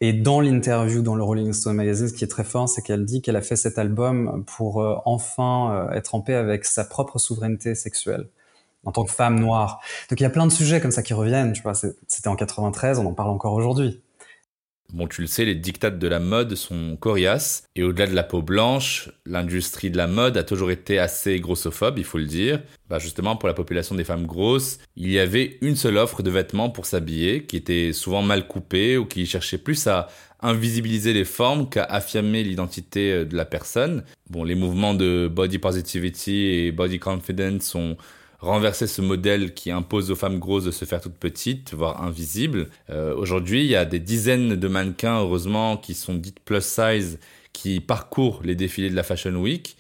Et 0.07 0.12
dans 0.12 0.42
l'interview 0.42 1.00
dans 1.00 1.14
le 1.14 1.22
Rolling 1.22 1.55
Stone 1.55 1.76
magazine, 1.76 2.09
ce 2.09 2.12
qui 2.12 2.24
est 2.24 2.28
très 2.28 2.44
fort, 2.44 2.68
c'est 2.68 2.82
qu'elle 2.82 3.07
dit 3.07 3.22
qu'elle 3.22 3.36
a 3.36 3.40
fait 3.40 3.57
cet 3.57 3.78
album 3.78 4.44
pour 4.46 4.82
euh, 4.82 4.96
enfin 5.07 5.72
euh, 5.72 5.92
être 5.92 6.14
en 6.14 6.20
paix 6.20 6.34
avec 6.34 6.66
sa 6.66 6.84
propre 6.84 7.18
souveraineté 7.18 7.74
sexuelle 7.74 8.28
en 8.84 8.92
tant 8.92 9.07
que 9.07 9.11
femme 9.11 9.40
noire. 9.40 9.80
Donc 10.11 10.20
il 10.20 10.22
y 10.22 10.26
a 10.26 10.30
plein 10.30 10.46
de 10.46 10.52
sujets 10.52 10.78
comme 10.82 10.90
ça 10.90 11.02
qui 11.02 11.14
reviennent, 11.14 11.55
tu 11.55 11.62
vois. 11.62 11.72
C'était 11.72 12.28
en 12.28 12.36
93, 12.36 12.98
on 12.98 13.07
en 13.07 13.14
parle 13.14 13.30
encore 13.30 13.55
aujourd'hui. 13.55 14.03
Bon, 14.95 15.09
tu 15.09 15.22
le 15.22 15.26
sais, 15.26 15.45
les 15.45 15.57
dictates 15.57 15.99
de 15.99 16.07
la 16.07 16.20
mode 16.20 16.55
sont 16.55 16.97
coriaces, 16.97 17.64
et 17.74 17.82
au-delà 17.82 18.07
de 18.07 18.14
la 18.14 18.22
peau 18.22 18.42
blanche, 18.42 19.11
l'industrie 19.26 19.90
de 19.90 19.97
la 19.97 20.07
mode 20.07 20.36
a 20.36 20.45
toujours 20.45 20.70
été 20.70 21.01
assez 21.01 21.40
grossophobe, 21.40 21.99
il 21.99 22.05
faut 22.05 22.18
le 22.18 22.26
dire. 22.26 22.62
Bah 22.88 23.01
justement, 23.01 23.34
pour 23.34 23.49
la 23.49 23.55
population 23.55 23.97
des 23.97 24.05
femmes 24.05 24.24
grosses, 24.24 24.78
il 24.95 25.11
y 25.11 25.18
avait 25.18 25.59
une 25.62 25.74
seule 25.74 25.97
offre 25.97 26.22
de 26.22 26.30
vêtements 26.30 26.70
pour 26.70 26.86
s'habiller, 26.86 27.42
qui 27.42 27.57
était 27.57 27.92
souvent 27.92 28.22
mal 28.22 28.47
coupée, 28.47 28.97
ou 28.97 29.05
qui 29.05 29.26
cherchait 29.26 29.59
plus 29.59 29.84
à 29.88 30.07
invisibiliser 30.40 31.12
les 31.12 31.24
formes 31.24 31.68
qu'à 31.68 31.82
affirmer 31.82 32.45
l'identité 32.45 33.11
euh, 33.11 33.24
de 33.24 33.36
la 33.36 33.47
personne. 33.47 34.05
Bon, 34.30 34.45
les 34.45 34.55
mouvements 34.55 34.95
de 34.95 35.26
body 35.26 35.59
positivity 35.59 36.47
et 36.47 36.70
body 36.70 37.01
confidence 37.01 37.64
sont 37.64 37.97
renverser 38.45 38.86
ce 38.86 39.01
modèle 39.01 39.55
qui 39.55 39.70
impose 39.70 40.11
aux 40.11 40.16
femmes 40.16 40.38
grosses 40.38 40.64
de 40.64 40.70
se 40.70 40.84
faire 40.84 41.01
toutes 41.01 41.16
petites, 41.16 41.74
voire 41.74 42.03
invisibles. 42.03 42.68
Euh, 42.90 43.14
aujourd'hui, 43.14 43.64
il 43.64 43.70
y 43.70 43.76
a 43.76 43.84
des 43.84 43.99
dizaines 43.99 44.57
de 44.57 44.68
mannequins, 44.68 45.20
heureusement, 45.20 45.76
qui 45.76 45.95
sont 45.95 46.14
dites 46.14 46.40
plus 46.40 46.62
size, 46.62 47.18
qui 47.53 47.80
parcourent 47.80 48.40
les 48.45 48.55
défilés 48.55 48.90
de 48.90 48.97
la 48.97 49.03
Fashion 49.03 49.34
Week, 49.36 49.76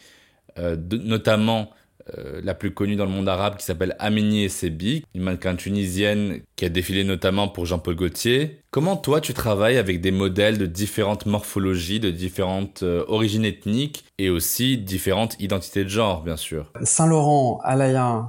euh, 0.58 0.76
notamment 0.90 1.70
euh, 2.18 2.40
la 2.44 2.54
plus 2.54 2.72
connue 2.72 2.96
dans 2.96 3.06
le 3.06 3.10
monde 3.10 3.28
arabe 3.28 3.56
qui 3.56 3.64
s'appelle 3.64 3.96
Amini 3.98 4.50
Sebi, 4.50 5.04
une 5.14 5.22
mannequin 5.22 5.56
tunisienne 5.56 6.40
qui 6.56 6.64
a 6.64 6.68
défilé 6.68 7.02
notamment 7.02 7.48
pour 7.48 7.64
Jean-Paul 7.64 7.96
Gaultier. 7.96 8.60
Comment 8.70 8.96
toi 8.96 9.20
tu 9.20 9.32
travailles 9.32 9.78
avec 9.78 10.00
des 10.02 10.10
modèles 10.10 10.58
de 10.58 10.66
différentes 10.66 11.24
morphologies, 11.24 12.00
de 12.00 12.10
différentes 12.10 12.82
origines 12.82 13.46
ethniques 13.46 14.04
et 14.18 14.28
aussi 14.28 14.76
différentes 14.76 15.40
identités 15.40 15.84
de 15.84 15.88
genre 15.88 16.22
bien 16.22 16.36
sûr? 16.36 16.70
Saint-Laurent, 16.82 17.60
Alaya, 17.64 18.16
euh, 18.16 18.22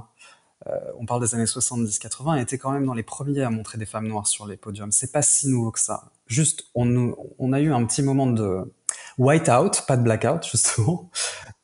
on 0.98 1.06
parle 1.06 1.20
des 1.20 1.34
années 1.34 1.44
70-80, 1.44 2.40
était 2.40 2.58
quand 2.58 2.72
même 2.72 2.86
dans 2.86 2.94
les 2.94 3.02
premiers 3.02 3.42
à 3.42 3.50
montrer 3.50 3.78
des 3.78 3.86
femmes 3.86 4.08
noires 4.08 4.26
sur 4.26 4.46
les 4.46 4.56
podiums. 4.56 4.92
C'est 4.92 5.12
pas 5.12 5.22
si 5.22 5.48
nouveau 5.48 5.70
que 5.70 5.80
ça. 5.80 6.10
Juste, 6.26 6.64
on, 6.74 7.52
a 7.52 7.60
eu 7.60 7.72
un 7.72 7.84
petit 7.84 8.02
moment 8.02 8.26
de 8.26 8.72
white 9.18 9.48
out, 9.48 9.84
pas 9.86 9.96
de 9.96 10.02
blackout 10.02 10.44
justement, 10.50 11.10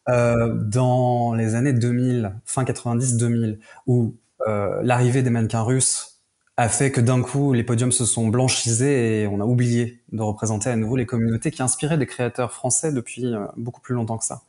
euh, 0.08 0.54
dans 0.54 1.34
les 1.34 1.54
années 1.54 1.72
2000, 1.72 2.34
fin 2.44 2.64
90-2000, 2.64 3.58
où 3.86 4.16
euh, 4.46 4.80
l'arrivée 4.82 5.22
des 5.22 5.30
mannequins 5.30 5.62
russes 5.62 6.12
a 6.56 6.68
fait 6.68 6.90
que 6.92 7.00
d'un 7.00 7.22
coup 7.22 7.52
les 7.52 7.64
podiums 7.64 7.92
se 7.92 8.04
sont 8.04 8.28
blanchisés 8.28 9.22
et 9.22 9.26
on 9.26 9.40
a 9.40 9.44
oublié 9.44 10.02
de 10.12 10.22
représenter 10.22 10.68
à 10.68 10.76
nouveau 10.76 10.96
les 10.96 11.06
communautés 11.06 11.50
qui 11.50 11.62
inspiraient 11.62 11.96
des 11.96 12.06
créateurs 12.06 12.52
français 12.52 12.92
depuis 12.92 13.26
euh, 13.26 13.46
beaucoup 13.56 13.80
plus 13.80 13.94
longtemps 13.94 14.18
que 14.18 14.24
ça. 14.24 14.42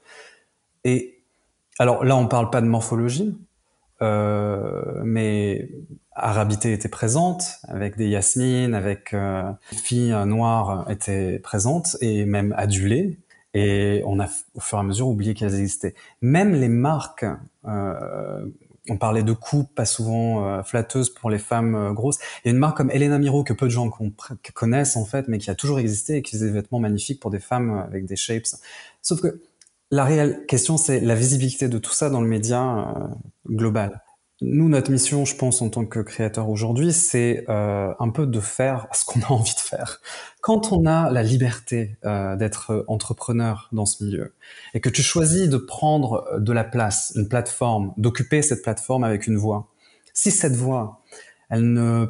Et 0.83 1.23
alors 1.79 2.03
là, 2.03 2.15
on 2.15 2.27
parle 2.27 2.49
pas 2.49 2.61
de 2.61 2.67
morphologie, 2.67 3.35
euh, 3.35 3.52
mais 5.03 5.69
Arabité 6.15 6.73
était 6.73 6.89
présente, 6.89 7.59
avec 7.67 7.97
des 7.97 8.07
Yasmines, 8.07 8.75
avec 8.75 9.13
euh, 9.13 9.51
filles 9.71 10.15
noires 10.25 10.89
étaient 10.89 11.39
présentes, 11.39 11.97
et 12.01 12.25
même 12.25 12.53
adulées, 12.57 13.19
et 13.53 14.01
on 14.05 14.19
a 14.19 14.27
au 14.55 14.59
fur 14.59 14.77
et 14.77 14.81
à 14.81 14.83
mesure 14.83 15.07
oublié 15.07 15.33
qu'elles 15.33 15.55
existaient. 15.55 15.95
Même 16.21 16.53
les 16.53 16.67
marques, 16.67 17.25
euh, 17.65 18.45
on 18.89 18.97
parlait 18.97 19.23
de 19.23 19.33
coupes 19.33 19.73
pas 19.73 19.85
souvent 19.85 20.45
euh, 20.45 20.63
flatteuses 20.63 21.09
pour 21.09 21.29
les 21.29 21.39
femmes 21.39 21.75
euh, 21.75 21.93
grosses. 21.93 22.19
Il 22.43 22.47
y 22.47 22.51
a 22.51 22.53
une 22.53 22.59
marque 22.59 22.77
comme 22.77 22.91
Elena 22.91 23.17
Miro 23.17 23.43
que 23.43 23.53
peu 23.53 23.65
de 23.65 23.71
gens 23.71 23.89
connaissent 24.53 24.97
en 24.97 25.05
fait, 25.05 25.27
mais 25.27 25.37
qui 25.37 25.49
a 25.49 25.55
toujours 25.55 25.79
existé 25.79 26.17
et 26.17 26.21
qui 26.21 26.33
faisait 26.33 26.47
des 26.47 26.51
vêtements 26.51 26.79
magnifiques 26.79 27.19
pour 27.19 27.31
des 27.31 27.39
femmes 27.39 27.83
avec 27.87 28.05
des 28.05 28.15
shapes. 28.15 28.47
Sauf 29.01 29.21
que 29.21 29.41
la 29.93 30.05
réelle 30.05 30.45
question, 30.47 30.77
c'est 30.77 30.99
la 30.99 31.13
visibilité 31.13 31.67
de 31.67 31.77
tout 31.77 31.91
ça 31.91 32.09
dans 32.09 32.19
le 32.19 32.27
média 32.27 32.79
euh, 32.79 33.07
global. 33.47 34.01
Nous, 34.41 34.67
notre 34.67 34.89
mission, 34.89 35.23
je 35.23 35.35
pense, 35.35 35.61
en 35.61 35.69
tant 35.69 35.85
que 35.85 35.99
créateur 35.99 36.49
aujourd'hui, 36.49 36.91
c'est 36.91 37.45
euh, 37.47 37.93
un 37.99 38.09
peu 38.09 38.25
de 38.25 38.39
faire 38.39 38.87
ce 38.93 39.05
qu'on 39.05 39.21
a 39.21 39.31
envie 39.31 39.53
de 39.53 39.59
faire. 39.59 40.01
Quand 40.41 40.71
on 40.71 40.87
a 40.87 41.11
la 41.11 41.21
liberté 41.21 41.95
euh, 42.05 42.35
d'être 42.35 42.85
entrepreneur 42.87 43.69
dans 43.71 43.85
ce 43.85 44.03
milieu 44.03 44.33
et 44.73 44.81
que 44.81 44.89
tu 44.89 45.03
choisis 45.03 45.47
de 45.47 45.57
prendre 45.57 46.39
de 46.39 46.51
la 46.51 46.63
place, 46.63 47.13
une 47.15 47.29
plateforme, 47.29 47.93
d'occuper 47.97 48.41
cette 48.41 48.63
plateforme 48.63 49.03
avec 49.03 49.27
une 49.27 49.37
voix, 49.37 49.67
si 50.15 50.31
cette 50.31 50.55
voix, 50.55 51.03
elle 51.51 51.71
ne 51.71 52.07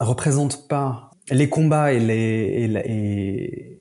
représente 0.00 0.68
pas 0.68 1.12
les 1.30 1.48
combats 1.48 1.92
et 1.92 2.68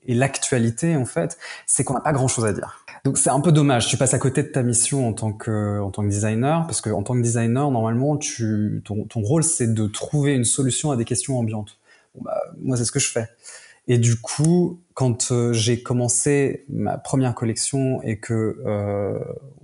l'actualité, 0.08 0.96
en 0.96 1.06
fait, 1.06 1.38
c'est 1.66 1.84
qu'on 1.84 1.96
n'a 1.96 2.02
pas 2.02 2.14
grand-chose 2.14 2.46
à 2.46 2.54
dire. 2.54 2.81
Donc 3.04 3.18
c'est 3.18 3.30
un 3.30 3.40
peu 3.40 3.52
dommage. 3.52 3.88
Tu 3.88 3.98
passes 3.98 4.14
à 4.14 4.20
côté 4.20 4.44
de 4.44 4.50
ta 4.50 4.64
mission 4.64 5.08
en 5.08 5.14
tant 5.14 5.34
que 5.34 5.80
en 5.80 5.90
tant 5.90 6.04
que 6.04 6.10
designer, 6.10 6.66
parce 6.68 6.82
que 6.82 6.90
en 6.90 7.04
tant 7.04 7.16
que 7.16 7.22
designer, 7.22 7.72
normalement, 7.72 8.18
tu 8.18 8.82
ton, 8.86 9.06
ton 9.06 9.22
rôle 9.22 9.44
c'est 9.44 9.74
de 9.74 9.88
trouver 9.88 10.34
une 10.34 10.46
solution 10.46 10.92
à 10.92 10.98
des 10.98 11.06
questions 11.06 11.38
ambiantes. 11.40 11.78
Bah, 12.20 12.42
moi, 12.62 12.78
c'est 12.78 12.86
ce 12.86 12.92
que 12.92 13.00
je 13.00 13.10
fais. 13.10 13.30
Et 13.88 13.98
du 13.98 14.20
coup, 14.20 14.80
quand 14.94 15.32
euh, 15.32 15.54
j'ai 15.54 15.82
commencé 15.82 16.66
ma 16.70 16.98
première 16.98 17.34
collection 17.34 18.02
et 18.04 18.20
que 18.20 18.62
euh, 18.66 19.20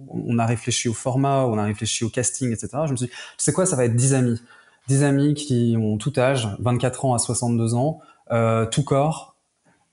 on 0.09 0.39
a 0.39 0.45
réfléchi 0.45 0.89
au 0.89 0.93
format, 0.93 1.45
on 1.45 1.57
a 1.57 1.63
réfléchi 1.63 2.03
au 2.03 2.09
casting, 2.09 2.51
etc., 2.51 2.69
je 2.85 2.91
me 2.91 2.97
suis 2.97 3.05
dit, 3.07 3.11
tu 3.11 3.17
sais 3.37 3.53
quoi, 3.53 3.65
ça 3.65 3.75
va 3.75 3.85
être 3.85 3.95
10 3.95 4.13
amis. 4.15 4.41
10 4.87 5.03
amis 5.03 5.33
qui 5.33 5.75
ont 5.77 5.97
tout 5.97 6.13
âge, 6.17 6.47
24 6.59 7.05
ans 7.05 7.13
à 7.13 7.19
62 7.19 7.73
ans, 7.75 7.99
euh, 8.31 8.65
tout 8.65 8.83
corps, 8.83 9.35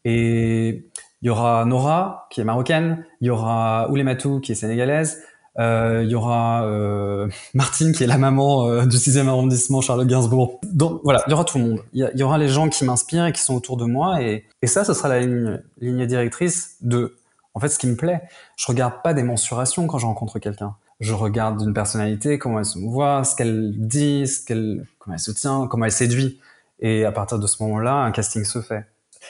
et 0.05 0.87
il 1.25 1.29
y 1.29 1.31
aura 1.31 1.65
Nora, 1.65 2.27
qui 2.31 2.43
est 2.43 2.45
marocaine. 2.45 3.07
Il 3.23 3.29
y 3.29 3.31
aura 3.31 3.91
Oulematou, 3.91 4.41
qui 4.41 4.53
est 4.53 4.55
sénégalaise. 4.55 5.23
Euh, 5.59 6.03
il 6.05 6.11
y 6.11 6.15
aura 6.15 6.67
euh, 6.67 7.29
Martine, 7.55 7.93
qui 7.93 8.05
est 8.05 8.07
la 8.07 8.19
maman 8.19 8.67
euh, 8.67 8.85
du 8.85 8.99
6e 8.99 9.27
arrondissement, 9.27 9.81
Charlotte 9.81 10.07
Gainsbourg. 10.07 10.61
Donc 10.65 11.01
voilà, 11.03 11.23
il 11.27 11.31
y 11.31 11.33
aura 11.33 11.45
tout 11.45 11.57
le 11.57 11.65
monde. 11.65 11.81
Il 11.95 12.11
y, 12.15 12.23
aura 12.23 12.37
les 12.37 12.49
gens 12.49 12.69
qui 12.69 12.85
m'inspirent 12.85 13.25
et 13.25 13.33
qui 13.33 13.41
sont 13.41 13.55
autour 13.55 13.79
de 13.79 13.87
moi. 13.87 14.21
Et, 14.21 14.45
ça, 14.65 14.85
ce 14.85 14.93
sera 14.93 15.09
la 15.09 15.21
ligne, 15.21 15.63
ligne 15.81 16.07
directrice 16.07 16.77
de... 16.83 17.17
En 17.55 17.61
fait, 17.61 17.69
ce 17.69 17.79
qui 17.79 17.87
me 17.87 17.97
plaît, 17.97 18.21
je 18.57 18.67
regarde 18.67 18.95
pas 19.03 19.15
des 19.15 19.23
mensurations 19.23 19.87
quand 19.87 19.99
je 19.99 20.07
rencontre 20.07 20.39
quelqu'un. 20.39 20.75
Je 21.01 21.15
regarde 21.15 21.63
une 21.63 21.73
personnalité, 21.73 22.39
comment 22.39 22.59
elle 22.59 22.67
se 22.67 22.79
voit, 22.79 23.25
ce 23.25 23.35
qu'elle 23.35 23.73
dit, 23.79 24.27
ce 24.27 24.45
qu'elle, 24.45 24.87
comment 24.99 25.15
elle 25.15 25.21
se 25.21 25.31
tient, 25.31 25.69
comment 25.69 25.87
elle 25.87 25.93
séduit. 25.93 26.39
Et 26.81 27.07
à 27.07 27.13
partir 27.13 27.39
de 27.39 27.47
ce 27.47 27.63
moment-là, 27.63 27.95
un 27.95 28.11
casting 28.11 28.45
se 28.45 28.61
fait. 28.61 28.85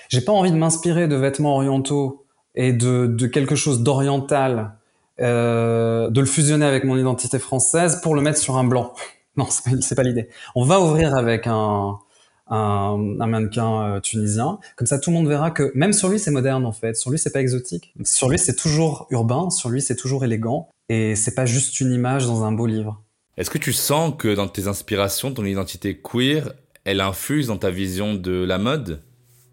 J'ai 0.08 0.20
pas 0.20 0.32
envie 0.32 0.50
de 0.50 0.56
m'inspirer 0.56 1.08
de 1.08 1.16
vêtements 1.16 1.56
orientaux 1.56 2.24
et 2.54 2.72
de, 2.72 3.06
de 3.06 3.26
quelque 3.26 3.56
chose 3.56 3.82
d'oriental, 3.82 4.74
euh, 5.20 6.10
de 6.10 6.20
le 6.20 6.26
fusionner 6.26 6.66
avec 6.66 6.84
mon 6.84 6.96
identité 6.96 7.38
française 7.38 8.00
pour 8.02 8.14
le 8.14 8.22
mettre 8.22 8.38
sur 8.38 8.56
un 8.56 8.64
blanc. 8.64 8.92
Non, 9.36 9.48
c'est 9.50 9.96
pas, 9.96 10.04
l'idée. 10.04 10.28
On 10.54 10.64
va 10.64 10.80
ouvrir 10.80 11.16
avec 11.16 11.48
un, 11.48 11.98
un, 12.46 13.16
un 13.18 13.26
mannequin 13.26 13.82
euh, 13.82 14.00
tunisien. 14.00 14.60
Comme 14.76 14.86
ça, 14.86 15.00
tout 15.00 15.10
le 15.10 15.16
monde 15.16 15.26
verra 15.26 15.50
que 15.50 15.72
même 15.74 15.92
sur 15.92 16.08
lui, 16.08 16.20
c'est 16.20 16.30
moderne 16.30 16.64
en 16.66 16.70
fait. 16.70 16.96
Sur 16.96 17.10
lui, 17.10 17.18
c'est 17.18 17.32
pas 17.32 17.40
exotique. 17.40 17.92
Sur 18.04 18.28
lui, 18.28 18.38
c'est 18.38 18.54
toujours 18.54 19.08
urbain. 19.10 19.50
Sur 19.50 19.70
lui, 19.70 19.82
c'est 19.82 19.96
toujours 19.96 20.24
élégant. 20.24 20.68
Et 20.88 21.16
c'est 21.16 21.34
pas 21.34 21.46
juste 21.46 21.80
une 21.80 21.90
image 21.90 22.26
dans 22.26 22.44
un 22.44 22.52
beau 22.52 22.66
livre. 22.66 23.02
Est-ce 23.36 23.50
que 23.50 23.58
tu 23.58 23.72
sens 23.72 24.14
que 24.16 24.32
dans 24.32 24.46
tes 24.46 24.68
inspirations, 24.68 25.32
ton 25.32 25.44
identité 25.44 26.00
queer, 26.00 26.52
elle 26.84 27.00
infuse 27.00 27.48
dans 27.48 27.56
ta 27.56 27.70
vision 27.70 28.14
de 28.14 28.44
la 28.44 28.58
mode? 28.58 29.02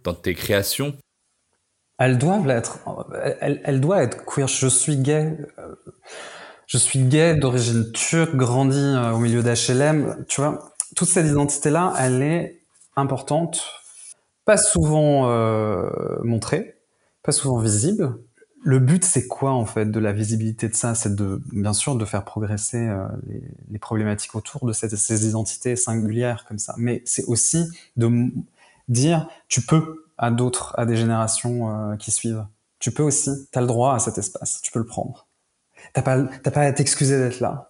Dans 0.03 0.13
tes 0.13 0.33
créations 0.33 0.95
Elles 1.97 2.17
doivent 2.17 2.47
l'être. 2.47 2.79
Elle, 3.41 3.61
elle, 3.63 3.81
doit 3.81 4.03
être 4.03 4.25
queer. 4.25 4.47
Je 4.47 4.67
suis 4.67 4.97
gay. 4.97 5.37
Euh, 5.59 5.75
je 6.67 6.77
suis 6.77 6.99
gay 6.99 7.35
d'origine 7.35 7.91
turque, 7.91 8.35
grandi 8.35 8.77
euh, 8.77 9.11
au 9.11 9.17
milieu 9.17 9.43
d'HLM. 9.43 10.25
Tu 10.27 10.41
vois, 10.41 10.73
toute 10.95 11.09
cette 11.09 11.27
identité-là, 11.27 11.93
elle 11.99 12.21
est 12.21 12.63
importante, 12.95 13.63
pas 14.45 14.57
souvent 14.57 15.29
euh, 15.29 15.89
montrée, 16.23 16.75
pas 17.23 17.31
souvent 17.31 17.59
visible. 17.59 18.17
Le 18.63 18.77
but, 18.79 19.03
c'est 19.03 19.27
quoi 19.27 19.51
en 19.51 19.65
fait 19.65 19.89
de 19.89 19.99
la 19.99 20.13
visibilité 20.13 20.69
de 20.69 20.75
ça? 20.75 20.93
C'est 20.93 21.15
de, 21.15 21.41
bien 21.51 21.73
sûr, 21.73 21.95
de 21.95 22.05
faire 22.05 22.23
progresser 22.23 22.89
les, 23.69 23.79
problématiques 23.79 24.35
autour 24.35 24.67
de 24.67 24.71
ces 24.71 25.27
identités 25.27 25.75
singulières 25.75 26.45
comme 26.47 26.59
ça, 26.59 26.75
mais 26.77 27.01
c'est 27.05 27.23
aussi 27.25 27.65
de 27.97 28.31
dire 28.91 29.27
tu 29.47 29.61
peux 29.61 30.05
à 30.17 30.29
d'autres, 30.31 30.73
à 30.77 30.85
des 30.85 30.95
générations 30.95 31.69
euh, 31.69 31.95
qui 31.95 32.11
suivent. 32.11 32.45
Tu 32.79 32.91
peux 32.91 33.03
aussi, 33.03 33.31
tu 33.51 33.57
as 33.57 33.61
le 33.61 33.67
droit 33.67 33.95
à 33.95 33.99
cet 33.99 34.17
espace, 34.17 34.61
tu 34.61 34.71
peux 34.71 34.79
le 34.79 34.85
prendre. 34.85 35.27
T'as 35.93 36.01
pas, 36.01 36.23
pas 36.23 36.61
à 36.61 36.71
t'excuser 36.71 37.17
d'être 37.17 37.39
là. 37.39 37.69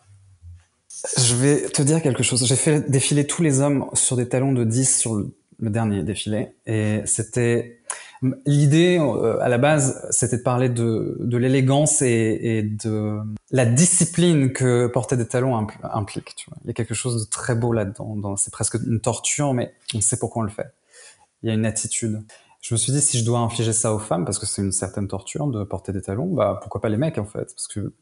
Je 1.17 1.36
vais 1.36 1.61
te 1.69 1.82
dire 1.82 2.01
quelque 2.01 2.24
chose. 2.24 2.45
J'ai 2.45 2.55
fait 2.55 2.89
défiler 2.89 3.26
tous 3.26 3.41
les 3.41 3.61
hommes 3.61 3.89
sur 3.93 4.17
des 4.17 4.28
talons 4.28 4.51
de 4.51 4.63
10 4.63 4.97
sur 4.99 5.15
le 5.15 5.69
dernier 5.69 6.03
défilé. 6.03 6.55
Et 6.65 7.01
c'était 7.05 7.82
l'idée 8.45 8.99
euh, 8.99 9.39
à 9.41 9.49
la 9.49 9.57
base, 9.57 10.07
c'était 10.11 10.38
de 10.38 10.43
parler 10.43 10.69
de, 10.69 11.17
de 11.19 11.38
l'élégance 11.38 12.01
et, 12.01 12.61
de 12.63 13.19
la 13.51 13.65
discipline 13.65 14.53
que 14.53 14.88
porter 14.88 15.17
des 15.17 15.28
talons 15.28 15.55
implique. 15.84 16.45
Il 16.63 16.67
y 16.67 16.69
a 16.72 16.74
quelque 16.74 16.93
chose 16.93 17.26
de 17.26 17.30
très 17.30 17.55
beau 17.55 17.74
là-dedans. 17.74 18.36
C'est 18.36 18.51
presque 18.51 18.76
une 18.86 18.99
torture, 18.99 19.53
mais 19.53 19.74
on 19.93 20.01
sait 20.01 20.17
pourquoi 20.17 20.41
on 20.41 20.45
le 20.45 20.51
fait. 20.51 20.72
Il 21.43 21.49
y 21.49 21.51
a 21.51 21.55
une 21.55 21.65
attitude. 21.65 22.23
Je 22.61 22.75
me 22.75 22.77
suis 22.77 22.91
dit 22.91 23.01
si 23.01 23.17
je 23.17 23.25
dois 23.25 23.39
infliger 23.39 23.73
ça 23.73 23.93
aux 23.93 23.99
femmes 23.99 24.23
parce 24.23 24.37
que 24.37 24.45
c'est 24.45 24.61
une 24.61 24.71
certaine 24.71 25.07
torture 25.07 25.47
de 25.47 25.63
porter 25.63 25.91
des 25.91 26.01
talons, 26.01 26.27
bah 26.27 26.59
pourquoi 26.61 26.79
pas 26.79 26.89
les 26.89 26.97
mecs 26.97 27.17
en 27.17 27.25
fait? 27.25 27.53
Parce 27.55 27.67
que 27.67 27.93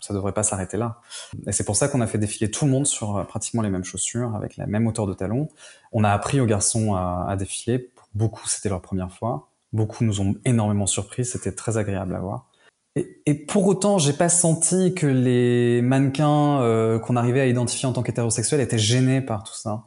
ça 0.00 0.12
devrait 0.12 0.32
pas 0.32 0.42
s'arrêter 0.42 0.76
là. 0.76 1.00
Et 1.46 1.52
c'est 1.52 1.64
pour 1.64 1.76
ça 1.76 1.88
qu'on 1.88 2.02
a 2.02 2.06
fait 2.06 2.18
défiler 2.18 2.50
tout 2.50 2.66
le 2.66 2.70
monde 2.70 2.86
sur 2.86 3.16
euh, 3.16 3.24
pratiquement 3.24 3.62
les 3.62 3.70
mêmes 3.70 3.84
chaussures, 3.84 4.34
avec 4.36 4.58
la 4.58 4.66
même 4.66 4.86
hauteur 4.86 5.06
de 5.06 5.14
talons. 5.14 5.48
On 5.92 6.04
a 6.04 6.10
appris 6.10 6.40
aux 6.40 6.46
garçons 6.46 6.94
à, 6.94 7.34
défiler. 7.38 7.78
Pour 7.78 8.08
beaucoup, 8.14 8.46
c'était 8.46 8.68
leur 8.68 8.82
première 8.82 9.10
fois. 9.10 9.48
Beaucoup 9.72 10.04
nous 10.04 10.20
ont 10.20 10.34
énormément 10.44 10.86
surpris. 10.86 11.24
C'était 11.24 11.52
très 11.52 11.78
agréable 11.78 12.14
à 12.14 12.20
voir. 12.20 12.50
Et, 12.96 13.22
et 13.26 13.34
pour 13.34 13.66
autant, 13.66 13.98
j'ai 13.98 14.12
pas 14.12 14.28
senti 14.28 14.94
que 14.94 15.06
les 15.06 15.80
mannequins 15.82 16.60
euh, 16.60 16.98
qu'on 16.98 17.16
arrivait 17.16 17.40
à 17.40 17.46
identifier 17.46 17.88
en 17.88 17.92
tant 17.92 18.02
qu'hétérosexuels 18.02 18.60
étaient 18.60 18.78
gênés 18.78 19.20
par 19.20 19.42
tout 19.42 19.54
ça. 19.54 19.84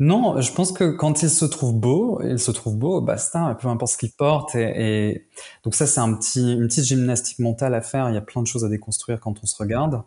Non, 0.00 0.40
je 0.40 0.50
pense 0.50 0.72
que 0.72 0.84
quand 0.84 1.22
il 1.22 1.28
se 1.28 1.44
trouve 1.44 1.74
beau, 1.74 2.22
il 2.24 2.38
se 2.38 2.50
trouve 2.50 2.76
beau, 2.76 3.02
basta, 3.02 3.56
peu 3.60 3.68
importe 3.68 3.92
ce 3.92 3.98
qu'il 3.98 4.10
porte. 4.10 4.54
Et, 4.54 5.10
et, 5.10 5.28
donc 5.62 5.74
ça, 5.74 5.86
c'est 5.86 6.00
un 6.00 6.14
petit, 6.14 6.54
une 6.54 6.68
petite 6.68 6.84
gymnastique 6.84 7.38
mentale 7.38 7.74
à 7.74 7.82
faire. 7.82 8.08
Il 8.08 8.14
y 8.14 8.18
a 8.18 8.22
plein 8.22 8.40
de 8.40 8.46
choses 8.46 8.64
à 8.64 8.70
déconstruire 8.70 9.20
quand 9.20 9.34
on 9.42 9.46
se 9.46 9.54
regarde. 9.56 10.02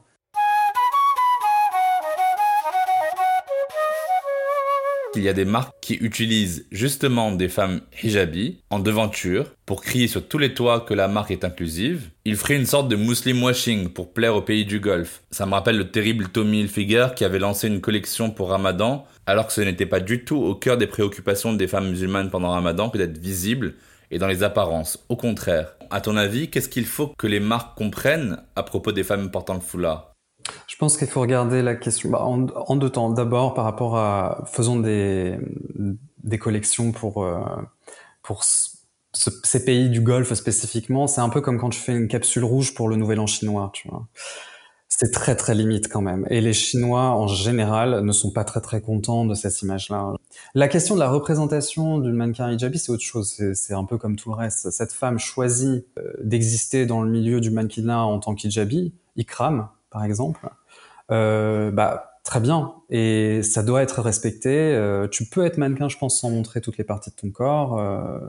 Il 5.15 5.21
y 5.21 5.29
a 5.29 5.33
des 5.33 5.45
marques 5.45 5.75
qui 5.79 5.93
utilisent 5.93 6.65
justement 6.71 7.31
des 7.31 7.47
femmes 7.47 7.81
hijabi 8.01 8.57
en 8.71 8.79
devanture 8.79 9.45
pour 9.67 9.83
crier 9.83 10.07
sur 10.07 10.27
tous 10.27 10.39
les 10.39 10.55
toits 10.55 10.81
que 10.81 10.95
la 10.95 11.07
marque 11.07 11.29
est 11.29 11.45
inclusive. 11.45 12.09
Ils 12.25 12.35
feraient 12.35 12.55
une 12.55 12.65
sorte 12.65 12.87
de 12.87 12.95
muslim 12.95 13.43
washing 13.43 13.89
pour 13.89 14.11
plaire 14.11 14.35
au 14.35 14.41
pays 14.41 14.65
du 14.65 14.79
Golfe. 14.79 15.21
Ça 15.29 15.45
me 15.45 15.51
rappelle 15.51 15.77
le 15.77 15.91
terrible 15.91 16.29
Tommy 16.29 16.61
Hilfiger 16.61 17.09
qui 17.15 17.25
avait 17.25 17.37
lancé 17.37 17.67
une 17.67 17.79
collection 17.79 18.31
pour 18.31 18.49
Ramadan 18.49 19.05
alors 19.27 19.45
que 19.45 19.53
ce 19.53 19.61
n'était 19.61 19.85
pas 19.85 19.99
du 19.99 20.25
tout 20.25 20.37
au 20.37 20.55
cœur 20.55 20.77
des 20.77 20.87
préoccupations 20.87 21.53
des 21.53 21.67
femmes 21.67 21.91
musulmanes 21.91 22.31
pendant 22.31 22.49
Ramadan 22.49 22.89
que 22.89 22.97
d'être 22.97 23.19
visibles 23.19 23.75
et 24.09 24.17
dans 24.17 24.27
les 24.27 24.41
apparences. 24.41 25.05
Au 25.09 25.15
contraire, 25.15 25.75
à 25.91 26.01
ton 26.01 26.17
avis, 26.17 26.49
qu'est-ce 26.49 26.69
qu'il 26.69 26.85
faut 26.85 27.13
que 27.17 27.27
les 27.27 27.39
marques 27.39 27.77
comprennent 27.77 28.41
à 28.55 28.63
propos 28.63 28.91
des 28.91 29.03
femmes 29.03 29.29
portant 29.29 29.53
le 29.53 29.59
foulard? 29.59 30.12
Je 30.67 30.75
pense 30.77 30.97
qu'il 30.97 31.07
faut 31.07 31.21
regarder 31.21 31.61
la 31.61 31.75
question 31.75 32.09
bah, 32.09 32.23
en, 32.23 32.75
deux 32.75 32.89
temps. 32.89 33.09
D'abord, 33.09 33.53
par 33.53 33.65
rapport 33.65 33.97
à 33.97 34.43
faisons 34.45 34.79
des, 34.79 35.37
des 36.23 36.37
collections 36.37 36.91
pour 36.91 37.23
euh, 37.23 37.41
pour 38.21 38.43
ce, 38.43 38.69
ces 39.13 39.65
pays 39.65 39.89
du 39.89 40.01
Golfe 40.01 40.33
spécifiquement. 40.33 41.07
C'est 41.07 41.21
un 41.21 41.29
peu 41.29 41.41
comme 41.41 41.59
quand 41.59 41.69
tu 41.69 41.79
fais 41.79 41.95
une 41.95 42.07
capsule 42.07 42.43
rouge 42.43 42.73
pour 42.73 42.89
le 42.89 42.95
Nouvel 42.95 43.19
An 43.19 43.27
chinois, 43.27 43.69
tu 43.73 43.87
vois. 43.87 44.07
C'est 44.95 45.11
très 45.11 45.35
très 45.35 45.55
limite 45.55 45.87
quand 45.91 46.01
même. 46.01 46.27
Et 46.29 46.39
les 46.39 46.53
Chinois 46.53 47.01
en 47.01 47.25
général 47.25 48.05
ne 48.05 48.11
sont 48.11 48.31
pas 48.31 48.43
très 48.43 48.61
très 48.61 48.79
contents 48.79 49.25
de 49.25 49.33
cette 49.33 49.59
image-là. 49.63 50.13
La 50.53 50.67
question 50.67 50.93
de 50.93 50.99
la 50.99 51.09
représentation 51.09 51.97
d'une 51.97 52.13
mannequin 52.13 52.51
hijabi, 52.51 52.77
c'est 52.77 52.91
autre 52.91 53.03
chose. 53.03 53.41
C'est 53.55 53.73
un 53.73 53.85
peu 53.85 53.97
comme 53.97 54.15
tout 54.17 54.29
le 54.29 54.35
reste. 54.35 54.69
Cette 54.69 54.91
femme 54.91 55.17
choisit 55.17 55.85
euh, 55.97 56.13
d'exister 56.23 56.85
dans 56.85 57.01
le 57.01 57.09
milieu 57.09 57.41
du 57.41 57.49
mannequinat 57.49 58.03
en 58.03 58.19
tant 58.19 58.35
qu'hijabi, 58.35 58.93
Ikram 59.17 59.67
par 59.93 60.03
exemple 60.03 60.49
euh, 61.11 61.71
bah 61.71 62.11
très 62.23 62.39
bien 62.39 62.73
et 62.89 63.43
ça 63.43 63.63
doit 63.63 63.83
être 63.83 64.01
respecté. 64.01 64.49
Euh, 64.49 65.07
tu 65.07 65.25
peux 65.25 65.45
être 65.45 65.57
mannequin, 65.57 65.89
je 65.89 65.97
pense, 65.97 66.19
sans 66.19 66.29
montrer 66.29 66.61
toutes 66.61 66.77
les 66.77 66.83
parties 66.83 67.09
de 67.09 67.15
ton 67.15 67.29
corps. 67.29 67.79
Euh, 67.79 68.19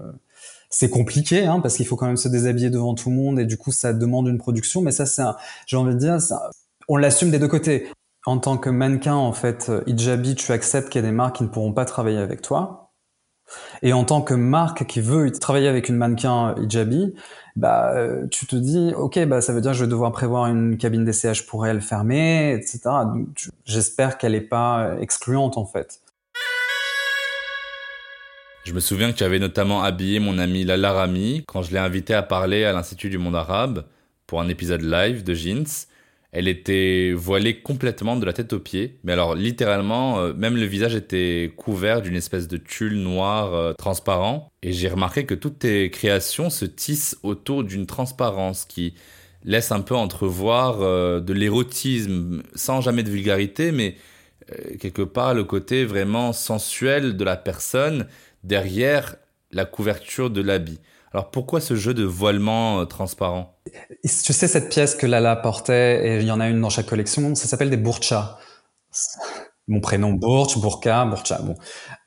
c'est 0.69 0.91
compliqué 0.91 1.47
hein, 1.47 1.61
parce 1.61 1.77
qu'il 1.77 1.87
faut 1.87 1.97
quand 1.97 2.07
même 2.07 2.17
se 2.17 2.29
déshabiller 2.29 2.71
devant 2.71 2.95
tout 2.95 3.11
le 3.11 3.17
monde 3.17 3.39
et 3.39 3.47
du 3.47 3.57
coup 3.57 3.71
ça 3.71 3.93
demande 3.93 4.27
une 4.27 4.39
production. 4.39 4.83
Mais 4.83 4.91
ça, 4.91 5.07
c'est, 5.07 5.23
j'ai 5.67 5.77
envie 5.77 5.95
de 5.95 5.99
dire, 5.99 6.19
on 6.89 6.97
l'assume 6.97 7.31
des 7.31 7.39
deux 7.39 7.49
côtés. 7.49 7.89
En 8.27 8.39
tant 8.39 8.57
que 8.57 8.71
mannequin, 8.71 9.15
en 9.15 9.33
fait, 9.33 9.71
hijabi, 9.87 10.35
tu 10.35 10.51
acceptes 10.51 10.89
qu'il 10.89 11.03
y 11.03 11.05
a 11.05 11.07
des 11.07 11.13
marques 11.13 11.37
qui 11.37 11.43
ne 11.43 11.49
pourront 11.49 11.75
pas 11.75 11.85
travailler 11.85 12.19
avec 12.19 12.41
toi. 12.41 12.84
Et 13.83 13.93
en 13.93 14.05
tant 14.05 14.23
que 14.23 14.35
marque 14.35 14.87
qui 14.87 15.01
veut 15.01 15.31
travailler 15.31 15.69
avec 15.69 15.89
une 15.89 15.97
mannequin 15.97 16.55
hijabi, 16.57 17.15
bah 17.57 17.93
euh, 17.95 18.27
tu 18.31 18.47
te 18.47 18.57
dis 18.57 18.93
ok 18.97 19.27
bah 19.27 19.41
ça 19.41 19.53
veut 19.53 19.61
dire 19.61 19.71
que 19.71 19.77
je 19.77 19.85
vais 19.85 19.91
devoir 19.91 20.11
prévoir 20.11 20.47
une 20.47 20.77
cabine 20.77 21.05
d'essayage 21.05 21.47
pour 21.47 21.69
elle 21.69 21.81
fermée 21.81 22.53
etc 22.53 22.81
j'espère 23.65 24.19
qu'elle 24.19 24.35
est 24.35 24.41
pas 24.41 24.81
euh, 24.81 24.99
excluante 24.99 25.57
en 25.57 25.65
fait. 25.65 26.01
Je 28.65 28.73
me 28.73 28.81
souviens 28.81 29.13
que 29.13 29.19
tu 29.19 29.25
avais 29.25 29.39
notamment 29.39 29.83
habillé 29.83 30.21
mon 30.21 30.39
ami 30.39 30.65
Lala 30.65 30.93
Rami 30.93 31.45
quand 31.47 31.63
je 31.63 31.71
l'ai 31.71 31.79
invité 31.79 32.15
à 32.15 32.23
parler 32.23 32.65
à 32.65 32.73
l'Institut 32.73 33.11
du 33.11 33.19
monde 33.19 33.37
arabe 33.37 33.85
pour 34.27 34.41
un 34.41 34.49
épisode 34.49 34.81
live 34.81 35.23
de 35.23 35.35
Jeans 35.35 35.87
elle 36.35 36.49
était 36.49 37.13
voilée 37.13 37.61
complètement 37.61 38.17
de 38.17 38.27
la 38.27 38.33
tête 38.33 38.53
aux 38.53 38.59
pieds. 38.59 38.99
Mais 39.05 39.13
alors 39.13 39.37
littéralement, 39.37 40.19
euh, 40.19 40.35
même 40.35 40.57
le 40.57 40.67
visage 40.67 40.97
était 40.97 41.53
couvert 41.57 42.03
d'une 42.03 42.17
espèce 42.17 42.49
de 42.49 42.57
tulle 42.57 42.97
noir 42.97 43.55
euh, 43.55 43.73
transparent. 43.73 44.49
Et 44.65 44.73
j'ai 44.73 44.89
remarqué 44.89 45.27
que 45.27 45.35
toutes 45.35 45.61
tes 45.61 45.91
créations 45.91 46.51
se 46.51 46.65
tissent 46.65 47.17
autour 47.23 47.63
d'une 47.63 47.87
transparence 47.87 48.65
qui 48.65 48.95
laisse 49.45 49.71
un 49.71 49.81
peu 49.81 49.95
entrevoir 49.95 50.83
euh, 50.83 51.21
de 51.21 51.33
l'érotisme, 51.33 52.43
sans 52.57 52.81
jamais 52.81 53.05
de 53.05 53.11
vulgarité, 53.11 53.71
mais 53.71 53.97
quelque 54.79 55.01
part 55.03 55.33
le 55.33 55.45
côté 55.45 55.87
vraiment 55.87 56.35
sensuel 56.35 57.17
de 57.17 57.25
la 57.25 57.37
personne 57.37 58.07
derrière 58.43 59.17
la 59.53 59.65
couverture 59.65 60.29
de 60.29 60.43
l'habit. 60.43 60.81
Alors 61.15 61.31
pourquoi 61.31 61.61
ce 61.61 61.77
jeu 61.77 61.95
de 61.95 62.03
voilement 62.03 62.81
euh, 62.81 62.85
transparent? 62.87 63.57
Tu 64.03 64.33
sais 64.33 64.49
cette 64.49 64.69
pièce 64.69 64.97
que 64.97 65.07
Lala 65.07 65.37
portait, 65.37 66.05
et 66.05 66.21
il 66.21 66.27
y 66.27 66.33
en 66.33 66.41
a 66.41 66.49
une 66.49 66.61
dans 66.61 66.71
chaque 66.71 66.87
collection, 66.87 67.37
ça 67.37 67.47
s'appelle 67.47 67.71
des 67.71 67.77
burchas. 67.77 68.37
Mon 69.69 69.81
prénom 69.81 70.13
Burch, 70.13 70.59
Burka, 70.59 71.05
Burcha. 71.07 71.41
Bon. 71.41 71.55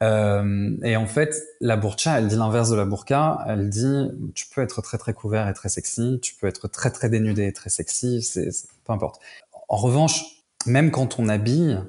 Euh, 0.03 0.75
et 0.83 0.97
en 0.97 1.07
fait, 1.07 1.41
la 1.61 1.77
burcha, 1.77 2.19
elle 2.19 2.27
dit 2.27 2.35
l'inverse 2.35 2.69
de 2.69 2.75
la 2.75 2.85
burqa. 2.85 3.39
Elle 3.47 3.69
dit, 3.69 4.09
tu 4.35 4.45
peux 4.53 4.61
être 4.61 4.81
très 4.81 4.97
très 4.97 5.13
couvert 5.13 5.47
et 5.47 5.53
très 5.53 5.69
sexy, 5.69 6.19
tu 6.21 6.35
peux 6.35 6.47
être 6.47 6.67
très 6.67 6.91
très 6.91 7.09
dénudé 7.09 7.47
et 7.47 7.53
très 7.53 7.69
sexy, 7.69 8.21
c'est 8.21 8.49
peu 8.83 8.91
importe. 8.91 9.21
En 9.69 9.77
revanche, 9.77 10.43
même 10.65 10.91
quand 10.91 11.17
on 11.17 11.29
habille 11.29 11.81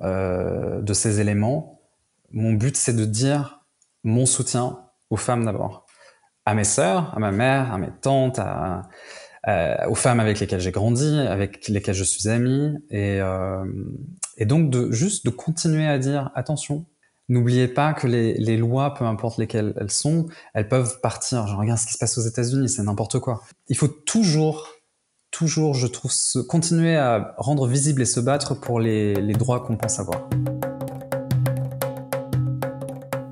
euh, 0.00 0.82
de 0.82 0.92
ces 0.92 1.20
éléments, 1.20 1.80
mon 2.32 2.52
but 2.52 2.76
c'est 2.76 2.96
de 2.96 3.04
dire 3.04 3.64
mon 4.02 4.26
soutien 4.26 4.80
aux 5.10 5.16
femmes 5.16 5.44
d'abord 5.44 5.87
à 6.48 6.54
mes 6.54 6.64
sœurs, 6.64 7.12
à 7.14 7.20
ma 7.20 7.30
mère, 7.30 7.74
à 7.74 7.76
mes 7.76 7.90
tantes, 8.00 8.40
aux 9.86 9.94
femmes 9.94 10.18
avec 10.18 10.40
lesquelles 10.40 10.60
j'ai 10.60 10.70
grandi, 10.70 11.20
avec 11.20 11.68
lesquelles 11.68 11.94
je 11.94 12.04
suis 12.04 12.26
ami, 12.26 12.74
et, 12.88 13.20
euh, 13.20 13.66
donc 14.40 14.74
juste 14.90 15.26
de 15.26 15.30
continuer 15.30 15.86
à 15.86 15.98
dire 15.98 16.30
attention. 16.34 16.86
N'oubliez 17.28 17.68
pas 17.68 17.92
que 17.92 18.06
les, 18.06 18.56
lois, 18.56 18.94
peu 18.94 19.04
importe 19.04 19.36
lesquelles 19.36 19.74
elles 19.78 19.90
sont, 19.90 20.26
elles 20.54 20.68
peuvent 20.68 21.00
partir. 21.02 21.46
Je 21.46 21.54
regarde 21.54 21.78
ce 21.78 21.86
qui 21.86 21.92
se 21.92 21.98
passe 21.98 22.16
aux 22.16 22.22
États-Unis, 22.22 22.70
c'est 22.70 22.82
n'importe 22.82 23.18
quoi. 23.18 23.42
Il 23.68 23.76
faut 23.76 23.88
toujours, 23.88 24.68
toujours, 25.30 25.74
je 25.74 25.86
trouve, 25.86 26.10
continuer 26.48 26.96
à 26.96 27.34
rendre 27.36 27.66
visible 27.66 28.00
et 28.00 28.06
se 28.06 28.20
battre 28.20 28.54
pour 28.54 28.80
les 28.80 29.34
droits 29.34 29.60
qu'on 29.60 29.76
pense 29.76 30.00
avoir. 30.00 30.26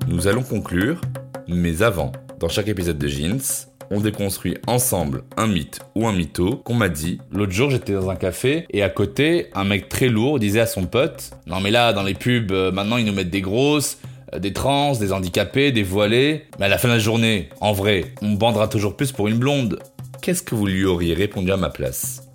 Nous 0.07 0.27
allons 0.27 0.43
conclure, 0.43 1.01
mais 1.47 1.81
avant, 1.81 2.11
dans 2.39 2.49
chaque 2.49 2.67
épisode 2.67 2.97
de 2.97 3.07
Jeans, 3.07 3.67
on 3.89 3.99
déconstruit 3.99 4.57
ensemble 4.67 5.23
un 5.37 5.47
mythe 5.47 5.79
ou 5.95 6.07
un 6.07 6.13
mytho 6.13 6.57
qu'on 6.57 6.73
m'a 6.73 6.89
dit. 6.89 7.19
L'autre 7.31 7.51
jour, 7.51 7.69
j'étais 7.69 7.93
dans 7.93 8.09
un 8.09 8.15
café 8.15 8.65
et 8.69 8.83
à 8.83 8.89
côté, 8.89 9.47
un 9.55 9.63
mec 9.63 9.89
très 9.89 10.09
lourd 10.09 10.39
disait 10.39 10.59
à 10.59 10.65
son 10.65 10.85
pote 10.85 11.31
Non, 11.47 11.59
mais 11.59 11.71
là, 11.71 11.93
dans 11.93 12.03
les 12.03 12.13
pubs, 12.13 12.51
euh, 12.51 12.71
maintenant, 12.71 12.97
ils 12.97 13.05
nous 13.05 13.13
mettent 13.13 13.29
des 13.29 13.41
grosses, 13.41 13.99
euh, 14.33 14.39
des 14.39 14.53
trans, 14.53 14.93
des 14.93 15.13
handicapés, 15.13 15.71
des 15.71 15.83
voilés. 15.83 16.45
Mais 16.59 16.65
à 16.65 16.69
la 16.69 16.77
fin 16.77 16.89
de 16.89 16.93
la 16.93 16.99
journée, 16.99 17.49
en 17.61 17.73
vrai, 17.73 18.13
on 18.21 18.33
bandera 18.33 18.67
toujours 18.67 18.95
plus 18.95 19.11
pour 19.11 19.27
une 19.27 19.37
blonde. 19.37 19.79
Qu'est-ce 20.21 20.43
que 20.43 20.55
vous 20.55 20.67
lui 20.67 20.85
auriez 20.85 21.13
répondu 21.13 21.51
à 21.51 21.57
ma 21.57 21.69
place? 21.69 22.26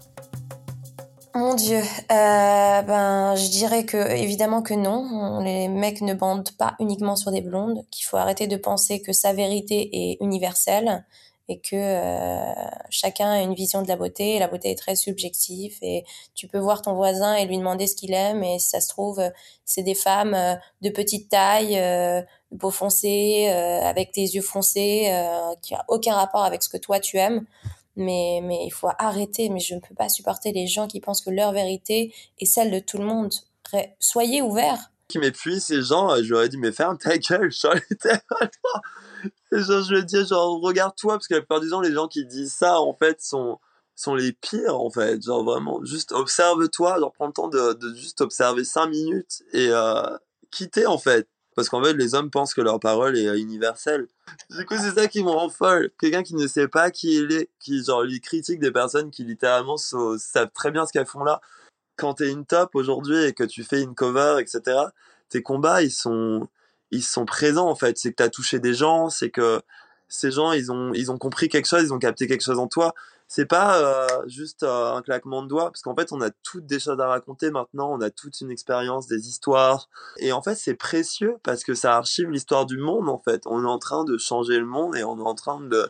Mon 1.35 1.55
Dieu, 1.55 1.79
euh, 1.79 2.83
ben 2.83 3.35
je 3.37 3.49
dirais 3.49 3.85
que 3.85 3.97
évidemment 4.13 4.63
que 4.63 4.75
non. 4.75 5.41
Les 5.41 5.69
mecs 5.69 6.01
ne 6.01 6.15
bandent 6.15 6.53
pas 6.59 6.75
uniquement 6.81 7.17
sur 7.17 7.31
des 7.31 7.41
blondes. 7.41 7.85
Qu'il 7.91 8.05
faut 8.07 8.17
arrêter 8.17 8.47
de 8.47 8.57
penser 8.57 9.01
que 9.01 9.13
sa 9.13 9.33
vérité 9.33 9.91
est 9.93 10.19
universelle 10.21 11.05
et 11.49 11.59
que 11.59 11.75
euh, 11.75 12.53
chacun 12.91 13.31
a 13.31 13.43
une 13.43 13.55
vision 13.55 13.83
de 13.83 13.89
la 13.89 13.97
beauté. 13.97 14.37
Et 14.37 14.39
la 14.39 14.49
beauté 14.49 14.71
est 14.71 14.79
très 14.79 14.97
subjective 14.97 15.77
et 15.83 16.05
tu 16.35 16.49
peux 16.49 16.59
voir 16.59 16.83
ton 16.83 16.95
voisin 16.95 17.35
et 17.35 17.47
lui 17.47 17.59
demander 17.59 17.87
ce 17.87 17.97
qu'il 17.97 18.15
aime 18.15 18.43
et 18.43 18.59
si 18.59 18.69
ça 18.69 18.81
se 18.81 18.89
trouve 18.89 19.21
c'est 19.65 19.83
des 19.83 19.95
femmes 19.95 20.35
euh, 20.35 20.55
de 20.83 20.91
petite 20.91 21.29
taille, 21.31 21.79
euh, 21.79 22.23
peau 22.59 22.71
foncée, 22.71 23.49
euh, 23.49 23.81
avec 23.83 24.13
tes 24.13 24.23
yeux 24.23 24.43
foncés, 24.43 25.07
euh, 25.09 25.55
qui 25.63 25.75
a 25.75 25.85
aucun 25.89 26.15
rapport 26.15 26.45
avec 26.45 26.63
ce 26.63 26.69
que 26.69 26.77
toi 26.77 27.01
tu 27.01 27.17
aimes 27.17 27.45
mais, 27.97 28.41
mais 28.43 28.65
il 28.67 28.71
faut 28.71 28.89
arrêter. 28.99 29.49
Mais 29.49 29.61
je 29.61 29.75
ne 29.75 29.81
peux 29.81 29.95
pas 29.95 30.09
supporter 30.09 30.53
les 30.53 30.67
gens 30.67 30.87
qui 30.87 31.01
pensent 31.01 31.23
que 31.23 31.31
leur 31.31 31.53
vérité 31.53 32.15
est 32.39 32.47
celle 32.47 32.71
de 32.71 32.79
tout 32.79 32.99
le 32.99 33.05
monde. 33.05 33.33
Soyez 34.01 34.43
ouverts. 34.43 34.91
qui 35.09 35.19
m'épuise, 35.19 35.65
ces 35.65 35.83
gens, 35.83 36.15
je 36.23 36.31
leur 36.31 36.43
ai 36.43 36.49
dit, 36.49 36.59
mais 36.59 36.73
ferme 36.73 36.97
ta 36.99 37.19
gueule, 37.19 37.51
genre, 37.51 37.75
genre, 39.53 39.83
je 39.83 39.95
lui 39.95 40.05
dis, 40.05 40.27
genre, 40.27 40.61
regarde-toi, 40.61 41.15
parce 41.15 41.29
que 41.29 41.35
la 41.35 41.41
plupart 41.41 41.61
du 41.61 41.69
temps, 41.69 41.81
les 41.81 41.93
gens 41.93 42.09
qui 42.09 42.25
disent 42.25 42.55
ça, 42.55 42.81
en 42.81 42.95
fait, 42.95 43.21
sont, 43.21 43.59
sont 43.95 44.15
les 44.15 44.33
pires, 44.33 44.81
en 44.81 44.91
fait. 44.91 45.23
Genre, 45.23 45.45
vraiment, 45.45 45.85
juste 45.85 46.13
observe-toi, 46.13 46.99
genre, 46.99 47.13
prends 47.13 47.27
le 47.27 47.33
temps 47.33 47.49
de, 47.49 47.95
juste 47.95 48.21
observer 48.21 48.65
cinq 48.65 48.89
minutes 48.89 49.43
et 49.53 49.69
euh, 49.71 50.17
quitter, 50.51 50.87
en 50.87 50.99
fait. 50.99 51.29
Parce 51.55 51.69
qu'en 51.69 51.83
fait, 51.83 51.93
les 51.93 52.15
hommes 52.15 52.31
pensent 52.31 52.55
que 52.55 52.61
leur 52.61 52.81
parole 52.81 53.17
est 53.17 53.39
universelle. 53.39 54.09
Du 54.51 54.65
coup, 54.65 54.75
c'est 54.79 54.93
ça 54.93 55.07
qui 55.07 55.23
me 55.23 55.29
rend 55.29 55.51
folle. 55.51 55.91
Quelqu'un 56.01 56.23
qui 56.23 56.35
ne 56.35 56.47
sait 56.47 56.69
pas 56.69 56.91
qui 56.91 57.17
il 57.17 57.33
est, 57.33 57.51
qui, 57.61 57.85
genre, 57.85 58.03
lui 58.03 58.21
critique 58.21 58.59
des 58.59 58.71
personnes 58.71 59.11
qui, 59.11 59.25
littéralement, 59.25 59.77
savent 59.77 60.51
très 60.55 60.71
bien 60.71 60.87
ce 60.87 60.93
qu'elles 60.93 61.07
font 61.07 61.25
là. 61.25 61.41
Quand 61.97 62.15
t'es 62.15 62.31
une 62.31 62.47
top 62.47 62.75
aujourd'hui 62.75 63.23
et 63.25 63.33
que 63.35 63.45
tu 63.45 63.65
fais 63.65 63.83
une 63.83 63.95
cover, 63.95 64.37
etc., 64.41 64.79
tes 65.29 65.43
combats, 65.43 65.83
ils 65.83 65.91
sont, 65.91 66.49
ils 66.91 67.03
sont 67.03 67.27
présents, 67.27 67.69
en 67.69 67.75
fait. 67.75 67.99
C'est 67.99 68.11
que 68.11 68.17
t'as 68.17 68.31
touché 68.31 68.59
des 68.59 68.73
gens, 68.73 69.11
c'est 69.11 69.31
que 69.31 69.61
ces 70.09 70.31
gens, 70.31 70.53
ils 70.53 70.73
ont, 70.73 70.93
ils 70.95 71.11
ont 71.11 71.19
compris 71.19 71.49
quelque 71.51 71.67
chose, 71.67 71.83
ils 71.83 71.93
ont 71.93 71.99
capté 71.99 72.27
quelque 72.27 72.45
chose 72.45 72.59
en 72.59 72.67
toi 72.67 72.95
c'est 73.35 73.47
pas 73.47 73.81
euh, 73.81 74.29
juste 74.29 74.63
euh, 74.63 74.93
un 74.93 75.01
claquement 75.01 75.43
de 75.43 75.49
doigts, 75.49 75.71
parce 75.71 75.81
qu'en 75.81 75.97
fait, 75.97 76.13
on 76.13 76.21
a 76.21 76.29
toutes 76.43 76.67
des 76.67 76.79
choses 76.79 77.01
à 77.01 77.07
raconter 77.07 77.51
maintenant, 77.51 77.91
on 77.91 78.03
a 78.03 78.11
toute 78.11 78.39
une 78.43 78.51
expérience, 78.51 79.07
des 79.07 79.27
histoires. 79.27 79.89
Et 80.19 80.33
en 80.33 80.43
fait, 80.43 80.55
c'est 80.55 80.75
précieux 80.75 81.37
parce 81.43 81.65
que 81.65 81.73
ça 81.73 81.97
archive 81.97 82.29
l'histoire 82.29 82.67
du 82.67 82.77
monde, 82.77 83.09
en 83.09 83.19
fait. 83.19 83.45
On 83.47 83.65
est 83.65 83.67
en 83.67 83.79
train 83.79 84.05
de 84.05 84.19
changer 84.19 84.59
le 84.59 84.67
monde 84.67 84.97
et 84.97 85.03
on 85.03 85.19
est 85.19 85.27
en 85.27 85.35
train 85.35 85.63
de. 85.63 85.89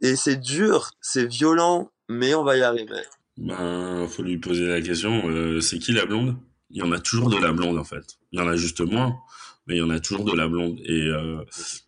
Et 0.00 0.16
c'est 0.16 0.38
dur, 0.38 0.92
c'est 1.02 1.26
violent, 1.26 1.90
mais 2.08 2.34
on 2.34 2.44
va 2.44 2.56
y 2.56 2.62
arriver. 2.62 3.02
Ben, 3.36 4.06
faut 4.08 4.22
lui 4.22 4.38
poser 4.38 4.66
la 4.66 4.80
question 4.80 5.28
euh, 5.28 5.60
c'est 5.60 5.78
qui 5.78 5.92
la 5.92 6.06
blonde? 6.06 6.34
Il 6.70 6.78
y 6.78 6.82
en 6.82 6.92
a 6.92 6.98
toujours 6.98 7.28
de 7.28 7.36
la 7.36 7.52
blonde, 7.52 7.76
en 7.76 7.84
fait. 7.84 8.16
Il 8.32 8.40
y 8.40 8.42
en 8.42 8.48
a 8.48 8.56
juste 8.56 8.80
moins 8.80 9.14
mais 9.66 9.76
il 9.76 9.78
y 9.78 9.82
en 9.82 9.90
a 9.90 10.00
toujours 10.00 10.24
de 10.24 10.36
la 10.36 10.48
blonde. 10.48 10.78
Et 10.84 11.08
euh, 11.08 11.42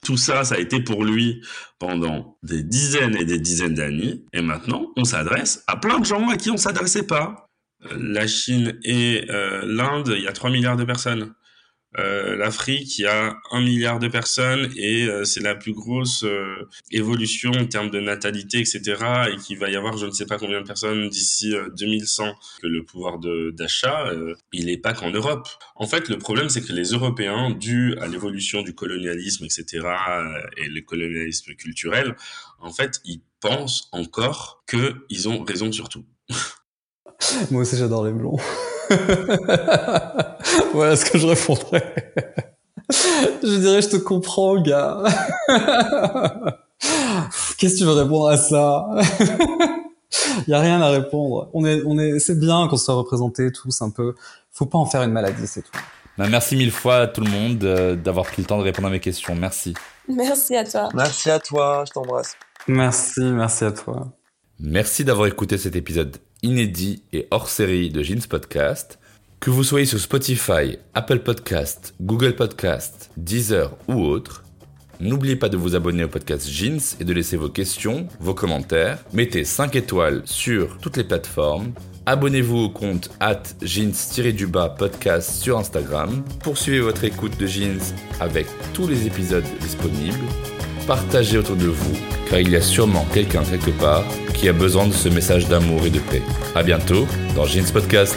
tout 0.05 0.16
ça, 0.16 0.45
ça 0.45 0.55
a 0.55 0.59
été 0.59 0.81
pour 0.81 1.05
lui 1.05 1.43
pendant 1.79 2.39
des 2.43 2.62
dizaines 2.62 3.16
et 3.16 3.24
des 3.24 3.39
dizaines 3.39 3.74
d'années. 3.74 4.24
Et 4.33 4.41
maintenant, 4.41 4.93
on 4.97 5.05
s'adresse 5.05 5.62
à 5.66 5.77
plein 5.77 5.99
de 5.99 6.05
gens 6.05 6.29
à 6.29 6.37
qui 6.37 6.51
on 6.51 6.57
s'adressait 6.57 7.07
pas. 7.07 7.49
Euh, 7.85 7.97
la 7.99 8.27
Chine 8.27 8.79
et 8.85 9.27
euh, 9.31 9.62
l'Inde, 9.66 10.14
il 10.16 10.22
y 10.22 10.29
a 10.29 10.33
3 10.33 10.51
milliards 10.51 10.77
de 10.77 10.85
personnes. 10.85 11.35
Euh, 11.99 12.37
l'Afrique, 12.37 12.99
il 12.99 13.03
y 13.03 13.07
a 13.07 13.37
un 13.51 13.61
milliard 13.61 13.99
de 13.99 14.09
personnes 14.09 14.71
et 14.77 15.07
euh, 15.07 15.25
c'est 15.25 15.41
la 15.41 15.55
plus 15.55 15.73
grosse 15.73 16.25
euh, 16.25 16.69
évolution 16.91 17.51
en 17.53 17.67
termes 17.67 17.91
de 17.91 18.01
natalité, 18.01 18.59
etc. 18.59 18.83
Et 19.33 19.37
qu'il 19.37 19.59
va 19.59 19.71
y 19.71 19.77
avoir 19.77 19.97
je 19.97 20.07
ne 20.07 20.11
sais 20.11 20.27
pas 20.27 20.39
combien 20.39 20.61
de 20.61 20.67
personnes 20.67 21.09
d'ici 21.09 21.55
2100. 21.79 22.35
Que 22.61 22.67
le 22.67 22.85
pouvoir 22.85 23.19
d'achat, 23.19 24.11
il 24.53 24.67
n'est 24.67 24.77
pas 24.77 24.93
qu'en 24.93 25.11
Europe. 25.11 25.49
En 25.75 25.87
fait, 25.87 26.09
le 26.09 26.19
problème, 26.19 26.49
c'est 26.49 26.63
que 26.63 26.73
les 26.73 26.91
Européens, 26.91 27.51
dû 27.51 27.97
à 28.01 28.07
l'évolution 28.07 28.63
du 28.63 28.75
colonialisme, 28.75 29.45
etc. 29.45 29.87
et 30.57 30.69
le 30.69 30.81
colonialisme 30.83 31.55
culturel, 31.55 32.17
en 32.61 32.71
fait, 32.71 33.01
ils 33.05 33.21
pensent 33.41 33.89
encore 33.93 34.65
qu'ils 34.69 35.29
ont 35.29 35.43
raison 35.45 35.73
sur 35.73 35.89
tout. 35.89 36.05
Moi 37.51 37.63
aussi, 37.63 37.77
j'adore 37.77 38.05
les 38.05 38.13
blonds. 38.13 38.39
voilà 40.73 40.97
ce 40.97 41.05
que 41.05 41.19
je 41.19 41.27
répondrais. 41.27 42.13
je 43.43 43.59
dirais, 43.59 43.83
je 43.83 43.89
te 43.89 43.97
comprends, 43.97 44.61
gars. 44.61 45.03
Qu'est-ce 47.59 47.75
que 47.75 47.79
tu 47.79 47.85
veux 47.85 47.93
répondre 47.93 48.29
à 48.29 48.37
ça? 48.37 48.87
Il 50.47 50.51
y 50.51 50.55
a 50.55 50.61
rien 50.61 50.81
à 50.81 50.91
répondre. 50.91 51.51
On 51.53 51.65
est, 51.65 51.83
on 51.87 51.99
est, 51.99 52.19
c'est 52.19 52.39
bien 52.39 52.69
qu'on 52.69 52.77
soit 52.77 52.95
représentés 52.95 53.51
tous 53.53 53.83
un 53.83 53.91
peu. 53.91 54.15
Faut 54.53 54.67
pas 54.67 54.79
en 54.79 54.87
faire 54.87 55.03
une 55.03 55.13
maladie, 55.13 55.47
c'est 55.47 55.63
tout. 55.63 55.79
Bah, 56.19 56.27
merci 56.31 56.57
mille 56.57 56.71
fois 56.71 56.97
à 56.97 57.07
tout 57.07 57.21
le 57.21 57.31
monde 57.31 57.63
euh, 57.65 57.95
d'avoir 57.95 58.25
pris 58.25 58.41
le 58.41 58.47
temps 58.47 58.59
de 58.59 58.63
répondre 58.63 58.89
à 58.89 58.91
mes 58.91 59.01
questions. 59.01 59.35
Merci. 59.35 59.75
Merci 60.09 60.57
à 60.57 60.65
toi. 60.65 60.89
Merci 60.95 61.31
à 61.31 61.39
toi, 61.39 61.85
je 61.87 61.93
t'embrasse. 61.93 62.37
Merci, 62.69 63.21
merci 63.21 63.65
à 63.65 63.73
toi. 63.73 64.13
Merci 64.59 65.05
d'avoir 65.05 65.27
écouté 65.27 65.59
cet 65.59 65.77
épisode 65.77 66.17
inédit 66.43 67.05
et 67.13 67.29
hors 67.31 67.49
série 67.49 67.91
de 67.91 68.03
Jeans 68.03 68.23
Podcast. 68.29 68.99
Que 69.41 69.51
vous 69.51 69.64
soyez 69.64 69.87
sur 69.87 70.01
Spotify, 70.01 70.78
Apple 70.95 71.20
Podcast, 71.20 71.95
Google 72.01 72.34
Podcast, 72.34 73.11
Deezer 73.16 73.76
ou 73.87 74.05
autre, 74.05 74.45
n'oubliez 75.01 75.37
pas 75.37 75.49
de 75.49 75.57
vous 75.57 75.76
abonner 75.76 76.05
au 76.05 76.09
podcast 76.09 76.49
Jeans 76.49 76.80
et 77.01 77.05
de 77.05 77.12
laisser 77.12 77.37
vos 77.37 77.49
questions, 77.49 78.09
vos 78.18 78.34
commentaires. 78.34 78.99
Mettez 79.12 79.45
5 79.45 79.76
étoiles 79.76 80.22
sur 80.24 80.78
toutes 80.78 80.97
les 80.97 81.05
plateformes. 81.05 81.72
Abonnez-vous 82.07 82.57
au 82.59 82.70
compte 82.70 83.11
at 83.20 83.43
jeans-du-bas 83.62 84.70
podcast 84.78 85.30
sur 85.30 85.59
Instagram. 85.59 86.24
Poursuivez 86.43 86.80
votre 86.80 87.05
écoute 87.05 87.39
de 87.39 87.47
Jeans 87.47 87.80
avec 88.20 88.47
tous 88.72 88.89
les 88.89 89.07
épisodes 89.07 89.45
disponibles 89.61 90.24
partagez 90.87 91.39
autour 91.39 91.57
de 91.57 91.66
vous, 91.66 91.97
car 92.28 92.39
il 92.39 92.51
y 92.51 92.57
a 92.57 92.61
sûrement 92.61 93.05
quelqu'un 93.12 93.43
quelque 93.43 93.70
part 93.70 94.05
qui 94.34 94.49
a 94.49 94.53
besoin 94.53 94.87
de 94.87 94.93
ce 94.93 95.09
message 95.09 95.49
d'amour 95.49 95.84
et 95.84 95.91
de 95.91 95.99
paix. 95.99 96.22
À 96.55 96.62
bientôt 96.62 97.07
dans 97.34 97.45
Jeans 97.45 97.70
Podcast. 97.72 98.16